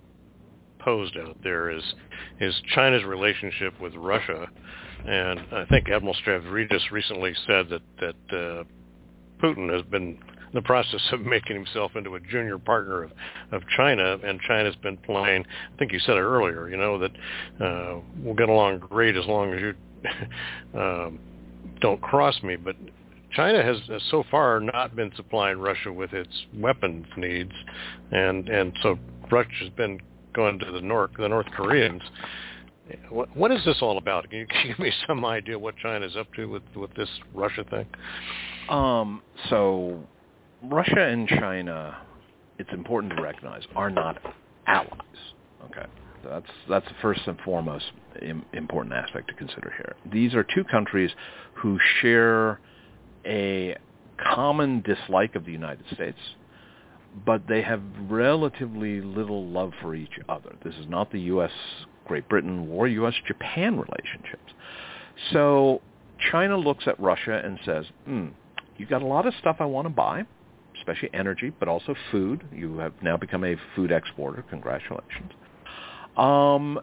posed 0.79 1.15
out 1.15 1.37
there 1.43 1.69
is 1.69 1.83
is 2.39 2.59
China's 2.73 3.03
relationship 3.03 3.79
with 3.79 3.93
Russia 3.93 4.47
and 5.07 5.39
I 5.51 5.63
think 5.69 5.89
Admiral 5.89 6.15
Stavridis 6.25 6.89
recently 6.89 7.31
said 7.45 7.69
that 7.69 7.83
that 7.99 8.35
uh, 8.35 8.63
Putin 9.39 9.71
has 9.71 9.83
been 9.83 10.17
in 10.17 10.51
the 10.55 10.61
process 10.63 11.01
of 11.11 11.21
making 11.35 11.55
himself 11.55 11.91
into 11.95 12.15
a 12.15 12.19
junior 12.19 12.57
partner 12.57 13.03
of, 13.03 13.11
of 13.51 13.61
China, 13.77 14.17
and 14.23 14.39
China's 14.41 14.75
been 14.77 14.97
playing. 14.97 15.45
I 15.71 15.77
think 15.77 15.91
you 15.91 15.99
said 15.99 16.15
it 16.15 16.21
earlier. 16.21 16.67
You 16.67 16.77
know 16.77 16.97
that 16.97 17.11
uh, 17.63 17.99
we'll 18.23 18.33
get 18.33 18.49
along 18.49 18.79
great 18.79 19.15
as 19.15 19.27
long 19.27 19.53
as 19.53 19.61
you 19.61 19.73
um, 20.79 21.19
don't 21.79 22.01
cross 22.01 22.41
me, 22.41 22.55
but. 22.55 22.75
China 23.35 23.61
has, 23.63 23.77
so 24.09 24.23
far 24.31 24.59
not 24.59 24.95
been 24.95 25.11
supplying 25.15 25.59
Russia 25.59 25.91
with 25.91 26.13
its 26.13 26.45
weapons 26.55 27.05
needs, 27.17 27.51
and 28.11 28.49
and 28.49 28.73
so 28.81 28.97
Russia's 29.31 29.69
been 29.75 29.99
going 30.33 30.59
to 30.59 30.71
the 30.71 30.81
North 30.81 31.11
the 31.17 31.29
North 31.29 31.47
Koreans 31.55 32.01
what, 33.09 33.35
what 33.35 33.51
is 33.51 33.63
this 33.65 33.77
all 33.81 33.97
about? 33.97 34.29
Can 34.29 34.39
you, 34.39 34.47
can 34.49 34.61
you 34.61 34.67
give 34.69 34.79
me 34.79 34.91
some 35.07 35.25
idea 35.25 35.57
what 35.57 35.75
China's 35.77 36.15
up 36.15 36.31
to 36.33 36.45
with 36.45 36.63
with 36.75 36.93
this 36.95 37.09
Russia 37.33 37.63
thing? 37.69 37.85
Um, 38.69 39.21
so 39.49 39.99
Russia 40.63 41.07
and 41.07 41.27
China, 41.27 41.97
it's 42.57 42.71
important 42.73 43.15
to 43.15 43.21
recognize, 43.21 43.63
are 43.75 43.89
not 43.89 44.17
allies. 44.67 44.89
Okay, 45.65 45.85
that's 46.23 46.49
that's 46.69 46.85
the 46.85 46.95
first 47.01 47.21
and 47.27 47.39
foremost 47.41 47.85
important 48.53 48.93
aspect 48.93 49.27
to 49.27 49.33
consider 49.33 49.73
here. 49.77 49.95
These 50.11 50.33
are 50.33 50.43
two 50.43 50.63
countries 50.63 51.11
who 51.53 51.77
share 52.01 52.59
a 53.25 53.77
common 54.17 54.81
dislike 54.81 55.35
of 55.35 55.45
the 55.45 55.51
United 55.51 55.85
States, 55.93 56.17
but 57.25 57.47
they 57.47 57.61
have 57.61 57.81
relatively 58.09 59.01
little 59.01 59.47
love 59.47 59.71
for 59.81 59.95
each 59.95 60.19
other. 60.29 60.55
This 60.63 60.75
is 60.75 60.87
not 60.87 61.11
the 61.11 61.21
U.S. 61.21 61.51
Great 62.05 62.27
Britain 62.27 62.69
or 62.71 62.87
U.S.-Japan 62.87 63.71
relationships. 63.71 64.53
So 65.31 65.81
China 66.31 66.57
looks 66.57 66.87
at 66.87 66.99
Russia 66.99 67.41
and 67.43 67.59
says, 67.65 67.85
hmm, 68.05 68.27
you've 68.77 68.89
got 68.89 69.01
a 69.01 69.07
lot 69.07 69.25
of 69.25 69.33
stuff 69.39 69.57
I 69.59 69.65
want 69.65 69.85
to 69.85 69.93
buy, 69.93 70.25
especially 70.77 71.09
energy, 71.13 71.51
but 71.57 71.67
also 71.67 71.95
food. 72.11 72.43
You 72.53 72.77
have 72.77 72.93
now 73.01 73.17
become 73.17 73.43
a 73.43 73.55
food 73.75 73.91
exporter. 73.91 74.43
Congratulations. 74.49 75.31
Um, 76.17 76.79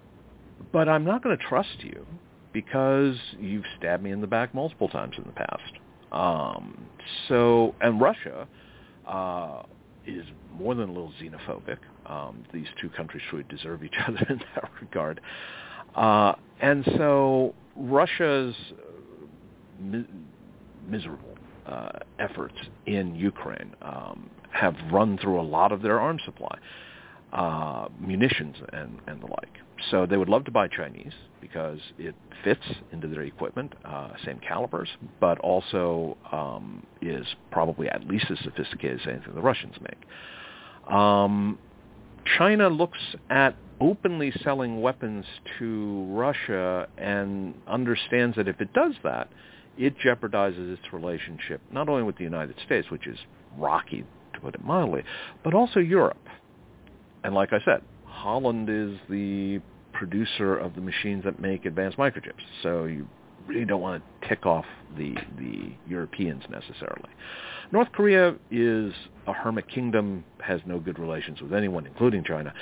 but 0.72 0.88
I'm 0.88 1.04
not 1.04 1.22
going 1.22 1.36
to 1.36 1.44
trust 1.44 1.80
you 1.80 2.06
because 2.52 3.16
you've 3.38 3.64
stabbed 3.78 4.02
me 4.02 4.10
in 4.10 4.20
the 4.20 4.26
back 4.26 4.54
multiple 4.54 4.88
times 4.88 5.14
in 5.16 5.24
the 5.24 5.32
past. 5.32 5.72
Um, 6.12 6.86
so, 7.28 7.74
and 7.80 8.00
Russia 8.00 8.46
uh, 9.06 9.62
is 10.06 10.24
more 10.58 10.74
than 10.74 10.90
a 10.90 10.92
little 10.92 11.12
xenophobic. 11.20 11.78
Um, 12.06 12.44
these 12.52 12.66
two 12.80 12.90
countries 12.90 13.22
truly 13.30 13.44
deserve 13.48 13.82
each 13.82 13.94
other 14.06 14.26
in 14.28 14.40
that 14.54 14.70
regard. 14.80 15.20
Uh, 15.94 16.34
and 16.60 16.84
so 16.96 17.54
Russia's 17.76 18.54
mi- 19.80 20.06
miserable 20.86 21.34
uh, 21.66 21.90
efforts 22.18 22.54
in 22.86 23.14
Ukraine 23.14 23.74
um, 23.82 24.30
have 24.50 24.74
run 24.92 25.18
through 25.18 25.40
a 25.40 25.42
lot 25.42 25.72
of 25.72 25.82
their 25.82 26.00
arms 26.00 26.22
supply, 26.24 26.58
uh, 27.32 27.88
munitions 27.98 28.56
and, 28.72 28.98
and 29.06 29.22
the 29.22 29.26
like. 29.26 29.58
So 29.90 30.06
they 30.06 30.16
would 30.16 30.28
love 30.28 30.44
to 30.44 30.50
buy 30.50 30.68
Chinese 30.68 31.12
because 31.40 31.80
it 31.98 32.14
fits 32.44 32.64
into 32.92 33.08
their 33.08 33.22
equipment, 33.22 33.74
uh, 33.84 34.10
same 34.24 34.38
calibers, 34.46 34.88
but 35.20 35.38
also 35.40 36.16
um, 36.30 36.86
is 37.00 37.26
probably 37.50 37.88
at 37.88 38.06
least 38.06 38.26
as 38.30 38.38
sophisticated 38.44 39.00
as 39.00 39.06
anything 39.08 39.34
the 39.34 39.40
Russians 39.40 39.74
make. 39.80 40.92
Um, 40.94 41.58
China 42.38 42.68
looks 42.68 42.98
at 43.30 43.56
openly 43.80 44.32
selling 44.44 44.80
weapons 44.80 45.24
to 45.58 46.04
Russia 46.10 46.88
and 46.96 47.54
understands 47.66 48.36
that 48.36 48.46
if 48.46 48.60
it 48.60 48.72
does 48.72 48.94
that, 49.02 49.28
it 49.76 49.98
jeopardizes 49.98 50.72
its 50.72 50.92
relationship 50.92 51.60
not 51.72 51.88
only 51.88 52.02
with 52.02 52.16
the 52.16 52.24
United 52.24 52.54
States, 52.64 52.90
which 52.90 53.06
is 53.06 53.18
rocky 53.58 54.04
to 54.34 54.40
put 54.40 54.54
it 54.54 54.64
mildly, 54.64 55.02
but 55.42 55.54
also 55.54 55.80
Europe. 55.80 56.18
And 57.24 57.34
like 57.34 57.52
I 57.52 57.60
said, 57.64 57.82
Holland 58.04 58.68
is 58.68 58.98
the 59.08 59.60
producer 59.92 60.56
of 60.56 60.74
the 60.74 60.80
machines 60.80 61.24
that 61.24 61.40
make 61.40 61.64
advanced 61.64 61.98
microchips. 61.98 62.42
So 62.62 62.84
you 62.84 63.06
really 63.46 63.64
don't 63.64 63.80
want 63.80 64.02
to 64.22 64.28
tick 64.28 64.46
off 64.46 64.64
the 64.96 65.14
the 65.38 65.72
Europeans 65.88 66.42
necessarily. 66.50 67.10
North 67.72 67.90
Korea 67.92 68.34
is 68.50 68.92
a 69.26 69.32
hermit 69.32 69.68
kingdom, 69.68 70.24
has 70.40 70.60
no 70.66 70.78
good 70.78 70.98
relations 70.98 71.40
with 71.40 71.54
anyone, 71.54 71.86
including 71.86 72.22
China, 72.22 72.52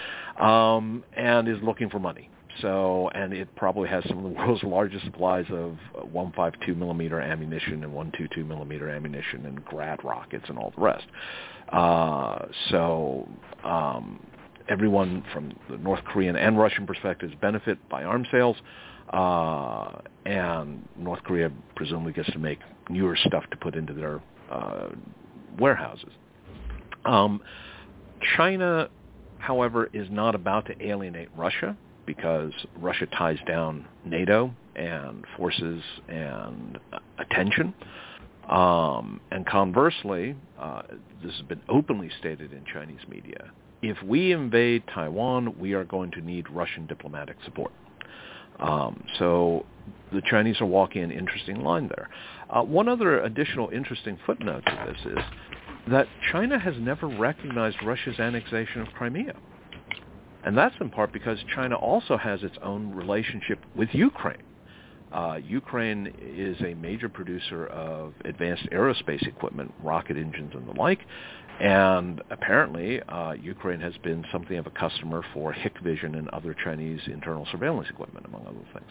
um, 0.41 1.03
and 1.15 1.49
is 1.49 1.59
looking 1.63 1.91
for 1.91 1.99
money. 1.99 2.31
So, 2.61 3.09
and 3.15 3.33
it 3.33 3.55
probably 3.57 3.89
has 3.89 4.05
some 4.09 4.19
of 4.19 4.25
the 4.25 4.29
world's 4.39 4.63
largest 4.63 5.05
supplies 5.05 5.47
of 5.51 5.79
152 6.11 6.75
millimeter 6.75 7.21
ammunition 7.21 7.85
and 7.85 7.93
122 7.93 8.45
millimeter 8.45 8.89
ammunition 8.89 9.47
and 9.47 9.65
Grad 9.65 10.05
rockets 10.05 10.45
and 10.49 10.59
all 10.59 10.73
the 10.77 10.83
rest. 10.83 11.07
Uh, 11.73 12.47
so, 12.71 13.29
um, 13.65 14.25
everyone 14.69 15.25
from 15.33 15.53
the 15.69 15.77
North 15.79 16.05
Korean 16.05 16.37
and 16.37 16.59
Russian 16.59 16.87
perspectives 16.87 17.35
benefit 17.41 17.79
by 17.89 18.05
arms 18.05 18.29
sales, 18.31 18.57
uh, 19.13 20.01
and 20.25 20.87
North 20.97 21.23
Korea 21.25 21.51
presumably 21.75 22.13
gets 22.13 22.31
to 22.33 22.39
make 22.39 22.59
newer 22.89 23.17
stuff 23.17 23.45
to 23.51 23.57
put 23.57 23.75
into 23.75 23.93
their 23.93 24.21
uh, 24.51 24.89
warehouses. 25.59 26.13
Um, 27.05 27.41
China, 28.37 28.89
however, 29.39 29.89
is 29.93 30.09
not 30.11 30.35
about 30.35 30.67
to 30.67 30.87
alienate 30.87 31.29
Russia 31.37 31.77
because 32.07 32.53
Russia 32.77 33.07
ties 33.07 33.39
down 33.47 33.87
NATO 34.05 34.53
and 34.77 35.25
forces 35.37 35.83
and 36.09 36.79
attention. 37.19 37.75
Um, 38.49 39.21
and 39.31 39.47
conversely, 39.47 40.35
uh, 40.59 40.83
this 41.23 41.33
has 41.35 41.43
been 41.43 41.61
openly 41.69 42.11
stated 42.19 42.53
in 42.53 42.65
Chinese 42.73 43.01
media, 43.09 43.51
if 43.83 44.03
we 44.03 44.33
invade 44.33 44.85
Taiwan, 44.95 45.59
we 45.59 45.73
are 45.73 45.85
going 45.85 46.11
to 46.13 46.21
need 46.21 46.49
Russian 46.51 46.87
diplomatic 46.87 47.37
support. 47.45 47.73
Um, 48.59 49.05
so 49.19 49.65
the 50.13 50.23
Chinese 50.23 50.61
are 50.61 50.67
walking 50.67 51.03
an 51.03 51.11
interesting 51.11 51.61
line 51.61 51.89
there. 51.89 52.09
Uh, 52.51 52.63
one 52.63 52.89
other 52.89 53.21
additional 53.21 53.71
interesting 53.71 54.19
footnote 54.27 54.65
to 54.67 54.85
this 54.87 55.13
is 55.13 55.25
that 55.89 56.07
China 56.31 56.59
has 56.59 56.75
never 56.79 57.07
recognized 57.07 57.79
Russia's 57.83 58.19
annexation 58.19 58.83
of 58.83 58.89
Crimea. 58.89 59.35
And 60.45 60.57
that's 60.57 60.75
in 60.81 60.91
part 60.91 61.13
because 61.13 61.39
China 61.55 61.77
also 61.77 62.17
has 62.17 62.43
its 62.43 62.57
own 62.63 62.95
relationship 62.95 63.61
with 63.75 63.89
Ukraine. 63.93 64.43
Uh, 65.13 65.39
Ukraine 65.45 66.13
is 66.21 66.57
a 66.61 66.75
major 66.75 67.09
producer 67.09 67.67
of 67.67 68.15
advanced 68.25 68.65
aerospace 68.71 69.27
equipment, 69.27 69.73
rocket 69.83 70.17
engines 70.17 70.53
and 70.55 70.69
the 70.69 70.79
like, 70.79 71.01
and 71.61 72.23
apparently 72.31 73.03
uh, 73.03 73.33
Ukraine 73.33 73.81
has 73.81 73.95
been 73.99 74.25
something 74.33 74.57
of 74.57 74.67
a 74.67 74.71
customer 74.71 75.23
for 75.35 75.53
Hikvision 75.53 76.17
and 76.17 76.29
other 76.31 76.55
Chinese 76.55 77.01
internal 77.07 77.47
surveillance 77.51 77.89
equipment, 77.91 78.25
among 78.27 78.47
other 78.47 78.57
things. 78.73 78.91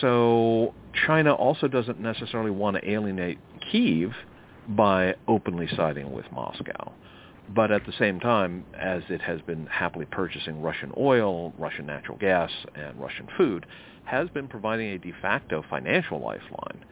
So 0.00 0.74
China 1.06 1.32
also 1.32 1.66
doesn't 1.66 2.00
necessarily 2.00 2.50
want 2.50 2.76
to 2.76 2.90
alienate 2.90 3.38
Kiev 3.70 4.12
by 4.68 5.14
openly 5.26 5.68
siding 5.76 6.12
with 6.12 6.26
Moscow. 6.30 6.92
But 7.54 7.70
at 7.70 7.86
the 7.86 7.92
same 7.98 8.20
time, 8.20 8.66
as 8.78 9.02
it 9.08 9.22
has 9.22 9.40
been 9.42 9.66
happily 9.66 10.06
purchasing 10.06 10.60
Russian 10.60 10.92
oil, 10.96 11.54
Russian 11.58 11.86
natural 11.86 12.18
gas, 12.18 12.50
and 12.74 13.00
Russian 13.00 13.26
food, 13.36 13.66
has 14.04 14.28
been 14.30 14.48
providing 14.48 14.88
a 14.88 14.98
de 14.98 15.12
facto 15.22 15.64
financial 15.68 16.20
lifeline 16.20 16.84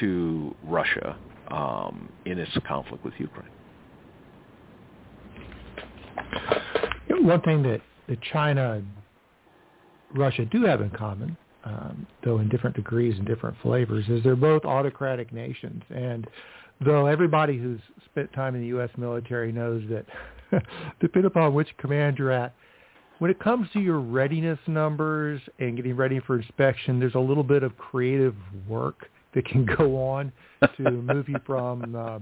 to 0.00 0.54
Russia 0.62 1.16
um, 1.48 2.08
in 2.24 2.38
its 2.38 2.50
conflict 2.66 3.04
with 3.04 3.14
Ukraine. 3.18 3.50
One 7.10 7.40
thing 7.42 7.62
that, 7.62 7.80
that 8.08 8.20
China 8.32 8.74
and 8.74 8.86
Russia 10.14 10.44
do 10.44 10.64
have 10.64 10.80
in 10.80 10.90
common, 10.90 11.36
um, 11.64 12.06
though 12.24 12.38
in 12.38 12.48
different 12.48 12.76
degrees 12.76 13.16
and 13.18 13.26
different 13.26 13.56
flavors, 13.62 14.04
is 14.08 14.22
they're 14.22 14.36
both 14.36 14.64
autocratic 14.64 15.32
nations. 15.32 15.82
And 15.90 16.28
though 16.84 17.06
everybody 17.06 17.58
who's 17.58 17.80
spent 18.04 18.32
time 18.32 18.54
in 18.54 18.60
the 18.60 18.68
U.S. 18.68 18.90
military 18.96 19.52
knows 19.52 19.82
that, 19.90 20.62
depending 21.00 21.26
upon 21.26 21.54
which 21.54 21.68
command 21.78 22.18
you're 22.18 22.32
at, 22.32 22.54
when 23.18 23.30
it 23.30 23.38
comes 23.40 23.68
to 23.72 23.80
your 23.80 24.00
readiness 24.00 24.58
numbers 24.66 25.40
and 25.58 25.76
getting 25.76 25.96
ready 25.96 26.20
for 26.20 26.38
inspection, 26.38 27.00
there's 27.00 27.14
a 27.14 27.20
little 27.20 27.42
bit 27.42 27.62
of 27.62 27.76
creative 27.78 28.34
work 28.68 29.08
that 29.34 29.46
can 29.46 29.66
go 29.78 29.96
on 29.96 30.32
to 30.76 30.90
move 30.90 31.28
you 31.28 31.36
from 31.46 31.94
uh, 31.94 32.18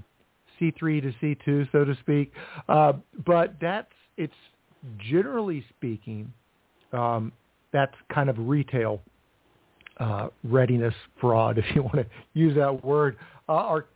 C3 0.61 1.03
to 1.03 1.13
C2, 1.21 1.73
so 1.73 1.85
to 1.85 1.97
speak. 2.01 2.33
Uh, 2.69 2.95
but 3.27 3.55
that's 3.61 3.89
it's 4.17 4.35
generally 4.99 5.65
speaking, 5.77 6.33
um, 6.93 7.33
that's 7.73 7.95
kind 8.13 8.31
of 8.31 8.37
retail 8.39 9.01
uh, 9.99 10.29
readiness 10.45 10.95
fraud, 11.21 11.59
if 11.65 11.65
you 11.75 11.83
want 11.83 11.97
to 11.97 12.07
use 12.35 12.55
that 12.57 12.85
word, 12.85 13.17
uh, 13.49 13.67
or 13.67 13.87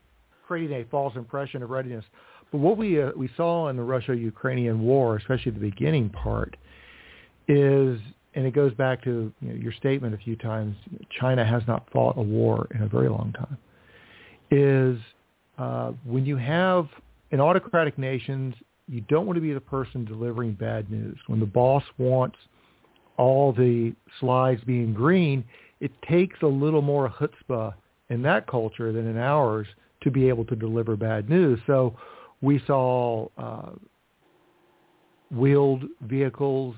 creating 0.48 0.80
a 0.80 0.84
false 0.86 1.14
impression 1.14 1.62
of 1.62 1.68
readiness. 1.70 2.04
But 2.50 2.58
what 2.58 2.78
we 2.78 3.00
uh, 3.00 3.10
we 3.14 3.28
saw 3.36 3.68
in 3.68 3.76
the 3.76 3.82
Russia-Ukrainian 3.82 4.80
war, 4.80 5.16
especially 5.16 5.52
the 5.52 5.60
beginning 5.60 6.08
part, 6.08 6.56
is, 7.46 8.00
and 8.34 8.46
it 8.46 8.54
goes 8.54 8.72
back 8.74 9.04
to 9.04 9.30
you 9.40 9.48
know, 9.48 9.54
your 9.54 9.72
statement 9.72 10.14
a 10.14 10.18
few 10.18 10.36
times, 10.36 10.74
China 11.20 11.44
has 11.44 11.62
not 11.68 11.86
fought 11.92 12.16
a 12.16 12.22
war 12.22 12.66
in 12.74 12.82
a 12.82 12.88
very 12.88 13.10
long 13.10 13.34
time, 13.34 13.58
is 14.50 14.98
uh, 15.58 15.92
when 16.04 16.24
you 16.24 16.38
have 16.38 16.88
in 17.30 17.40
autocratic 17.40 17.98
nations, 17.98 18.54
you 18.88 19.02
don't 19.02 19.26
want 19.26 19.36
to 19.36 19.42
be 19.42 19.52
the 19.52 19.60
person 19.60 20.06
delivering 20.06 20.52
bad 20.52 20.90
news. 20.90 21.18
When 21.26 21.40
the 21.40 21.46
boss 21.46 21.84
wants 21.98 22.38
all 23.18 23.52
the 23.52 23.92
slides 24.18 24.62
being 24.64 24.94
green, 24.94 25.44
it 25.80 25.92
takes 26.08 26.38
a 26.40 26.46
little 26.46 26.80
more 26.80 27.10
chutzpah 27.10 27.74
in 28.08 28.22
that 28.22 28.46
culture 28.46 28.90
than 28.92 29.06
in 29.06 29.18
ours 29.18 29.66
to 30.02 30.10
be 30.10 30.28
able 30.28 30.44
to 30.46 30.56
deliver 30.56 30.96
bad 30.96 31.28
news. 31.28 31.58
So 31.66 31.96
we 32.40 32.60
saw 32.66 33.28
uh, 33.36 33.72
wheeled 35.30 35.84
vehicles 36.02 36.74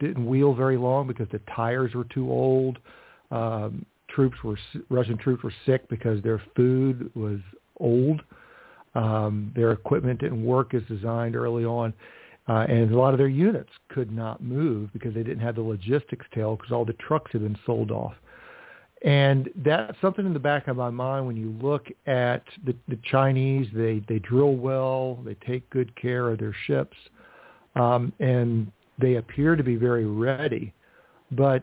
didn't 0.00 0.26
wheel 0.26 0.54
very 0.54 0.76
long 0.76 1.06
because 1.06 1.28
the 1.32 1.40
tires 1.54 1.94
were 1.94 2.04
too 2.04 2.30
old. 2.30 2.78
Um, 3.30 3.86
troops 4.08 4.36
were 4.44 4.58
Russian 4.90 5.16
troops 5.16 5.42
were 5.42 5.54
sick 5.66 5.88
because 5.88 6.22
their 6.22 6.42
food 6.54 7.10
was 7.14 7.40
old. 7.80 8.22
Um, 8.94 9.52
their 9.54 9.72
equipment 9.72 10.20
didn't 10.20 10.44
work 10.44 10.74
as 10.74 10.82
designed 10.88 11.36
early 11.36 11.64
on. 11.64 11.92
Uh, 12.48 12.64
and 12.68 12.90
a 12.90 12.98
lot 12.98 13.12
of 13.12 13.18
their 13.18 13.28
units 13.28 13.70
could 13.90 14.10
not 14.10 14.42
move 14.42 14.90
because 14.94 15.12
they 15.12 15.22
didn't 15.22 15.40
have 15.40 15.54
the 15.54 15.60
logistics 15.60 16.24
tail 16.34 16.56
because 16.56 16.72
all 16.72 16.84
the 16.84 16.94
trucks 16.94 17.30
had 17.32 17.42
been 17.42 17.58
sold 17.66 17.90
off. 17.90 18.14
And 19.02 19.48
that's 19.64 19.96
something 20.00 20.26
in 20.26 20.32
the 20.32 20.40
back 20.40 20.66
of 20.66 20.76
my 20.76 20.90
mind 20.90 21.26
when 21.26 21.36
you 21.36 21.54
look 21.62 21.86
at 22.06 22.42
the, 22.64 22.74
the 22.88 22.98
Chinese. 23.10 23.68
They 23.72 24.02
they 24.08 24.18
drill 24.18 24.56
well, 24.56 25.20
they 25.24 25.34
take 25.46 25.68
good 25.70 25.94
care 25.94 26.30
of 26.30 26.38
their 26.38 26.54
ships, 26.66 26.96
um, 27.76 28.12
and 28.18 28.72
they 29.00 29.14
appear 29.14 29.54
to 29.54 29.62
be 29.62 29.76
very 29.76 30.04
ready. 30.04 30.74
But 31.30 31.62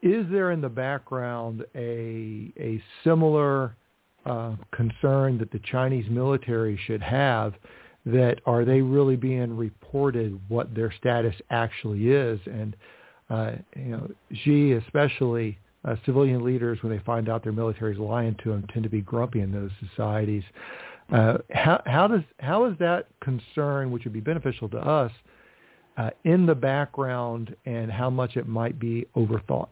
is 0.00 0.26
there 0.30 0.52
in 0.52 0.60
the 0.60 0.68
background 0.68 1.64
a 1.74 2.52
a 2.56 2.80
similar 3.02 3.74
uh, 4.26 4.54
concern 4.70 5.38
that 5.38 5.50
the 5.50 5.60
Chinese 5.70 6.06
military 6.08 6.78
should 6.86 7.02
have? 7.02 7.54
That 8.06 8.40
are 8.46 8.64
they 8.64 8.80
really 8.80 9.16
being 9.16 9.56
reported 9.56 10.40
what 10.48 10.72
their 10.72 10.92
status 10.92 11.34
actually 11.50 12.10
is? 12.10 12.38
And 12.46 12.76
uh, 13.30 13.52
you 13.76 13.90
know, 13.90 14.10
Xi 14.32 14.72
especially 14.72 15.58
uh, 15.84 15.96
civilian 16.04 16.44
leaders 16.44 16.78
when 16.82 16.96
they 16.96 17.02
find 17.04 17.28
out 17.28 17.42
their 17.42 17.52
military 17.52 17.92
is 17.92 17.98
lying 17.98 18.36
to 18.42 18.50
them 18.50 18.66
tend 18.72 18.82
to 18.82 18.90
be 18.90 19.00
grumpy 19.00 19.40
in 19.40 19.52
those 19.52 19.70
societies. 19.88 20.42
Uh, 21.12 21.38
how, 21.50 21.80
how 21.86 22.06
does 22.06 22.22
how 22.38 22.66
is 22.66 22.76
that 22.78 23.06
concern, 23.20 23.90
which 23.90 24.04
would 24.04 24.12
be 24.12 24.20
beneficial 24.20 24.68
to 24.68 24.78
us, 24.78 25.12
uh, 25.96 26.10
in 26.24 26.46
the 26.46 26.54
background, 26.54 27.54
and 27.64 27.90
how 27.90 28.10
much 28.10 28.36
it 28.36 28.46
might 28.46 28.78
be 28.78 29.06
overthought? 29.16 29.68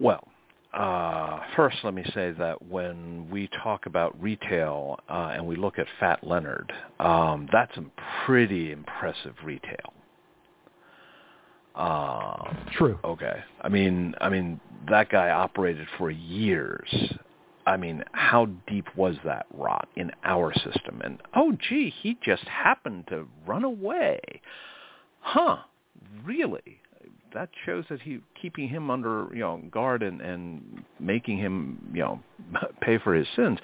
Well, 0.00 0.26
uh, 0.72 1.38
first, 1.54 1.76
let 1.84 1.94
me 1.94 2.04
say 2.14 2.32
that 2.32 2.60
when 2.66 3.30
we 3.30 3.48
talk 3.62 3.86
about 3.86 4.20
retail 4.20 4.98
uh, 5.08 5.32
and 5.34 5.46
we 5.46 5.54
look 5.54 5.78
at 5.78 5.86
Fat 6.00 6.24
Leonard, 6.26 6.72
um, 6.98 7.48
that's 7.52 7.72
some 7.76 7.92
pretty 8.26 8.72
impressive 8.72 9.34
retail. 9.44 9.94
Uh, 11.74 12.54
True. 12.76 12.98
Okay. 13.04 13.42
I 13.60 13.68
mean, 13.68 14.14
I 14.20 14.28
mean 14.28 14.60
that 14.88 15.08
guy 15.08 15.30
operated 15.30 15.86
for 15.98 16.10
years. 16.10 16.88
I 17.66 17.76
mean, 17.76 18.04
how 18.12 18.46
deep 18.68 18.86
was 18.94 19.16
that 19.24 19.46
rot 19.54 19.88
in 19.96 20.12
our 20.22 20.52
system? 20.52 21.00
And 21.02 21.20
oh, 21.34 21.56
gee, 21.68 21.92
he 22.02 22.18
just 22.22 22.44
happened 22.44 23.06
to 23.08 23.26
run 23.46 23.64
away. 23.64 24.20
Huh? 25.20 25.58
Really? 26.24 26.80
That 27.32 27.48
shows 27.64 27.84
that 27.88 28.00
he 28.02 28.20
keeping 28.40 28.68
him 28.68 28.90
under 28.90 29.28
you 29.32 29.40
know 29.40 29.60
guard 29.72 30.04
and 30.04 30.20
and 30.20 30.84
making 31.00 31.38
him 31.38 31.78
you 31.92 32.00
know 32.00 32.20
pay 32.80 32.98
for 32.98 33.12
his 33.14 33.26
sins 33.34 33.58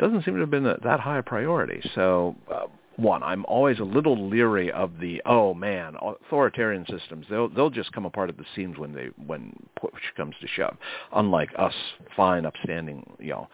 doesn't 0.00 0.24
seem 0.24 0.34
to 0.34 0.40
have 0.40 0.50
been 0.50 0.64
that, 0.64 0.82
that 0.82 0.98
high 0.98 1.18
a 1.18 1.22
priority. 1.22 1.80
So 1.94 2.34
uh, 2.52 2.66
one, 2.96 3.22
I'm 3.22 3.44
always 3.46 3.78
a 3.78 3.84
little 3.84 4.28
leery 4.28 4.70
of 4.70 4.98
the 5.00 5.22
oh 5.26 5.54
man, 5.54 5.96
authoritarian 6.00 6.84
systems. 6.88 7.26
They'll 7.30 7.48
they'll 7.48 7.70
just 7.70 7.92
come 7.92 8.04
apart 8.04 8.28
at 8.28 8.36
the 8.36 8.44
seams 8.54 8.78
when 8.78 8.92
they 8.92 9.08
when 9.26 9.54
push 9.80 9.92
comes 10.16 10.34
to 10.40 10.46
shove. 10.48 10.76
Unlike 11.14 11.50
us, 11.58 11.74
fine, 12.16 12.44
upstanding, 12.44 13.04
you 13.18 13.30
know, 13.30 13.48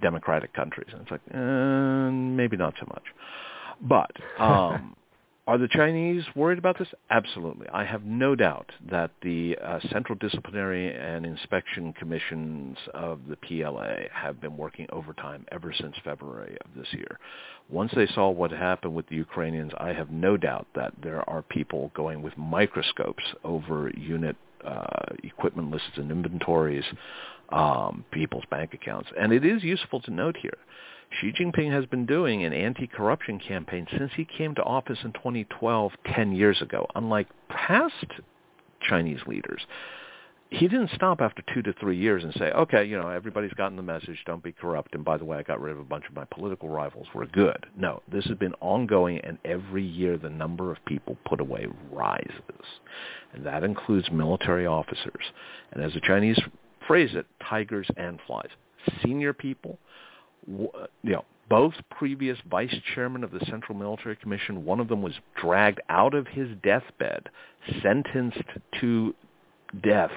democratic 0.00 0.52
countries. 0.52 0.88
And 0.92 1.02
it's 1.02 1.10
like 1.10 1.20
uh, 1.34 2.10
maybe 2.10 2.56
not 2.56 2.74
so 2.78 2.86
much. 2.88 3.04
But 3.80 4.10
um, 4.38 4.94
are 5.46 5.58
the 5.58 5.68
Chinese 5.68 6.22
worried 6.36 6.58
about 6.58 6.78
this? 6.78 6.88
Absolutely. 7.10 7.66
I 7.72 7.84
have 7.84 8.04
no 8.04 8.36
doubt 8.36 8.70
that 8.90 9.10
the 9.22 9.56
uh, 9.58 9.80
Central 9.90 10.16
Disciplinary 10.20 10.94
and 10.94 11.26
Inspection 11.26 11.92
Commissions 11.94 12.76
of 12.94 13.18
the 13.28 13.36
PLA 13.36 14.04
have 14.12 14.40
been 14.40 14.56
working 14.56 14.86
overtime 14.92 15.44
ever 15.50 15.74
since 15.76 15.96
February 16.04 16.56
of 16.64 16.70
this 16.76 16.86
year. 16.92 17.18
Once 17.68 17.90
they 17.96 18.06
saw 18.14 18.30
what 18.30 18.52
happened 18.52 18.94
with 18.94 19.08
the 19.08 19.16
Ukrainians, 19.16 19.72
I 19.78 19.88
have 19.88 20.10
no 20.10 20.36
doubt 20.36 20.68
that 20.76 20.92
there 21.02 21.28
are 21.28 21.42
people 21.42 21.90
going 21.96 22.22
with 22.22 22.38
microscopes 22.38 23.24
over 23.42 23.90
unit 23.96 24.36
uh, 24.64 25.14
equipment 25.24 25.72
lists 25.72 25.90
and 25.96 26.12
inventories, 26.12 26.84
um, 27.48 28.04
people's 28.12 28.44
bank 28.48 28.74
accounts. 28.74 29.08
And 29.18 29.32
it 29.32 29.44
is 29.44 29.64
useful 29.64 30.00
to 30.02 30.12
note 30.12 30.36
here 30.40 30.58
Xi 31.20 31.32
Jinping 31.32 31.70
has 31.72 31.86
been 31.86 32.06
doing 32.06 32.44
an 32.44 32.52
anti-corruption 32.52 33.38
campaign 33.38 33.86
since 33.96 34.12
he 34.16 34.24
came 34.24 34.54
to 34.54 34.62
office 34.62 34.98
in 35.04 35.12
2012, 35.12 35.92
10 36.14 36.32
years 36.32 36.60
ago. 36.62 36.86
Unlike 36.94 37.28
past 37.48 38.06
Chinese 38.80 39.20
leaders, 39.26 39.60
he 40.52 40.68
didn't 40.68 40.90
stop 40.94 41.20
after 41.22 41.42
two 41.54 41.62
to 41.62 41.72
three 41.80 41.96
years 41.96 42.22
and 42.24 42.32
say, 42.34 42.50
okay, 42.52 42.84
you 42.84 42.98
know, 42.98 43.08
everybody's 43.08 43.52
gotten 43.54 43.76
the 43.76 43.82
message, 43.82 44.18
don't 44.26 44.42
be 44.42 44.52
corrupt, 44.52 44.94
and 44.94 45.02
by 45.02 45.16
the 45.16 45.24
way, 45.24 45.38
I 45.38 45.42
got 45.42 45.60
rid 45.60 45.72
of 45.72 45.78
a 45.78 45.84
bunch 45.84 46.04
of 46.06 46.14
my 46.14 46.24
political 46.26 46.68
rivals, 46.68 47.06
we're 47.14 47.26
good. 47.26 47.64
No, 47.74 48.02
this 48.10 48.26
has 48.26 48.36
been 48.36 48.54
ongoing, 48.60 49.18
and 49.20 49.38
every 49.46 49.84
year 49.84 50.18
the 50.18 50.28
number 50.28 50.70
of 50.70 50.84
people 50.84 51.16
put 51.26 51.40
away 51.40 51.66
rises. 51.90 52.66
And 53.32 53.46
that 53.46 53.64
includes 53.64 54.10
military 54.12 54.66
officers. 54.66 55.24
And 55.72 55.82
as 55.82 55.94
the 55.94 56.00
Chinese 56.00 56.38
phrase 56.86 57.10
it, 57.14 57.26
tigers 57.48 57.88
and 57.96 58.18
flies. 58.26 58.50
Senior 59.02 59.32
people, 59.32 59.78
you 60.46 60.70
know, 61.02 61.24
both 61.48 61.74
previous 61.90 62.38
vice 62.50 62.74
chairmen 62.94 63.24
of 63.24 63.30
the 63.30 63.44
Central 63.50 63.76
Military 63.76 64.16
Commission, 64.16 64.64
one 64.64 64.80
of 64.80 64.88
them 64.88 65.02
was 65.02 65.14
dragged 65.40 65.80
out 65.88 66.14
of 66.14 66.26
his 66.26 66.48
deathbed, 66.62 67.28
sentenced 67.82 68.42
to 68.80 69.14
death 69.82 70.12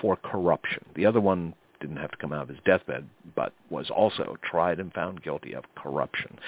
for 0.00 0.16
corruption. 0.16 0.84
The 0.94 1.06
other 1.06 1.20
one 1.20 1.54
didn't 1.80 1.96
have 1.96 2.12
to 2.12 2.16
come 2.16 2.32
out 2.32 2.42
of 2.42 2.48
his 2.48 2.58
deathbed, 2.64 3.08
but 3.34 3.52
was 3.68 3.90
also 3.90 4.36
tried 4.42 4.78
and 4.78 4.92
found 4.94 5.22
guilty 5.22 5.52
of 5.52 5.64
corruption. 5.74 6.38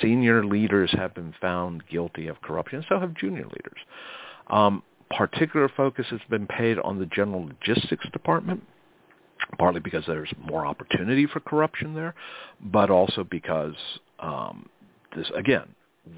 Senior 0.00 0.44
leaders 0.44 0.90
have 0.92 1.14
been 1.14 1.34
found 1.40 1.86
guilty 1.88 2.26
of 2.26 2.40
corruption, 2.40 2.84
so 2.88 2.98
have 2.98 3.14
junior 3.14 3.44
leaders. 3.44 3.78
Um, 4.48 4.82
particular 5.10 5.68
focus 5.68 6.06
has 6.10 6.20
been 6.28 6.46
paid 6.46 6.78
on 6.78 6.98
the 6.98 7.06
General 7.06 7.46
Logistics 7.46 8.08
Department 8.10 8.64
partly 9.58 9.80
because 9.80 10.04
there's 10.06 10.32
more 10.38 10.66
opportunity 10.66 11.26
for 11.26 11.40
corruption 11.40 11.94
there, 11.94 12.14
but 12.60 12.90
also 12.90 13.24
because 13.24 13.74
um, 14.20 14.68
this 15.16 15.30
again, 15.36 15.68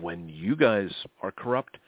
when 0.00 0.28
you 0.28 0.56
guys 0.56 0.90
are 1.22 1.30
corrupt, 1.30 1.78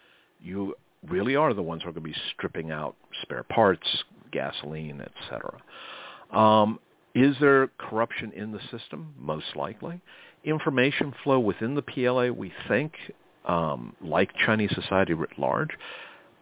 you 0.40 0.74
really 1.08 1.36
are 1.36 1.54
the 1.54 1.62
ones 1.62 1.82
who 1.82 1.88
are 1.88 1.92
going 1.92 2.04
to 2.04 2.10
be 2.10 2.20
stripping 2.34 2.70
out 2.70 2.96
spare 3.22 3.42
parts, 3.44 3.86
gasoline, 4.30 5.00
etc. 5.00 5.60
Um, 6.30 6.78
is 7.14 7.36
there 7.40 7.68
corruption 7.78 8.32
in 8.32 8.52
the 8.52 8.60
system? 8.70 9.14
Most 9.18 9.56
likely. 9.56 10.00
Information 10.44 11.12
flow 11.22 11.38
within 11.38 11.74
the 11.74 11.82
PLA, 11.82 12.30
we 12.30 12.52
think, 12.68 12.94
um, 13.46 13.94
like 14.00 14.30
Chinese 14.46 14.74
society 14.74 15.12
writ 15.12 15.38
large, 15.38 15.70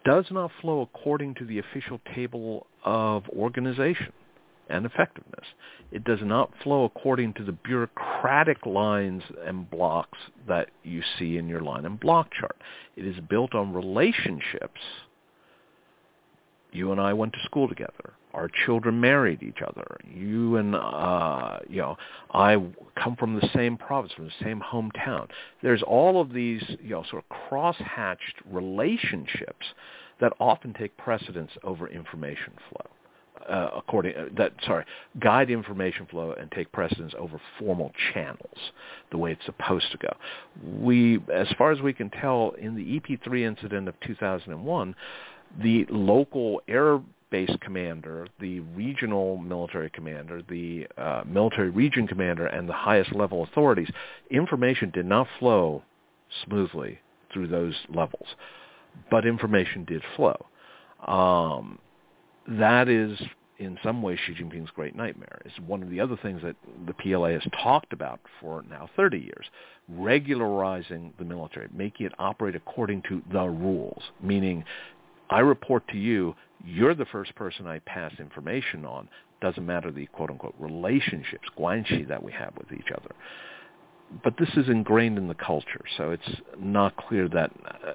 does 0.05 0.25
not 0.31 0.49
flow 0.61 0.81
according 0.81 1.35
to 1.35 1.45
the 1.45 1.59
official 1.59 1.99
table 2.15 2.65
of 2.83 3.27
organization 3.29 4.11
and 4.71 4.85
effectiveness. 4.85 5.45
It 5.91 6.03
does 6.03 6.19
not 6.21 6.51
flow 6.63 6.85
according 6.85 7.33
to 7.33 7.43
the 7.43 7.51
bureaucratic 7.51 8.65
lines 8.65 9.23
and 9.45 9.69
blocks 9.69 10.17
that 10.47 10.69
you 10.83 11.01
see 11.19 11.37
in 11.37 11.47
your 11.47 11.61
line 11.61 11.85
and 11.85 11.99
block 11.99 12.31
chart. 12.31 12.55
It 12.95 13.05
is 13.05 13.17
built 13.29 13.53
on 13.53 13.73
relationships. 13.73 14.81
You 16.71 16.93
and 16.93 17.01
I 17.01 17.13
went 17.13 17.33
to 17.33 17.39
school 17.43 17.67
together. 17.67 18.13
Our 18.33 18.49
children 18.65 19.01
married 19.01 19.43
each 19.43 19.61
other. 19.61 19.97
You 20.09 20.55
and 20.55 20.73
uh, 20.73 21.59
you 21.67 21.81
know, 21.81 21.97
I 22.33 22.55
come 22.95 23.17
from 23.17 23.35
the 23.35 23.49
same 23.53 23.75
province, 23.75 24.13
from 24.13 24.25
the 24.25 24.45
same 24.45 24.61
hometown. 24.61 25.27
There's 25.61 25.83
all 25.83 26.21
of 26.21 26.31
these, 26.31 26.63
you 26.81 26.91
know, 26.91 27.03
sort 27.09 27.25
of 27.29 27.37
cross-hatched 27.49 28.35
relationships 28.49 29.65
that 30.21 30.31
often 30.39 30.73
take 30.73 30.95
precedence 30.95 31.51
over 31.65 31.89
information 31.89 32.53
flow 32.69 32.89
uh, 33.49 33.69
according 33.75 34.15
uh, 34.15 34.25
that 34.37 34.53
sorry 34.65 34.85
guide 35.19 35.49
information 35.49 36.05
flow 36.07 36.33
and 36.33 36.51
take 36.51 36.71
precedence 36.71 37.13
over 37.17 37.39
formal 37.59 37.91
channels 38.13 38.57
the 39.11 39.17
way 39.17 39.31
it's 39.31 39.45
supposed 39.45 39.91
to 39.91 39.97
go. 39.97 40.13
We, 40.79 41.19
as 41.33 41.47
far 41.57 41.71
as 41.71 41.81
we 41.81 41.93
can 41.93 42.09
tell, 42.09 42.53
in 42.59 42.75
the 42.75 42.99
EP3 42.99 43.41
incident 43.41 43.87
of 43.87 43.99
2001, 44.01 44.95
the 45.61 45.85
local 45.89 46.61
air 46.67 47.01
base 47.29 47.55
commander, 47.61 48.27
the 48.39 48.59
regional 48.59 49.37
military 49.37 49.89
commander, 49.89 50.41
the 50.49 50.85
uh, 50.97 51.23
military 51.25 51.69
region 51.69 52.05
commander, 52.05 52.45
and 52.45 52.67
the 52.67 52.73
highest 52.73 53.15
level 53.15 53.43
authorities, 53.43 53.89
information 54.29 54.91
did 54.91 55.05
not 55.05 55.27
flow 55.39 55.81
smoothly 56.45 56.99
through 57.33 57.47
those 57.47 57.75
levels, 57.89 58.27
but 59.09 59.25
information 59.25 59.85
did 59.85 60.03
flow. 60.15 60.45
Um, 61.07 61.79
that 62.47 62.87
is 62.87 63.19
in 63.59 63.77
some 63.83 64.01
ways 64.01 64.17
Xi 64.25 64.33
Jinping's 64.33 64.71
great 64.71 64.95
nightmare. 64.95 65.39
It's 65.45 65.59
one 65.59 65.83
of 65.83 65.89
the 65.89 65.99
other 65.99 66.17
things 66.21 66.41
that 66.41 66.55
the 66.87 66.93
PLA 66.93 67.29
has 67.29 67.43
talked 67.61 67.93
about 67.93 68.19
for 68.39 68.63
now 68.63 68.89
30 68.95 69.19
years, 69.19 69.45
regularizing 69.87 71.13
the 71.19 71.25
military, 71.25 71.67
making 71.73 72.07
it 72.07 72.13
operate 72.17 72.55
according 72.55 73.03
to 73.03 73.21
the 73.31 73.43
rules, 73.43 74.01
meaning 74.21 74.63
I 75.29 75.39
report 75.39 75.87
to 75.89 75.97
you, 75.97 76.35
you're 76.65 76.95
the 76.95 77.05
first 77.05 77.33
person 77.35 77.67
I 77.67 77.79
pass 77.79 78.11
information 78.19 78.85
on. 78.85 79.07
Doesn't 79.41 79.65
matter 79.65 79.91
the 79.91 80.07
quote-unquote 80.07 80.55
relationships, 80.59 81.47
guanxi, 81.57 82.07
that 82.07 82.21
we 82.21 82.31
have 82.33 82.53
with 82.57 82.71
each 82.73 82.91
other. 82.95 83.15
But 84.23 84.35
this 84.37 84.49
is 84.57 84.67
ingrained 84.67 85.17
in 85.17 85.27
the 85.27 85.35
culture, 85.35 85.83
so 85.97 86.11
it's 86.11 86.41
not 86.59 86.97
clear 86.97 87.29
that 87.29 87.51
uh, 87.65 87.91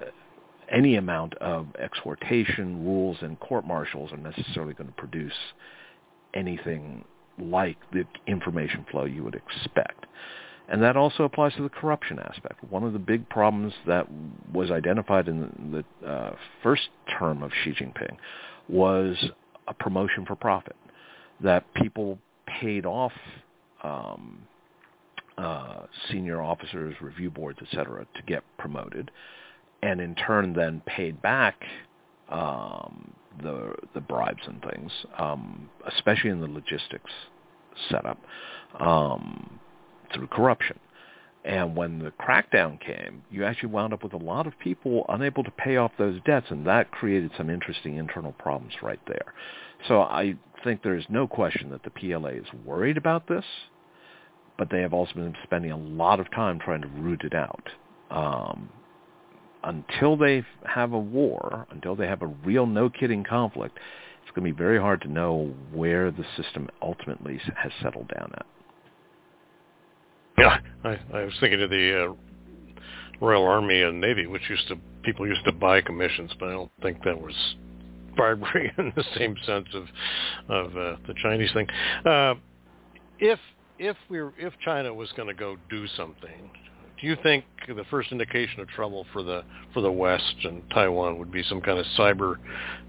any 0.71 0.95
amount 0.95 1.33
of 1.35 1.67
exhortation, 1.79 2.85
rules, 2.85 3.17
and 3.21 3.39
court-martials 3.39 4.11
are 4.11 4.17
necessarily 4.17 4.73
going 4.73 4.87
to 4.87 4.95
produce 4.95 5.33
anything 6.33 7.03
like 7.39 7.77
the 7.91 8.03
information 8.25 8.85
flow 8.91 9.05
you 9.05 9.23
would 9.23 9.35
expect. 9.35 10.05
And 10.69 10.81
that 10.83 10.97
also 10.97 11.23
applies 11.23 11.53
to 11.55 11.63
the 11.63 11.69
corruption 11.69 12.19
aspect. 12.19 12.61
One 12.69 12.83
of 12.83 12.91
the 12.91 12.99
big 12.99 13.29
problems 13.29 13.73
that 13.85 14.05
was 14.53 14.69
identified 14.69 15.27
in 15.29 15.83
the 16.01 16.07
uh, 16.07 16.35
first 16.61 16.89
term 17.17 17.41
of 17.41 17.51
Xi 17.63 17.71
Jinping 17.71 18.17
was 18.67 19.15
a 19.67 19.73
promotion 19.73 20.25
for 20.25 20.35
profit, 20.35 20.75
that 21.41 21.63
people 21.75 22.19
paid 22.59 22.85
off 22.85 23.13
um, 23.83 24.39
uh, 25.37 25.83
senior 26.11 26.41
officers, 26.41 26.95
review 27.01 27.29
boards, 27.29 27.59
etc., 27.61 28.05
to 28.15 28.21
get 28.23 28.43
promoted 28.57 29.11
and 29.81 30.01
in 30.01 30.15
turn 30.15 30.53
then 30.53 30.81
paid 30.85 31.21
back 31.21 31.63
um, 32.29 33.13
the 33.41 33.73
the 33.93 34.01
bribes 34.01 34.41
and 34.45 34.61
things, 34.61 34.91
um, 35.17 35.69
especially 35.87 36.29
in 36.29 36.41
the 36.41 36.47
logistics 36.47 37.11
setup, 37.89 38.17
um, 38.79 39.59
through 40.13 40.27
corruption. 40.27 40.79
And 41.45 41.77
when 41.77 41.99
the 41.99 42.11
crackdown 42.11 42.79
came, 42.81 43.23
you 43.31 43.45
actually 43.45 43.69
wound 43.69 43.93
up 43.93 44.03
with 44.03 44.13
a 44.13 44.17
lot 44.17 44.47
of 44.47 44.59
people 44.59 45.05
unable 45.07 45.43
to 45.45 45.51
pay 45.51 45.77
off 45.77 45.91
those 45.97 46.19
debts, 46.25 46.47
and 46.49 46.67
that 46.67 46.91
created 46.91 47.31
some 47.37 47.49
interesting 47.49 47.95
internal 47.95 48.33
problems 48.33 48.73
right 48.81 48.99
there. 49.07 49.33
So 49.87 50.01
I 50.01 50.35
think 50.63 50.83
there 50.83 50.97
is 50.97 51.05
no 51.07 51.27
question 51.27 51.69
that 51.69 51.83
the 51.83 51.91
PLA 51.91 52.31
is 52.31 52.45
worried 52.65 52.97
about 52.97 53.27
this, 53.27 53.45
but 54.57 54.69
they 54.69 54.81
have 54.81 54.93
also 54.93 55.13
been 55.13 55.35
spending 55.43 55.71
a 55.71 55.77
lot 55.77 56.19
of 56.19 56.29
time 56.31 56.59
trying 56.59 56.81
to 56.81 56.87
root 56.87 57.23
it 57.23 57.33
out. 57.33 57.69
Um, 58.09 58.69
until 59.63 60.17
they 60.17 60.45
have 60.65 60.93
a 60.93 60.99
war, 60.99 61.67
until 61.71 61.95
they 61.95 62.07
have 62.07 62.21
a 62.21 62.27
real 62.27 62.65
no-kidding 62.65 63.23
conflict, 63.23 63.77
it's 64.21 64.35
going 64.35 64.47
to 64.47 64.53
be 64.53 64.57
very 64.57 64.79
hard 64.79 65.01
to 65.01 65.07
know 65.07 65.53
where 65.73 66.11
the 66.11 66.25
system 66.35 66.69
ultimately 66.81 67.39
has 67.55 67.71
settled 67.81 68.11
down 68.15 68.31
at. 68.35 68.45
Yeah, 70.37 70.59
I, 70.83 70.99
I 71.13 71.23
was 71.23 71.33
thinking 71.39 71.61
of 71.61 71.69
the 71.69 72.05
uh, 72.05 72.13
Royal 73.19 73.45
Army 73.45 73.81
and 73.81 73.99
Navy, 73.99 74.27
which 74.27 74.43
used 74.49 74.67
to 74.67 74.77
people 75.03 75.25
used 75.25 75.43
to 75.45 75.51
buy 75.51 75.81
commissions, 75.81 76.31
but 76.39 76.49
I 76.49 76.51
don't 76.51 76.71
think 76.81 77.03
that 77.05 77.19
was 77.19 77.33
bribery 78.15 78.71
in 78.77 78.91
the 78.95 79.03
same 79.17 79.35
sense 79.45 79.67
of 79.73 79.83
of 80.49 80.77
uh, 80.77 80.95
the 81.07 81.13
Chinese 81.21 81.51
thing. 81.53 81.67
Uh, 82.05 82.35
if 83.19 83.39
if 83.79 83.97
we 84.09 84.19
if 84.37 84.53
China 84.63 84.93
was 84.93 85.11
going 85.15 85.27
to 85.27 85.33
go 85.33 85.57
do 85.69 85.87
something, 85.95 86.51
do 86.99 87.07
you 87.07 87.15
think 87.21 87.45
the 87.67 87.83
first 87.89 88.11
indication 88.11 88.59
of 88.59 88.67
trouble 88.69 89.05
for 89.13 89.23
the 89.23 89.43
for 89.73 89.81
the 89.81 89.91
West 89.91 90.35
and 90.43 90.61
Taiwan 90.71 91.17
would 91.19 91.31
be 91.31 91.43
some 91.43 91.61
kind 91.61 91.79
of 91.79 91.85
cyber 91.97 92.35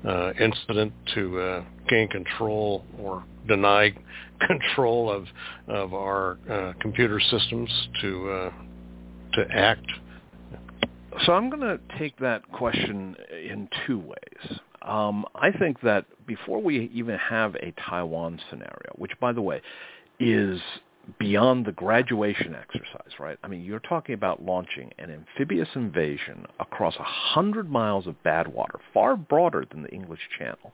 uh, 0.07 0.33
incident 0.41 0.93
to 1.15 1.41
uh, 1.41 1.65
gain 1.89 2.09
control 2.09 2.85
or 2.99 3.25
deny 3.47 3.93
control 4.47 5.11
of 5.11 5.27
of 5.67 5.95
our 5.95 6.39
uh, 6.51 6.73
computer 6.81 7.21
systems 7.21 7.71
to 8.01 8.31
uh, 8.31 8.53
to 9.35 9.45
act. 9.53 9.87
So 11.25 11.33
I'm 11.33 11.51
going 11.51 11.63
to 11.63 11.81
take 11.99 12.17
that 12.19 12.49
question 12.53 13.17
in 13.33 13.69
two 13.87 13.99
ways. 13.99 14.61
Um, 14.83 15.27
I 15.35 15.51
think 15.51 15.81
that 15.81 16.07
before 16.27 16.63
we 16.63 16.91
even 16.95 17.19
have 17.19 17.57
a 17.57 17.73
Taiwan 17.89 18.41
scenario, 18.49 18.93
which 18.97 19.13
by 19.21 19.33
the 19.33 19.43
way 19.43 19.61
is 20.21 20.61
beyond 21.19 21.65
the 21.65 21.73
graduation 21.73 22.55
exercise, 22.55 23.19
right? 23.19 23.39
I 23.43 23.49
mean, 23.49 23.65
you're 23.65 23.81
talking 23.81 24.15
about 24.15 24.45
launching 24.45 24.93
an 24.99 25.11
amphibious 25.11 25.69
invasion 25.75 26.47
across 26.61 26.97
a 26.97 27.05
hundred 27.05 27.71
miles 27.71 28.07
of 28.07 28.23
bad 28.23 28.49
water, 28.49 28.79
far 28.93 29.17
broader 29.17 29.65
than 29.71 29.83
the 29.83 29.89
English 29.89 30.21
Channel. 30.39 30.73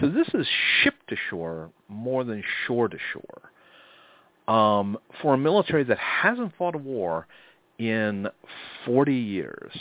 So 0.00 0.08
this 0.08 0.28
is 0.34 0.46
ship 0.82 0.94
to 1.08 1.16
shore 1.30 1.70
more 1.88 2.24
than 2.24 2.42
shore 2.66 2.88
to 2.88 2.98
shore. 3.12 4.52
Um, 4.52 4.98
for 5.22 5.34
a 5.34 5.38
military 5.38 5.84
that 5.84 5.98
hasn't 5.98 6.56
fought 6.56 6.74
a 6.74 6.78
war 6.78 7.26
in 7.78 8.28
40 8.84 9.14
years, 9.14 9.72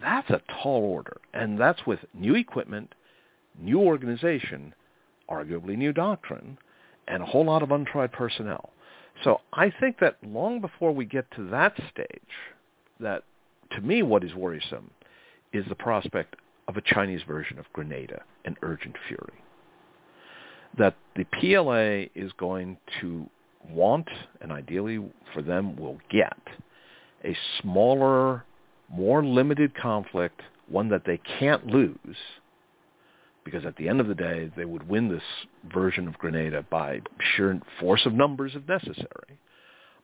that's 0.00 0.30
a 0.30 0.42
tall 0.62 0.82
order. 0.82 1.16
And 1.32 1.58
that's 1.58 1.86
with 1.86 2.00
new 2.12 2.34
equipment, 2.34 2.94
new 3.58 3.80
organization, 3.80 4.74
arguably 5.30 5.76
new 5.76 5.92
doctrine, 5.92 6.58
and 7.08 7.22
a 7.22 7.26
whole 7.26 7.44
lot 7.44 7.62
of 7.62 7.70
untried 7.70 8.12
personnel. 8.12 8.70
So 9.22 9.40
I 9.52 9.72
think 9.80 9.98
that 10.00 10.16
long 10.26 10.60
before 10.60 10.92
we 10.92 11.04
get 11.04 11.30
to 11.36 11.48
that 11.50 11.74
stage, 11.92 12.08
that 13.00 13.22
to 13.72 13.80
me 13.80 14.02
what 14.02 14.24
is 14.24 14.34
worrisome 14.34 14.90
is 15.52 15.64
the 15.68 15.74
prospect 15.74 16.36
of 16.68 16.76
a 16.76 16.82
Chinese 16.82 17.22
version 17.26 17.58
of 17.58 17.66
Grenada 17.72 18.22
and 18.44 18.56
Urgent 18.62 18.96
Fury. 19.06 19.42
That 20.76 20.96
the 21.14 21.24
PLA 21.24 22.10
is 22.20 22.32
going 22.38 22.76
to 23.00 23.28
want, 23.70 24.08
and 24.40 24.50
ideally 24.50 24.98
for 25.32 25.42
them 25.42 25.76
will 25.76 25.98
get, 26.10 26.36
a 27.24 27.36
smaller, 27.60 28.44
more 28.90 29.24
limited 29.24 29.74
conflict, 29.76 30.40
one 30.68 30.88
that 30.88 31.04
they 31.06 31.20
can't 31.38 31.66
lose, 31.66 32.16
because 33.44 33.64
at 33.64 33.76
the 33.76 33.88
end 33.88 34.00
of 34.00 34.08
the 34.08 34.14
day, 34.14 34.50
they 34.56 34.64
would 34.64 34.88
win 34.88 35.08
this 35.08 35.22
version 35.72 36.08
of 36.08 36.18
Grenada 36.18 36.64
by 36.70 37.00
sheer 37.36 37.60
force 37.78 38.06
of 38.06 38.12
numbers 38.12 38.52
if 38.54 38.66
necessary, 38.66 39.38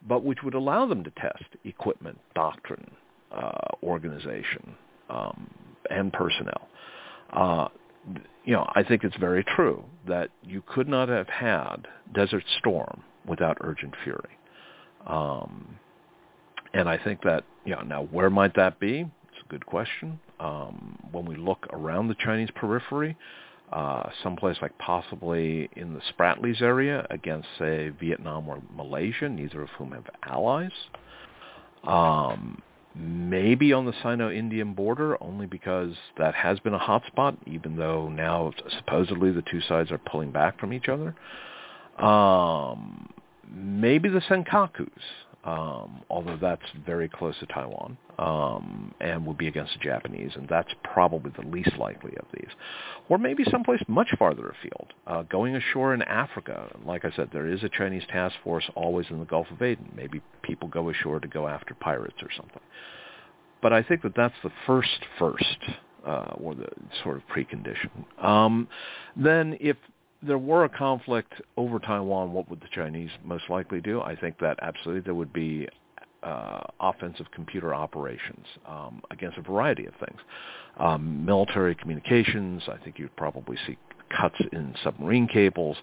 but 0.06 0.24
which 0.24 0.42
would 0.42 0.54
allow 0.54 0.86
them 0.86 1.04
to 1.04 1.10
test 1.10 1.44
equipment, 1.64 2.18
doctrine, 2.34 2.90
uh, 3.32 3.74
organization, 3.82 4.74
um, 5.08 5.50
and 5.90 6.12
personnel. 6.12 6.68
Uh, 7.32 7.68
you 8.44 8.52
know, 8.52 8.66
I 8.74 8.82
think 8.82 9.04
it's 9.04 9.16
very 9.16 9.44
true 9.44 9.84
that 10.08 10.30
you 10.42 10.62
could 10.66 10.88
not 10.88 11.08
have 11.08 11.28
had 11.28 11.86
Desert 12.14 12.44
Storm 12.58 13.02
without 13.26 13.58
Urgent 13.60 13.94
Fury. 14.02 14.38
Um, 15.06 15.78
and 16.72 16.88
I 16.88 16.98
think 17.02 17.22
that, 17.22 17.44
you 17.64 17.74
know, 17.74 17.82
now 17.82 18.04
where 18.04 18.30
might 18.30 18.54
that 18.56 18.80
be? 18.80 19.10
Good 19.50 19.66
question. 19.66 20.20
Um, 20.38 20.96
when 21.10 21.26
we 21.26 21.34
look 21.34 21.66
around 21.72 22.06
the 22.06 22.14
Chinese 22.14 22.50
periphery, 22.54 23.16
uh, 23.72 24.08
someplace 24.22 24.56
like 24.62 24.78
possibly 24.78 25.68
in 25.74 25.92
the 25.92 26.00
Spratlys 26.12 26.62
area 26.62 27.04
against, 27.10 27.48
say, 27.58 27.88
Vietnam 28.00 28.48
or 28.48 28.62
Malaysia, 28.72 29.28
neither 29.28 29.62
of 29.62 29.68
whom 29.70 29.90
have 29.90 30.04
allies. 30.22 30.70
Um, 31.82 32.62
maybe 32.94 33.72
on 33.72 33.86
the 33.86 33.94
Sino-Indian 34.04 34.74
border, 34.74 35.20
only 35.20 35.46
because 35.46 35.94
that 36.16 36.36
has 36.36 36.60
been 36.60 36.74
a 36.74 36.78
hotspot, 36.78 37.36
even 37.48 37.76
though 37.76 38.08
now 38.08 38.52
supposedly 38.78 39.32
the 39.32 39.42
two 39.50 39.60
sides 39.62 39.90
are 39.90 39.98
pulling 39.98 40.30
back 40.30 40.60
from 40.60 40.72
each 40.72 40.88
other. 40.88 41.16
Um, 42.04 43.08
maybe 43.52 44.08
the 44.08 44.20
Senkakus, 44.20 44.88
um, 45.44 46.02
although 46.10 46.36
that's 46.40 46.62
very 46.84 47.08
close 47.08 47.38
to 47.38 47.46
Taiwan 47.46 47.96
um, 48.18 48.94
and 49.00 49.24
would 49.26 49.38
be 49.38 49.48
against 49.48 49.72
the 49.72 49.78
Japanese, 49.82 50.32
and 50.34 50.46
that's 50.48 50.68
probably 50.84 51.32
the 51.34 51.48
least 51.48 51.76
likely 51.78 52.12
of 52.18 52.26
these. 52.34 52.50
Or 53.08 53.16
maybe 53.16 53.44
someplace 53.50 53.80
much 53.88 54.08
farther 54.18 54.50
afield, 54.50 54.92
uh, 55.06 55.22
going 55.22 55.56
ashore 55.56 55.94
in 55.94 56.02
Africa. 56.02 56.76
Like 56.84 57.06
I 57.06 57.10
said, 57.16 57.30
there 57.32 57.46
is 57.46 57.62
a 57.62 57.70
Chinese 57.70 58.02
task 58.10 58.36
force 58.44 58.68
always 58.74 59.06
in 59.08 59.18
the 59.18 59.24
Gulf 59.24 59.46
of 59.50 59.62
Aden. 59.62 59.92
Maybe 59.96 60.20
people 60.42 60.68
go 60.68 60.90
ashore 60.90 61.20
to 61.20 61.28
go 61.28 61.48
after 61.48 61.74
pirates 61.74 62.22
or 62.22 62.28
something. 62.36 62.60
But 63.62 63.72
I 63.72 63.82
think 63.82 64.02
that 64.02 64.14
that's 64.14 64.34
the 64.42 64.52
first 64.66 65.00
first, 65.18 65.58
uh, 66.06 66.34
or 66.34 66.54
the 66.54 66.68
sort 67.02 67.16
of 67.16 67.22
precondition. 67.34 68.22
Um, 68.22 68.68
then 69.16 69.56
if 69.58 69.76
there 70.22 70.38
were 70.38 70.64
a 70.64 70.68
conflict 70.68 71.32
over 71.56 71.78
Taiwan, 71.78 72.32
what 72.32 72.48
would 72.50 72.60
the 72.60 72.68
Chinese 72.72 73.10
most 73.24 73.44
likely 73.48 73.80
do? 73.80 74.00
I 74.00 74.14
think 74.16 74.38
that 74.40 74.58
absolutely 74.62 75.02
there 75.02 75.14
would 75.14 75.32
be 75.32 75.68
uh, 76.22 76.60
offensive 76.80 77.26
computer 77.32 77.74
operations 77.74 78.44
um, 78.66 79.02
against 79.10 79.38
a 79.38 79.42
variety 79.42 79.86
of 79.86 79.94
things. 79.94 80.20
Um, 80.78 81.24
military 81.24 81.74
communications, 81.74 82.62
I 82.68 82.76
think 82.82 82.98
you'd 82.98 83.14
probably 83.16 83.56
see 83.66 83.78
cuts 84.16 84.36
in 84.52 84.74
submarine 84.84 85.28
cables. 85.28 85.76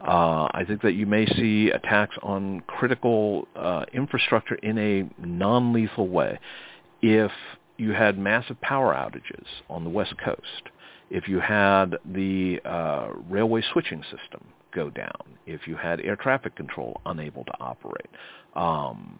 Uh, 0.00 0.48
I 0.52 0.64
think 0.66 0.82
that 0.82 0.92
you 0.92 1.06
may 1.06 1.26
see 1.26 1.70
attacks 1.70 2.16
on 2.22 2.60
critical 2.66 3.48
uh, 3.56 3.84
infrastructure 3.92 4.54
in 4.56 4.78
a 4.78 5.26
non-lethal 5.26 6.08
way. 6.08 6.38
If 7.02 7.32
you 7.78 7.92
had 7.92 8.18
massive 8.18 8.60
power 8.60 8.92
outages 8.92 9.46
on 9.70 9.84
the 9.84 9.90
West 9.90 10.14
Coast, 10.22 10.70
if 11.10 11.28
you 11.28 11.40
had 11.40 11.96
the 12.04 12.60
uh, 12.64 13.08
railway 13.28 13.62
switching 13.72 14.02
system 14.02 14.44
go 14.74 14.90
down, 14.90 15.38
if 15.46 15.66
you 15.66 15.76
had 15.76 16.00
air 16.00 16.16
traffic 16.16 16.54
control 16.56 17.00
unable 17.06 17.44
to 17.44 17.52
operate, 17.60 18.10
um, 18.54 19.18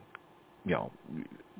you 0.66 0.72
know, 0.72 0.90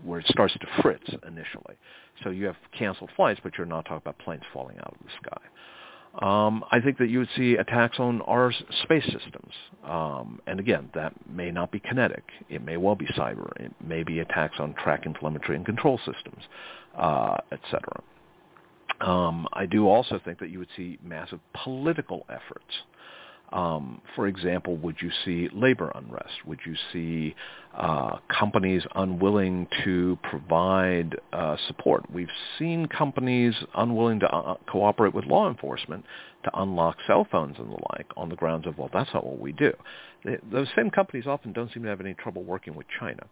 where 0.05 0.21
it 0.21 0.27
starts 0.29 0.55
to 0.55 0.83
fritz 0.83 1.09
initially. 1.27 1.77
So 2.23 2.31
you 2.31 2.47
have 2.47 2.57
canceled 2.77 3.11
flights, 3.17 3.41
but 3.43 3.57
you're 3.57 3.67
not 3.67 3.85
talking 3.85 3.99
about 3.99 4.19
planes 4.19 4.43
falling 4.53 4.77
out 4.79 4.95
of 5.01 5.07
the 5.07 5.29
sky. 5.29 5.41
Um, 6.21 6.65
I 6.73 6.81
think 6.81 6.99
that 6.99 7.09
you 7.09 7.21
would 7.21 7.29
see 7.37 7.55
attacks 7.55 8.01
on 8.01 8.23
our 8.23 8.53
space 8.83 9.05
systems. 9.05 9.53
Um, 9.85 10.41
and 10.47 10.59
again, 10.59 10.91
that 10.95 11.13
may 11.31 11.51
not 11.51 11.71
be 11.71 11.79
kinetic. 11.79 12.25
It 12.49 12.65
may 12.65 12.77
well 12.77 12.97
be 12.97 13.07
cyber. 13.07 13.49
It 13.61 13.73
may 13.85 14.03
be 14.03 14.19
attacks 14.19 14.57
on 14.59 14.75
tracking 14.75 15.15
telemetry 15.15 15.55
and 15.55 15.65
control 15.65 15.99
systems, 15.99 16.43
uh, 16.99 17.37
etc. 17.53 18.03
Um, 19.01 19.47
I 19.53 19.67
do 19.67 19.89
also 19.89 20.21
think 20.25 20.41
that 20.41 20.51
you 20.51 20.59
would 20.59 20.69
see 20.77 20.99
massive 21.03 21.41
political 21.65 22.27
efforts. 22.29 22.75
Um, 23.51 24.03
for 24.15 24.27
example, 24.27 24.77
would 24.77 24.97
you 25.01 25.11
see 25.25 25.49
labor 25.55 25.91
unrest? 25.95 26.45
Would 26.45 26.59
you 26.67 26.75
see 26.93 27.35
uh, 27.75 28.19
companies 28.29 28.83
unwilling 28.95 29.67
to 29.85 30.19
provide 30.23 31.17
uh, 31.33 31.57
support? 31.67 32.11
We've 32.13 32.29
seen 32.59 32.87
companies 32.87 33.55
unwilling 33.75 34.21
to 34.21 34.31
uh, 34.31 34.57
cooperate 34.71 35.15
with 35.15 35.25
law 35.25 35.49
enforcement 35.49 36.05
to 36.45 36.51
unlock 36.61 36.99
cell 37.07 37.27
phones 37.31 37.57
and 37.59 37.71
the 37.71 37.79
like 37.95 38.07
on 38.19 38.29
the 38.29 38.37
grounds 38.37 38.67
of, 38.67 38.77
well, 38.77 38.91
that's 38.93 39.11
not 39.15 39.25
what 39.25 39.39
we 39.39 39.53
do. 39.53 39.73
They, 40.25 40.37
those 40.53 40.69
same 40.77 40.91
companies 40.91 41.27
often 41.27 41.55
don't 41.55 41.73
seem 41.73 41.85
to 41.85 41.89
have 41.89 42.03
any 42.03 42.13
trouble 42.15 42.45
working 42.45 42.75
with 42.75 42.87
China. 43.01 43.23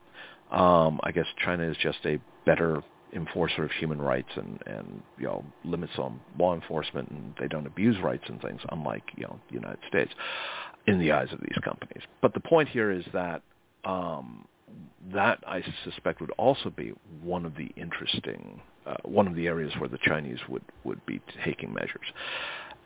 Um, 0.50 0.98
I 1.02 1.12
guess 1.12 1.26
China 1.44 1.68
is 1.68 1.76
just 1.76 1.98
a 2.06 2.18
better 2.46 2.82
enforcer 3.16 3.64
of 3.64 3.70
human 3.72 4.00
rights 4.00 4.28
and 4.36 4.62
and 4.66 5.02
you 5.18 5.24
know 5.24 5.44
limits 5.64 5.94
on 5.98 6.20
law 6.38 6.54
enforcement 6.54 7.10
and 7.10 7.34
they 7.40 7.48
don't 7.48 7.66
abuse 7.66 7.96
rights 8.02 8.24
and 8.28 8.40
things 8.40 8.60
unlike 8.70 9.02
you 9.16 9.24
know 9.24 9.40
the 9.48 9.54
United 9.54 9.80
States 9.88 10.12
in 10.86 10.98
the 11.00 11.10
eyes 11.10 11.28
of 11.32 11.40
these 11.40 11.58
companies. 11.64 12.02
But 12.22 12.34
the 12.34 12.40
point 12.40 12.68
here 12.68 12.90
is 12.92 13.04
that 13.12 13.42
um, 13.84 14.46
that 15.12 15.42
I 15.46 15.62
suspect 15.84 16.20
would 16.20 16.32
also 16.32 16.70
be 16.70 16.92
one 17.22 17.44
of 17.44 17.54
the 17.56 17.70
interesting 17.76 18.60
uh, 18.86 18.96
one 19.04 19.26
of 19.26 19.34
the 19.34 19.46
areas 19.46 19.72
where 19.78 19.88
the 19.88 19.98
Chinese 20.02 20.38
would 20.48 20.62
would 20.84 21.04
be 21.06 21.20
taking 21.44 21.72
measures. 21.72 22.06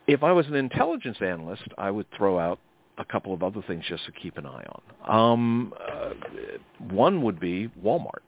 If 0.07 0.23
I 0.23 0.31
was 0.31 0.47
an 0.47 0.55
intelligence 0.55 1.17
analyst, 1.21 1.63
I 1.77 1.91
would 1.91 2.07
throw 2.17 2.39
out 2.39 2.59
a 2.97 3.05
couple 3.05 3.33
of 3.33 3.43
other 3.43 3.61
things 3.67 3.83
just 3.87 4.05
to 4.05 4.11
keep 4.11 4.37
an 4.37 4.45
eye 4.45 4.65
on. 4.67 5.31
Um, 5.31 5.73
uh, 5.79 6.13
one 6.89 7.21
would 7.21 7.39
be 7.39 7.69
Walmart 7.83 8.19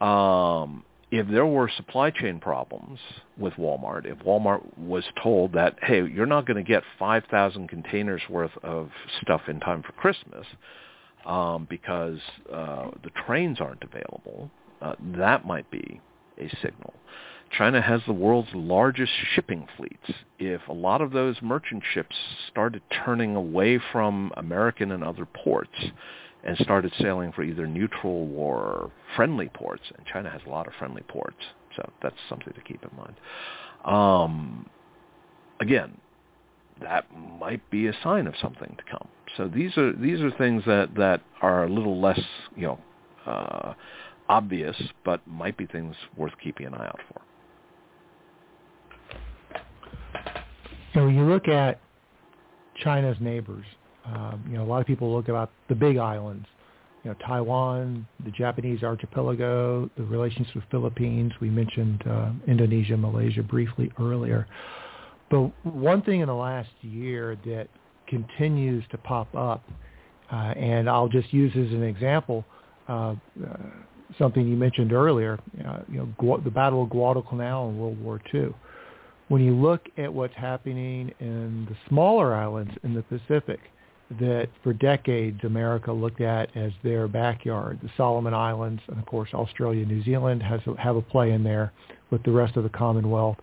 um, 0.00 0.84
if 1.10 1.26
there 1.28 1.46
were 1.46 1.70
supply 1.76 2.10
chain 2.10 2.38
problems 2.38 2.98
with 3.38 3.54
Walmart, 3.54 4.04
if 4.04 4.18
Walmart 4.18 4.62
was 4.78 5.04
told 5.22 5.54
that, 5.54 5.76
hey, 5.82 6.06
you're 6.06 6.26
not 6.26 6.46
going 6.46 6.62
to 6.62 6.68
get 6.68 6.82
5,000 6.98 7.68
containers 7.68 8.22
worth 8.28 8.56
of 8.62 8.90
stuff 9.22 9.42
in 9.48 9.58
time 9.60 9.82
for 9.82 9.92
Christmas 9.92 10.46
um, 11.24 11.66
because 11.70 12.18
uh, 12.52 12.90
the 13.02 13.10
trains 13.26 13.58
aren't 13.60 13.82
available, 13.82 14.50
uh, 14.82 14.94
that 15.16 15.46
might 15.46 15.70
be 15.70 16.00
a 16.38 16.48
signal. 16.62 16.92
China 17.56 17.80
has 17.80 18.02
the 18.06 18.12
world's 18.12 18.48
largest 18.54 19.12
shipping 19.34 19.66
fleets. 19.76 20.18
If 20.38 20.60
a 20.68 20.72
lot 20.72 21.00
of 21.00 21.12
those 21.12 21.36
merchant 21.40 21.82
ships 21.94 22.14
started 22.50 22.82
turning 23.04 23.36
away 23.36 23.80
from 23.92 24.32
American 24.36 24.92
and 24.92 25.02
other 25.02 25.24
ports, 25.24 25.78
and 26.44 26.56
started 26.58 26.92
sailing 27.00 27.32
for 27.32 27.42
either 27.42 27.66
neutral 27.66 28.32
or 28.36 28.90
friendly 29.16 29.48
ports. 29.48 29.82
And 29.96 30.06
China 30.06 30.30
has 30.30 30.40
a 30.46 30.50
lot 30.50 30.66
of 30.66 30.72
friendly 30.78 31.02
ports, 31.08 31.36
so 31.76 31.90
that's 32.02 32.16
something 32.28 32.52
to 32.54 32.60
keep 32.60 32.82
in 32.82 32.90
mind. 32.96 33.14
Um, 33.84 34.68
again, 35.60 35.98
that 36.80 37.06
might 37.16 37.68
be 37.70 37.88
a 37.88 37.92
sign 38.02 38.26
of 38.26 38.34
something 38.40 38.76
to 38.76 38.84
come. 38.90 39.08
So 39.36 39.48
these 39.48 39.76
are 39.76 39.92
these 39.92 40.20
are 40.20 40.30
things 40.32 40.62
that 40.66 40.94
that 40.96 41.20
are 41.42 41.64
a 41.64 41.68
little 41.68 42.00
less, 42.00 42.20
you 42.56 42.66
know, 42.66 42.78
uh, 43.26 43.74
obvious, 44.28 44.76
but 45.04 45.26
might 45.26 45.56
be 45.56 45.66
things 45.66 45.94
worth 46.16 46.32
keeping 46.42 46.66
an 46.66 46.74
eye 46.74 46.86
out 46.86 47.00
for. 47.08 47.20
When 51.04 51.14
you 51.14 51.24
look 51.24 51.46
at 51.48 51.80
China's 52.82 53.16
neighbors, 53.20 53.64
um, 54.14 54.44
you 54.48 54.56
know, 54.56 54.64
a 54.64 54.66
lot 54.66 54.80
of 54.80 54.86
people 54.86 55.12
look 55.14 55.28
about 55.28 55.50
the 55.68 55.74
big 55.74 55.98
islands, 55.98 56.46
you 57.04 57.10
know, 57.10 57.16
Taiwan, 57.26 58.06
the 58.24 58.30
Japanese 58.30 58.82
archipelago, 58.82 59.90
the 59.96 60.04
relations 60.04 60.48
with 60.54 60.64
Philippines. 60.70 61.32
We 61.40 61.50
mentioned 61.50 62.02
uh, 62.08 62.32
Indonesia, 62.46 62.96
Malaysia 62.96 63.42
briefly 63.42 63.90
earlier. 64.00 64.46
But 65.30 65.52
one 65.64 66.02
thing 66.02 66.20
in 66.20 66.28
the 66.28 66.34
last 66.34 66.70
year 66.80 67.36
that 67.44 67.68
continues 68.06 68.84
to 68.90 68.98
pop 68.98 69.34
up, 69.34 69.62
uh, 70.32 70.54
and 70.56 70.88
I'll 70.88 71.08
just 71.08 71.32
use 71.32 71.52
as 71.52 71.72
an 71.72 71.82
example 71.82 72.44
uh, 72.88 72.92
uh, 72.92 73.56
something 74.18 74.46
you 74.46 74.56
mentioned 74.56 74.92
earlier, 74.92 75.38
uh, 75.66 75.80
you 75.90 75.98
know, 75.98 76.08
Gu- 76.18 76.42
the 76.42 76.50
Battle 76.50 76.82
of 76.82 76.90
Guadalcanal 76.90 77.68
in 77.68 77.78
World 77.78 78.02
War 78.02 78.20
II. 78.32 78.54
When 79.28 79.42
you 79.42 79.54
look 79.54 79.82
at 79.98 80.12
what's 80.12 80.34
happening 80.34 81.12
in 81.20 81.66
the 81.68 81.76
smaller 81.88 82.34
islands 82.34 82.72
in 82.82 82.94
the 82.94 83.02
Pacific, 83.02 83.60
that 84.20 84.48
for 84.62 84.72
decades 84.72 85.38
America 85.44 85.92
looked 85.92 86.20
at 86.20 86.54
as 86.56 86.72
their 86.82 87.06
backyard, 87.08 87.78
the 87.82 87.90
Solomon 87.96 88.32
Islands, 88.32 88.80
and 88.88 88.98
of 88.98 89.06
course 89.06 89.30
Australia, 89.34 89.84
New 89.84 90.02
Zealand 90.02 90.42
has 90.42 90.60
a, 90.66 90.80
have 90.80 90.96
a 90.96 91.02
play 91.02 91.32
in 91.32 91.44
there 91.44 91.72
with 92.10 92.22
the 92.22 92.30
rest 92.30 92.56
of 92.56 92.62
the 92.62 92.70
Commonwealth. 92.70 93.36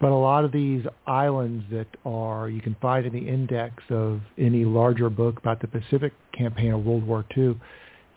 But 0.00 0.10
a 0.10 0.14
lot 0.16 0.44
of 0.44 0.50
these 0.50 0.84
islands 1.06 1.64
that 1.70 1.86
are, 2.04 2.48
you 2.48 2.60
can 2.60 2.76
find 2.82 3.06
in 3.06 3.12
the 3.12 3.26
index 3.26 3.82
of 3.90 4.20
any 4.36 4.64
larger 4.64 5.08
book 5.08 5.38
about 5.38 5.60
the 5.60 5.68
Pacific 5.68 6.12
campaign 6.36 6.72
of 6.72 6.84
World 6.84 7.06
War 7.06 7.24
II, 7.36 7.58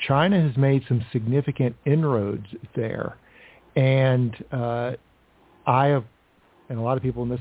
China 0.08 0.42
has 0.42 0.58
made 0.58 0.84
some 0.88 1.06
significant 1.12 1.76
inroads 1.86 2.46
there. 2.76 3.18
And 3.76 4.36
uh, 4.52 4.94
I 5.68 5.88
have, 5.88 6.04
and 6.70 6.80
a 6.80 6.82
lot 6.82 6.98
of 6.98 7.04
people 7.04 7.24
in 7.24 7.30
this 7.30 7.40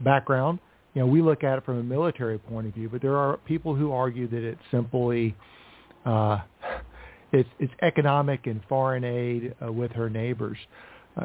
background, 0.00 0.60
you 0.94 1.00
know, 1.00 1.06
we 1.06 1.22
look 1.22 1.42
at 1.42 1.58
it 1.58 1.64
from 1.64 1.78
a 1.78 1.82
military 1.82 2.38
point 2.38 2.66
of 2.66 2.74
view, 2.74 2.88
but 2.88 3.00
there 3.00 3.16
are 3.16 3.38
people 3.38 3.74
who 3.74 3.92
argue 3.92 4.28
that 4.28 4.42
it's 4.42 4.60
simply, 4.70 5.34
uh, 6.04 6.40
it's, 7.32 7.48
it's 7.58 7.72
economic 7.82 8.46
and 8.46 8.60
foreign 8.68 9.04
aid 9.04 9.54
uh, 9.64 9.72
with 9.72 9.90
her 9.92 10.10
neighbors. 10.10 10.58
Uh, 11.16 11.24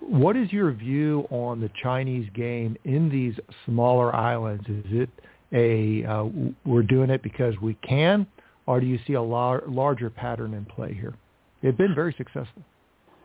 what 0.00 0.36
is 0.36 0.52
your 0.52 0.72
view 0.72 1.28
on 1.30 1.60
the 1.60 1.70
Chinese 1.80 2.28
game 2.34 2.76
in 2.84 3.08
these 3.08 3.34
smaller 3.66 4.14
islands? 4.14 4.64
Is 4.68 4.84
it 4.86 5.10
a 5.52 6.04
uh, 6.04 6.24
we're 6.64 6.82
doing 6.82 7.08
it 7.08 7.22
because 7.22 7.54
we 7.62 7.74
can, 7.86 8.26
or 8.66 8.80
do 8.80 8.86
you 8.86 8.98
see 9.06 9.12
a 9.12 9.22
lar- 9.22 9.62
larger 9.68 10.10
pattern 10.10 10.54
in 10.54 10.64
play 10.64 10.92
here? 10.92 11.14
They've 11.62 11.76
been 11.76 11.94
very 11.94 12.14
successful. 12.18 12.62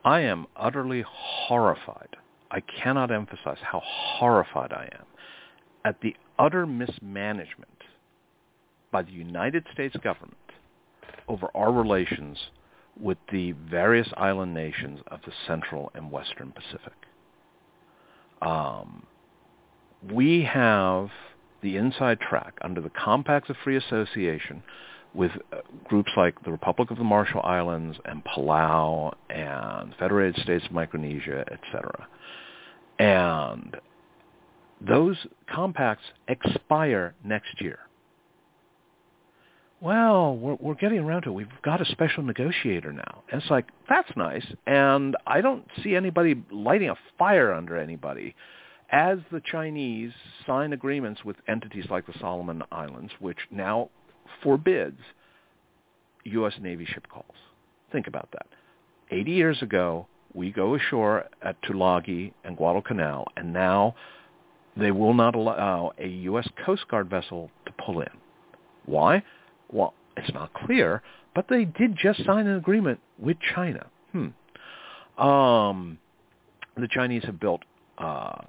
I 0.06 0.20
am 0.20 0.46
utterly 0.56 1.04
horrified. 1.08 2.16
I 2.52 2.62
cannot 2.84 3.12
emphasize 3.12 3.58
how 3.62 3.82
horrified 3.84 4.72
I 4.72 4.90
am 4.94 5.06
at 5.88 6.02
the 6.02 6.14
utter 6.38 6.66
mismanagement 6.66 7.84
by 8.92 9.02
the 9.02 9.12
United 9.12 9.66
States 9.74 9.96
government 10.04 10.36
over 11.30 11.48
our 11.56 11.72
relations 11.72 12.38
with 13.00 13.18
the 13.32 13.54
various 13.54 14.10
island 14.18 14.54
nations 14.54 15.00
of 15.08 15.22
the 15.26 15.32
Central 15.48 15.90
and 15.96 16.12
Western 16.12 16.52
Pacific. 16.52 16.94
Um, 18.42 19.06
we 20.12 20.44
have 20.44 21.10
the 21.62 21.78
inside 21.78 22.20
track 22.20 22.56
under 22.62 22.82
the 22.82 22.90
Compacts 22.90 23.50
of 23.50 23.56
Free 23.64 23.78
Association 23.78 24.64
with 25.14 25.32
uh, 25.54 25.60
groups 25.86 26.12
like 26.18 26.44
the 26.44 26.52
Republic 26.52 26.92
of 26.92 26.98
the 26.98 27.04
Marshall 27.04 27.42
Islands 27.44 27.98
and 28.04 28.22
Palau 28.26 29.14
and 29.30 29.96
Federated 29.98 30.42
States 30.44 30.66
of 30.66 30.74
Micronesia, 30.74 31.46
etc. 31.50 32.08
And 33.00 33.78
those 34.86 35.18
compacts 35.54 36.04
expire 36.28 37.16
next 37.24 37.62
year. 37.62 37.80
Well, 39.80 40.36
we're, 40.36 40.58
we're 40.60 40.76
getting 40.76 41.00
around 41.00 41.24
to 41.24 41.30
it. 41.30 41.34
We've 41.34 41.48
got 41.64 41.82
a 41.82 41.86
special 41.86 42.24
negotiator 42.24 42.92
now. 42.92 43.24
And 43.32 43.42
it's 43.42 43.52
like, 43.52 43.68
that's 43.88 44.10
nice. 44.16 44.46
And 44.66 45.16
I 45.28 45.42
don't 45.42 45.68
see 45.84 45.96
anybody 45.96 46.36
lighting 46.52 46.90
a 46.90 46.96
fire 47.20 47.54
under 47.54 47.78
anybody 47.78 48.36
as 48.92 49.20
the 49.32 49.42
Chinese 49.52 50.12
sign 50.46 50.74
agreements 50.74 51.24
with 51.24 51.36
entities 51.48 51.86
like 51.90 52.08
the 52.08 52.14
Solomon 52.20 52.64
Islands, 52.72 53.12
which 53.20 53.38
now 53.52 53.90
forbids 54.42 55.00
U.S. 56.24 56.54
Navy 56.62 56.86
ship 56.86 57.08
calls. 57.12 57.26
Think 57.92 58.08
about 58.08 58.30
that. 58.32 58.48
80 59.12 59.32
years 59.32 59.62
ago, 59.62 60.08
we 60.34 60.52
go 60.52 60.76
ashore 60.76 61.26
at 61.42 61.62
Tulagi 61.64 62.34
and 62.44 62.58
Guadalcanal, 62.58 63.28
and 63.38 63.54
now 63.54 63.96
they 64.80 64.92
will 64.92 65.14
not 65.14 65.36
allow 65.36 65.92
a 65.98 66.08
U.S. 66.08 66.48
Coast 66.66 66.88
Guard 66.90 67.10
vessel 67.10 67.50
to 67.66 67.72
pull 67.84 68.02
in. 68.02 68.10
Why? 68.86 69.24
Well, 69.72 69.94
it's 70.16 70.34
not 70.34 70.54
clear, 70.54 71.02
but 71.36 71.46
they 71.50 71.66
did 71.66 71.96
just 71.98 72.24
sign 72.26 72.48
an 72.48 72.56
agreement 72.56 73.00
with 73.20 73.38
China. 73.56 73.88
Hmm. 74.12 75.22
Um, 75.22 75.98
the 76.76 76.88
Chinese 76.88 77.24
have 77.26 77.40
built 77.40 77.64
uh, 77.98 78.42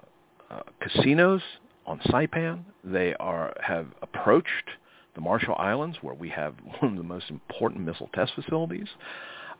uh, 0.50 0.62
casinos 0.80 1.42
on 1.86 1.98
Saipan. 2.00 2.60
They 2.84 3.14
are 3.14 3.54
have 3.60 3.86
approached 4.02 4.70
the 5.14 5.20
Marshall 5.20 5.56
Islands, 5.58 5.98
where 6.02 6.14
we 6.14 6.28
have 6.30 6.54
one 6.80 6.92
of 6.92 6.96
the 6.96 7.02
most 7.02 7.30
important 7.30 7.84
missile 7.84 8.10
test 8.14 8.32
facilities. 8.34 8.88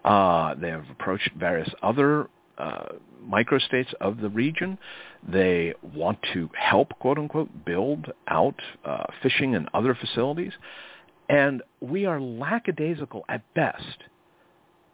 Uh, 0.05 0.55
they 0.55 0.69
have 0.69 0.85
approached 0.91 1.31
various 1.37 1.69
other 1.83 2.29
uh, 2.59 2.87
microstates 3.25 3.93
of 4.01 4.19
the 4.19 4.29
region. 4.29 4.79
They 5.27 5.75
want 5.95 6.19
to 6.35 6.51
help, 6.59 6.99
quote 6.99 7.19
unquote, 7.19 7.65
build 7.65 8.13
out 8.27 8.61
uh, 8.85 9.05
fishing 9.23 9.55
and 9.55 9.69
other 9.73 9.95
facilities. 9.95 10.53
And 11.29 11.63
we 11.81 12.07
are 12.07 12.21
lackadaisical 12.21 13.25
at 13.29 13.43
best 13.55 14.05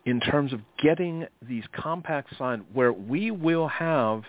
in 0.04 0.20
terms 0.20 0.52
of 0.52 0.60
getting 0.82 1.26
these 1.40 1.64
compacts 1.72 2.36
signed 2.36 2.64
where 2.72 2.92
we 2.92 3.30
will 3.30 3.68
have 3.68 4.24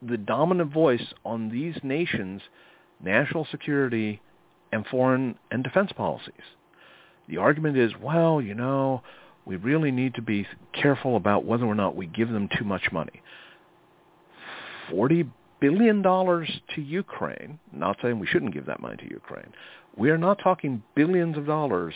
the 0.00 0.16
dominant 0.16 0.72
voice 0.72 1.12
on 1.24 1.50
these 1.50 1.76
nations' 1.82 2.42
national 3.02 3.46
security 3.50 4.20
and 4.72 4.86
foreign 4.86 5.36
and 5.50 5.62
defense 5.62 5.92
policies. 5.96 6.32
The 7.28 7.38
argument 7.38 7.76
is, 7.76 7.92
well, 8.00 8.40
you 8.40 8.54
know, 8.54 9.02
we 9.46 9.56
really 9.56 9.90
need 9.90 10.14
to 10.14 10.22
be 10.22 10.46
careful 10.72 11.16
about 11.16 11.44
whether 11.44 11.64
or 11.64 11.74
not 11.74 11.96
we 11.96 12.06
give 12.06 12.30
them 12.30 12.48
too 12.58 12.64
much 12.64 12.90
money. 12.92 13.22
$40 14.90 15.28
billion 15.60 16.02
to 16.02 16.80
Ukraine, 16.82 17.58
not 17.72 17.96
saying 18.02 18.18
we 18.18 18.26
shouldn't 18.26 18.54
give 18.54 18.66
that 18.66 18.80
money 18.80 18.96
to 18.98 19.10
Ukraine. 19.10 19.52
We 19.96 20.10
are 20.10 20.18
not 20.18 20.38
talking 20.42 20.82
billions 20.94 21.36
of 21.36 21.46
dollars 21.46 21.94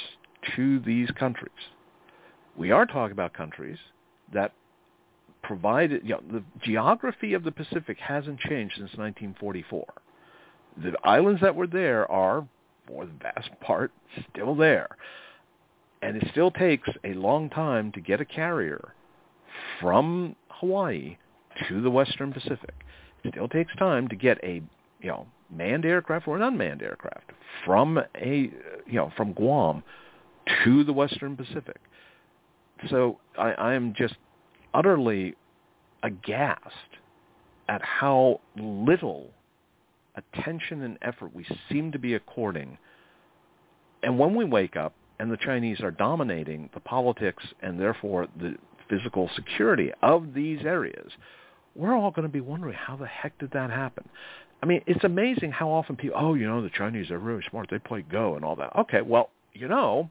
to 0.56 0.80
these 0.80 1.10
countries. 1.12 1.50
We 2.56 2.70
are 2.70 2.86
talking 2.86 3.12
about 3.12 3.34
countries 3.34 3.78
that 4.32 4.52
provide, 5.42 5.90
you 5.90 6.00
know, 6.02 6.22
the 6.30 6.42
geography 6.62 7.34
of 7.34 7.44
the 7.44 7.52
Pacific 7.52 7.98
hasn't 7.98 8.40
changed 8.40 8.74
since 8.76 8.90
1944. 8.96 9.84
The 10.82 10.92
islands 11.04 11.40
that 11.40 11.54
were 11.54 11.66
there 11.66 12.10
are, 12.10 12.46
for 12.86 13.06
the 13.06 13.12
vast 13.20 13.50
part, 13.60 13.92
still 14.30 14.54
there. 14.54 14.88
And 16.02 16.16
it 16.16 16.28
still 16.30 16.50
takes 16.50 16.88
a 17.04 17.14
long 17.14 17.50
time 17.50 17.92
to 17.92 18.00
get 18.00 18.20
a 18.20 18.24
carrier 18.24 18.94
from 19.80 20.36
Hawaii 20.48 21.16
to 21.68 21.80
the 21.82 21.90
Western 21.90 22.32
Pacific. 22.32 22.74
It 23.24 23.32
still 23.34 23.48
takes 23.48 23.74
time 23.76 24.08
to 24.08 24.16
get 24.16 24.38
a 24.42 24.62
you 25.00 25.08
know 25.08 25.26
manned 25.50 25.84
aircraft 25.84 26.28
or 26.28 26.36
an 26.36 26.42
unmanned 26.42 26.82
aircraft 26.82 27.30
from 27.64 27.98
a 27.98 28.52
you 28.86 28.92
know 28.92 29.12
from 29.16 29.32
Guam 29.32 29.82
to 30.64 30.84
the 30.84 30.92
Western 30.92 31.36
Pacific. 31.36 31.78
So 32.90 33.18
I, 33.36 33.52
I 33.52 33.74
am 33.74 33.94
just 33.96 34.14
utterly 34.72 35.34
aghast 36.02 36.62
at 37.68 37.82
how 37.82 38.40
little 38.56 39.30
attention 40.16 40.82
and 40.82 40.98
effort 41.02 41.34
we 41.34 41.44
seem 41.68 41.92
to 41.92 41.98
be 41.98 42.14
according. 42.14 42.78
And 44.02 44.18
when 44.18 44.34
we 44.34 44.44
wake 44.44 44.76
up 44.76 44.94
and 45.18 45.30
the 45.30 45.36
Chinese 45.36 45.80
are 45.80 45.90
dominating 45.90 46.70
the 46.74 46.80
politics 46.80 47.44
and 47.60 47.80
therefore 47.80 48.28
the 48.38 48.56
physical 48.88 49.30
security 49.34 49.92
of 50.02 50.34
these 50.34 50.60
areas, 50.64 51.12
we're 51.74 51.96
all 51.96 52.10
going 52.10 52.26
to 52.26 52.32
be 52.32 52.40
wondering 52.40 52.74
how 52.74 52.96
the 52.96 53.06
heck 53.06 53.38
did 53.38 53.50
that 53.52 53.70
happen? 53.70 54.08
I 54.62 54.66
mean, 54.66 54.82
it's 54.86 55.04
amazing 55.04 55.52
how 55.52 55.70
often 55.70 55.96
people, 55.96 56.18
oh, 56.20 56.34
you 56.34 56.46
know, 56.46 56.62
the 56.62 56.70
Chinese 56.70 57.10
are 57.10 57.18
really 57.18 57.42
smart. 57.48 57.68
They 57.70 57.78
play 57.78 58.02
Go 58.02 58.34
and 58.34 58.44
all 58.44 58.56
that. 58.56 58.74
Okay, 58.76 59.02
well, 59.02 59.30
you 59.52 59.68
know, 59.68 60.10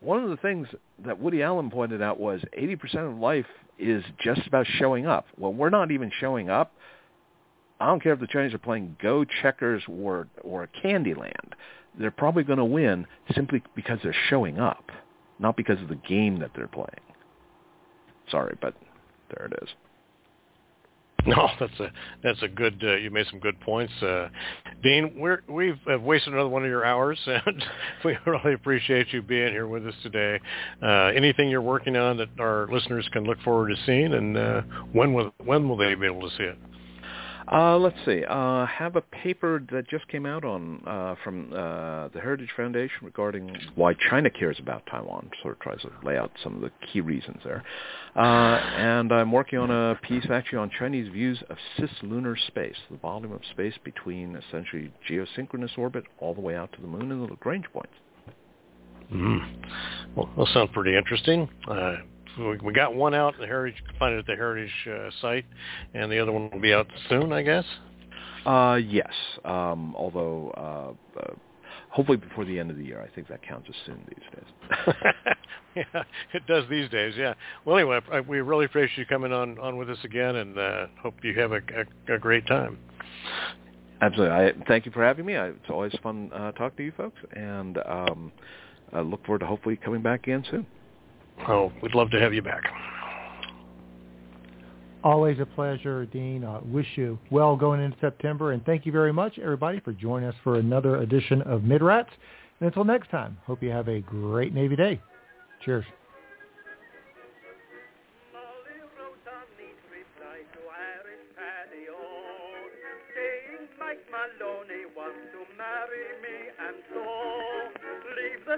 one 0.00 0.22
of 0.22 0.30
the 0.30 0.36
things 0.36 0.68
that 1.04 1.18
Woody 1.18 1.42
Allen 1.42 1.70
pointed 1.70 2.00
out 2.00 2.18
was 2.18 2.40
80% 2.58 3.10
of 3.10 3.18
life 3.18 3.46
is 3.78 4.02
just 4.22 4.46
about 4.46 4.66
showing 4.78 5.06
up. 5.06 5.26
Well, 5.36 5.52
we're 5.52 5.70
not 5.70 5.90
even 5.90 6.10
showing 6.20 6.48
up. 6.48 6.72
I 7.80 7.86
don't 7.86 8.02
care 8.02 8.12
if 8.12 8.20
the 8.20 8.26
Chinese 8.26 8.54
are 8.54 8.58
playing 8.58 8.96
Go, 9.00 9.24
Checkers, 9.24 9.82
or 9.88 10.26
or 10.42 10.68
Candyland. 10.82 11.52
They're 11.98 12.10
probably 12.10 12.44
going 12.44 12.58
to 12.58 12.64
win 12.64 13.06
simply 13.34 13.62
because 13.74 13.98
they're 14.02 14.14
showing 14.28 14.58
up, 14.58 14.90
not 15.38 15.56
because 15.56 15.80
of 15.82 15.88
the 15.88 15.96
game 15.96 16.38
that 16.40 16.52
they're 16.54 16.68
playing. 16.68 16.88
Sorry, 18.30 18.56
but 18.60 18.74
there 19.30 19.46
it 19.46 19.58
is. 19.62 19.68
No, 21.26 21.48
that's 21.60 21.80
a 21.80 21.92
that's 22.22 22.42
a 22.42 22.48
good. 22.48 22.82
Uh, 22.82 22.96
you 22.96 23.10
made 23.10 23.26
some 23.30 23.40
good 23.40 23.60
points, 23.60 23.92
uh, 24.02 24.28
Dean. 24.82 25.14
We're 25.16 25.42
we've 25.48 25.78
have 25.86 26.02
wasted 26.02 26.32
another 26.32 26.48
one 26.48 26.62
of 26.62 26.68
your 26.68 26.84
hours, 26.84 27.18
and 27.26 27.64
we 28.04 28.16
really 28.26 28.54
appreciate 28.54 29.12
you 29.12 29.22
being 29.22 29.52
here 29.52 29.66
with 29.66 29.86
us 29.86 29.94
today. 30.02 30.40
Uh, 30.82 31.06
anything 31.16 31.48
you're 31.48 31.60
working 31.60 31.96
on 31.96 32.16
that 32.18 32.28
our 32.38 32.68
listeners 32.70 33.08
can 33.12 33.24
look 33.24 33.40
forward 33.42 33.68
to 33.68 33.76
seeing, 33.84 34.14
and 34.14 34.36
uh, 34.36 34.62
when 34.92 35.12
will 35.12 35.32
when 35.44 35.68
will 35.68 35.76
they 35.76 35.94
be 35.94 36.06
able 36.06 36.28
to 36.28 36.36
see 36.36 36.44
it? 36.44 36.58
Uh, 37.50 37.78
let's 37.78 37.96
see. 38.04 38.22
Uh, 38.28 38.66
have 38.66 38.96
a 38.96 39.00
paper 39.00 39.62
that 39.72 39.88
just 39.88 40.06
came 40.08 40.26
out 40.26 40.44
on 40.44 40.82
uh, 40.86 41.14
from 41.24 41.50
uh, 41.52 42.08
the 42.08 42.20
Heritage 42.20 42.50
Foundation 42.56 42.98
regarding 43.02 43.56
why 43.74 43.94
China 44.10 44.28
cares 44.28 44.58
about 44.58 44.84
Taiwan. 44.90 45.30
Sort 45.42 45.54
of 45.54 45.60
tries 45.60 45.80
to 45.82 45.90
lay 46.04 46.18
out 46.18 46.30
some 46.42 46.56
of 46.56 46.60
the 46.60 46.70
key 46.92 47.00
reasons 47.00 47.38
there. 47.44 47.62
Uh, 48.14 48.20
and 48.20 49.12
I'm 49.12 49.32
working 49.32 49.58
on 49.58 49.70
a 49.70 49.98
piece 50.02 50.26
actually 50.30 50.58
on 50.58 50.70
Chinese 50.78 51.10
views 51.10 51.42
of 51.48 51.56
cislunar 51.78 52.36
space, 52.48 52.76
the 52.90 52.98
volume 52.98 53.32
of 53.32 53.40
space 53.50 53.74
between 53.82 54.36
essentially 54.36 54.92
geosynchronous 55.08 55.76
orbit 55.78 56.04
all 56.18 56.34
the 56.34 56.40
way 56.40 56.54
out 56.54 56.70
to 56.72 56.80
the 56.82 56.86
moon 56.86 57.10
and 57.10 57.22
the 57.22 57.30
Lagrange 57.30 57.66
points. 57.72 57.94
Mm. 59.12 59.56
Well, 60.14 60.28
that 60.36 60.48
sounds 60.52 60.70
pretty 60.74 60.96
interesting. 60.96 61.48
Uh, 61.66 61.96
we 62.38 62.72
got 62.72 62.94
one 62.94 63.14
out. 63.14 63.34
The 63.38 63.46
Heritage, 63.46 63.80
you 63.80 63.88
can 63.88 63.98
find 63.98 64.14
it 64.14 64.18
at 64.18 64.26
the 64.26 64.36
Heritage 64.36 64.72
uh, 64.86 65.10
site, 65.20 65.44
and 65.94 66.10
the 66.10 66.18
other 66.18 66.32
one 66.32 66.50
will 66.50 66.60
be 66.60 66.72
out 66.72 66.86
soon, 67.08 67.32
I 67.32 67.42
guess. 67.42 67.64
Uh, 68.46 68.78
yes. 68.82 69.12
Um, 69.44 69.94
although, 69.96 70.96
uh, 71.16 71.20
uh, 71.20 71.34
hopefully 71.90 72.18
before 72.18 72.44
the 72.44 72.58
end 72.58 72.70
of 72.70 72.76
the 72.76 72.84
year. 72.84 73.00
I 73.00 73.12
think 73.14 73.28
that 73.28 73.42
counts 73.42 73.68
as 73.68 73.74
soon 73.86 74.00
these 74.08 74.24
days. 74.32 74.94
yeah, 75.76 76.02
it 76.32 76.46
does 76.46 76.64
these 76.70 76.88
days. 76.90 77.14
Yeah. 77.16 77.34
Well, 77.64 77.76
anyway, 77.76 78.00
I, 78.12 78.20
we 78.20 78.40
really 78.40 78.66
appreciate 78.66 78.98
you 78.98 79.06
coming 79.06 79.32
on 79.32 79.58
on 79.58 79.76
with 79.76 79.90
us 79.90 79.98
again, 80.04 80.36
and 80.36 80.58
uh, 80.58 80.86
hope 81.02 81.14
you 81.22 81.38
have 81.38 81.52
a, 81.52 81.60
a, 82.08 82.14
a 82.14 82.18
great 82.18 82.46
time. 82.46 82.78
Absolutely. 84.00 84.34
I 84.34 84.52
thank 84.68 84.86
you 84.86 84.92
for 84.92 85.04
having 85.04 85.26
me. 85.26 85.36
I, 85.36 85.48
it's 85.48 85.70
always 85.70 85.94
fun 86.02 86.30
uh, 86.32 86.52
talking 86.52 86.76
to 86.76 86.84
you 86.84 86.92
folks, 86.96 87.18
and 87.32 87.78
um, 87.78 88.32
I 88.92 89.00
look 89.00 89.24
forward 89.26 89.40
to 89.40 89.46
hopefully 89.46 89.76
coming 89.76 90.02
back 90.02 90.22
again 90.24 90.44
soon. 90.50 90.66
Oh, 91.46 91.72
we'd 91.82 91.94
love 91.94 92.10
to 92.10 92.20
have 92.20 92.34
you 92.34 92.42
back. 92.42 92.62
Always 95.04 95.38
a 95.38 95.46
pleasure, 95.46 96.06
Dean. 96.06 96.44
I 96.44 96.58
wish 96.58 96.86
you 96.96 97.18
well 97.30 97.56
going 97.56 97.80
into 97.80 97.96
September. 98.00 98.52
And 98.52 98.64
thank 98.64 98.84
you 98.84 98.92
very 98.92 99.12
much, 99.12 99.38
everybody, 99.38 99.80
for 99.80 99.92
joining 99.92 100.28
us 100.28 100.34
for 100.42 100.56
another 100.56 100.96
edition 100.96 101.40
of 101.42 101.62
Midrats. 101.62 102.10
And 102.60 102.66
until 102.66 102.84
next 102.84 103.10
time, 103.10 103.38
hope 103.46 103.62
you 103.62 103.70
have 103.70 103.88
a 103.88 104.00
great 104.00 104.52
Navy 104.52 104.74
Day. 104.74 105.00
Cheers. 105.64 105.84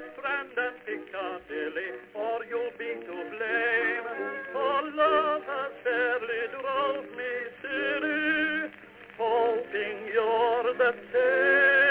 and 0.00 0.12
friend 0.16 0.48
and 0.56 0.76
Piccadilly, 0.86 1.88
or 2.14 2.40
you'll 2.48 2.72
be 2.78 3.04
to 3.04 3.16
blame. 3.32 4.06
For 4.52 4.82
love 4.96 5.42
has 5.44 5.72
fairly 5.84 6.42
drove 6.56 7.04
me 7.16 7.32
silly, 7.60 8.70
hoping 9.18 9.98
you're 10.12 10.74
the 10.74 10.92
same. 11.12 11.89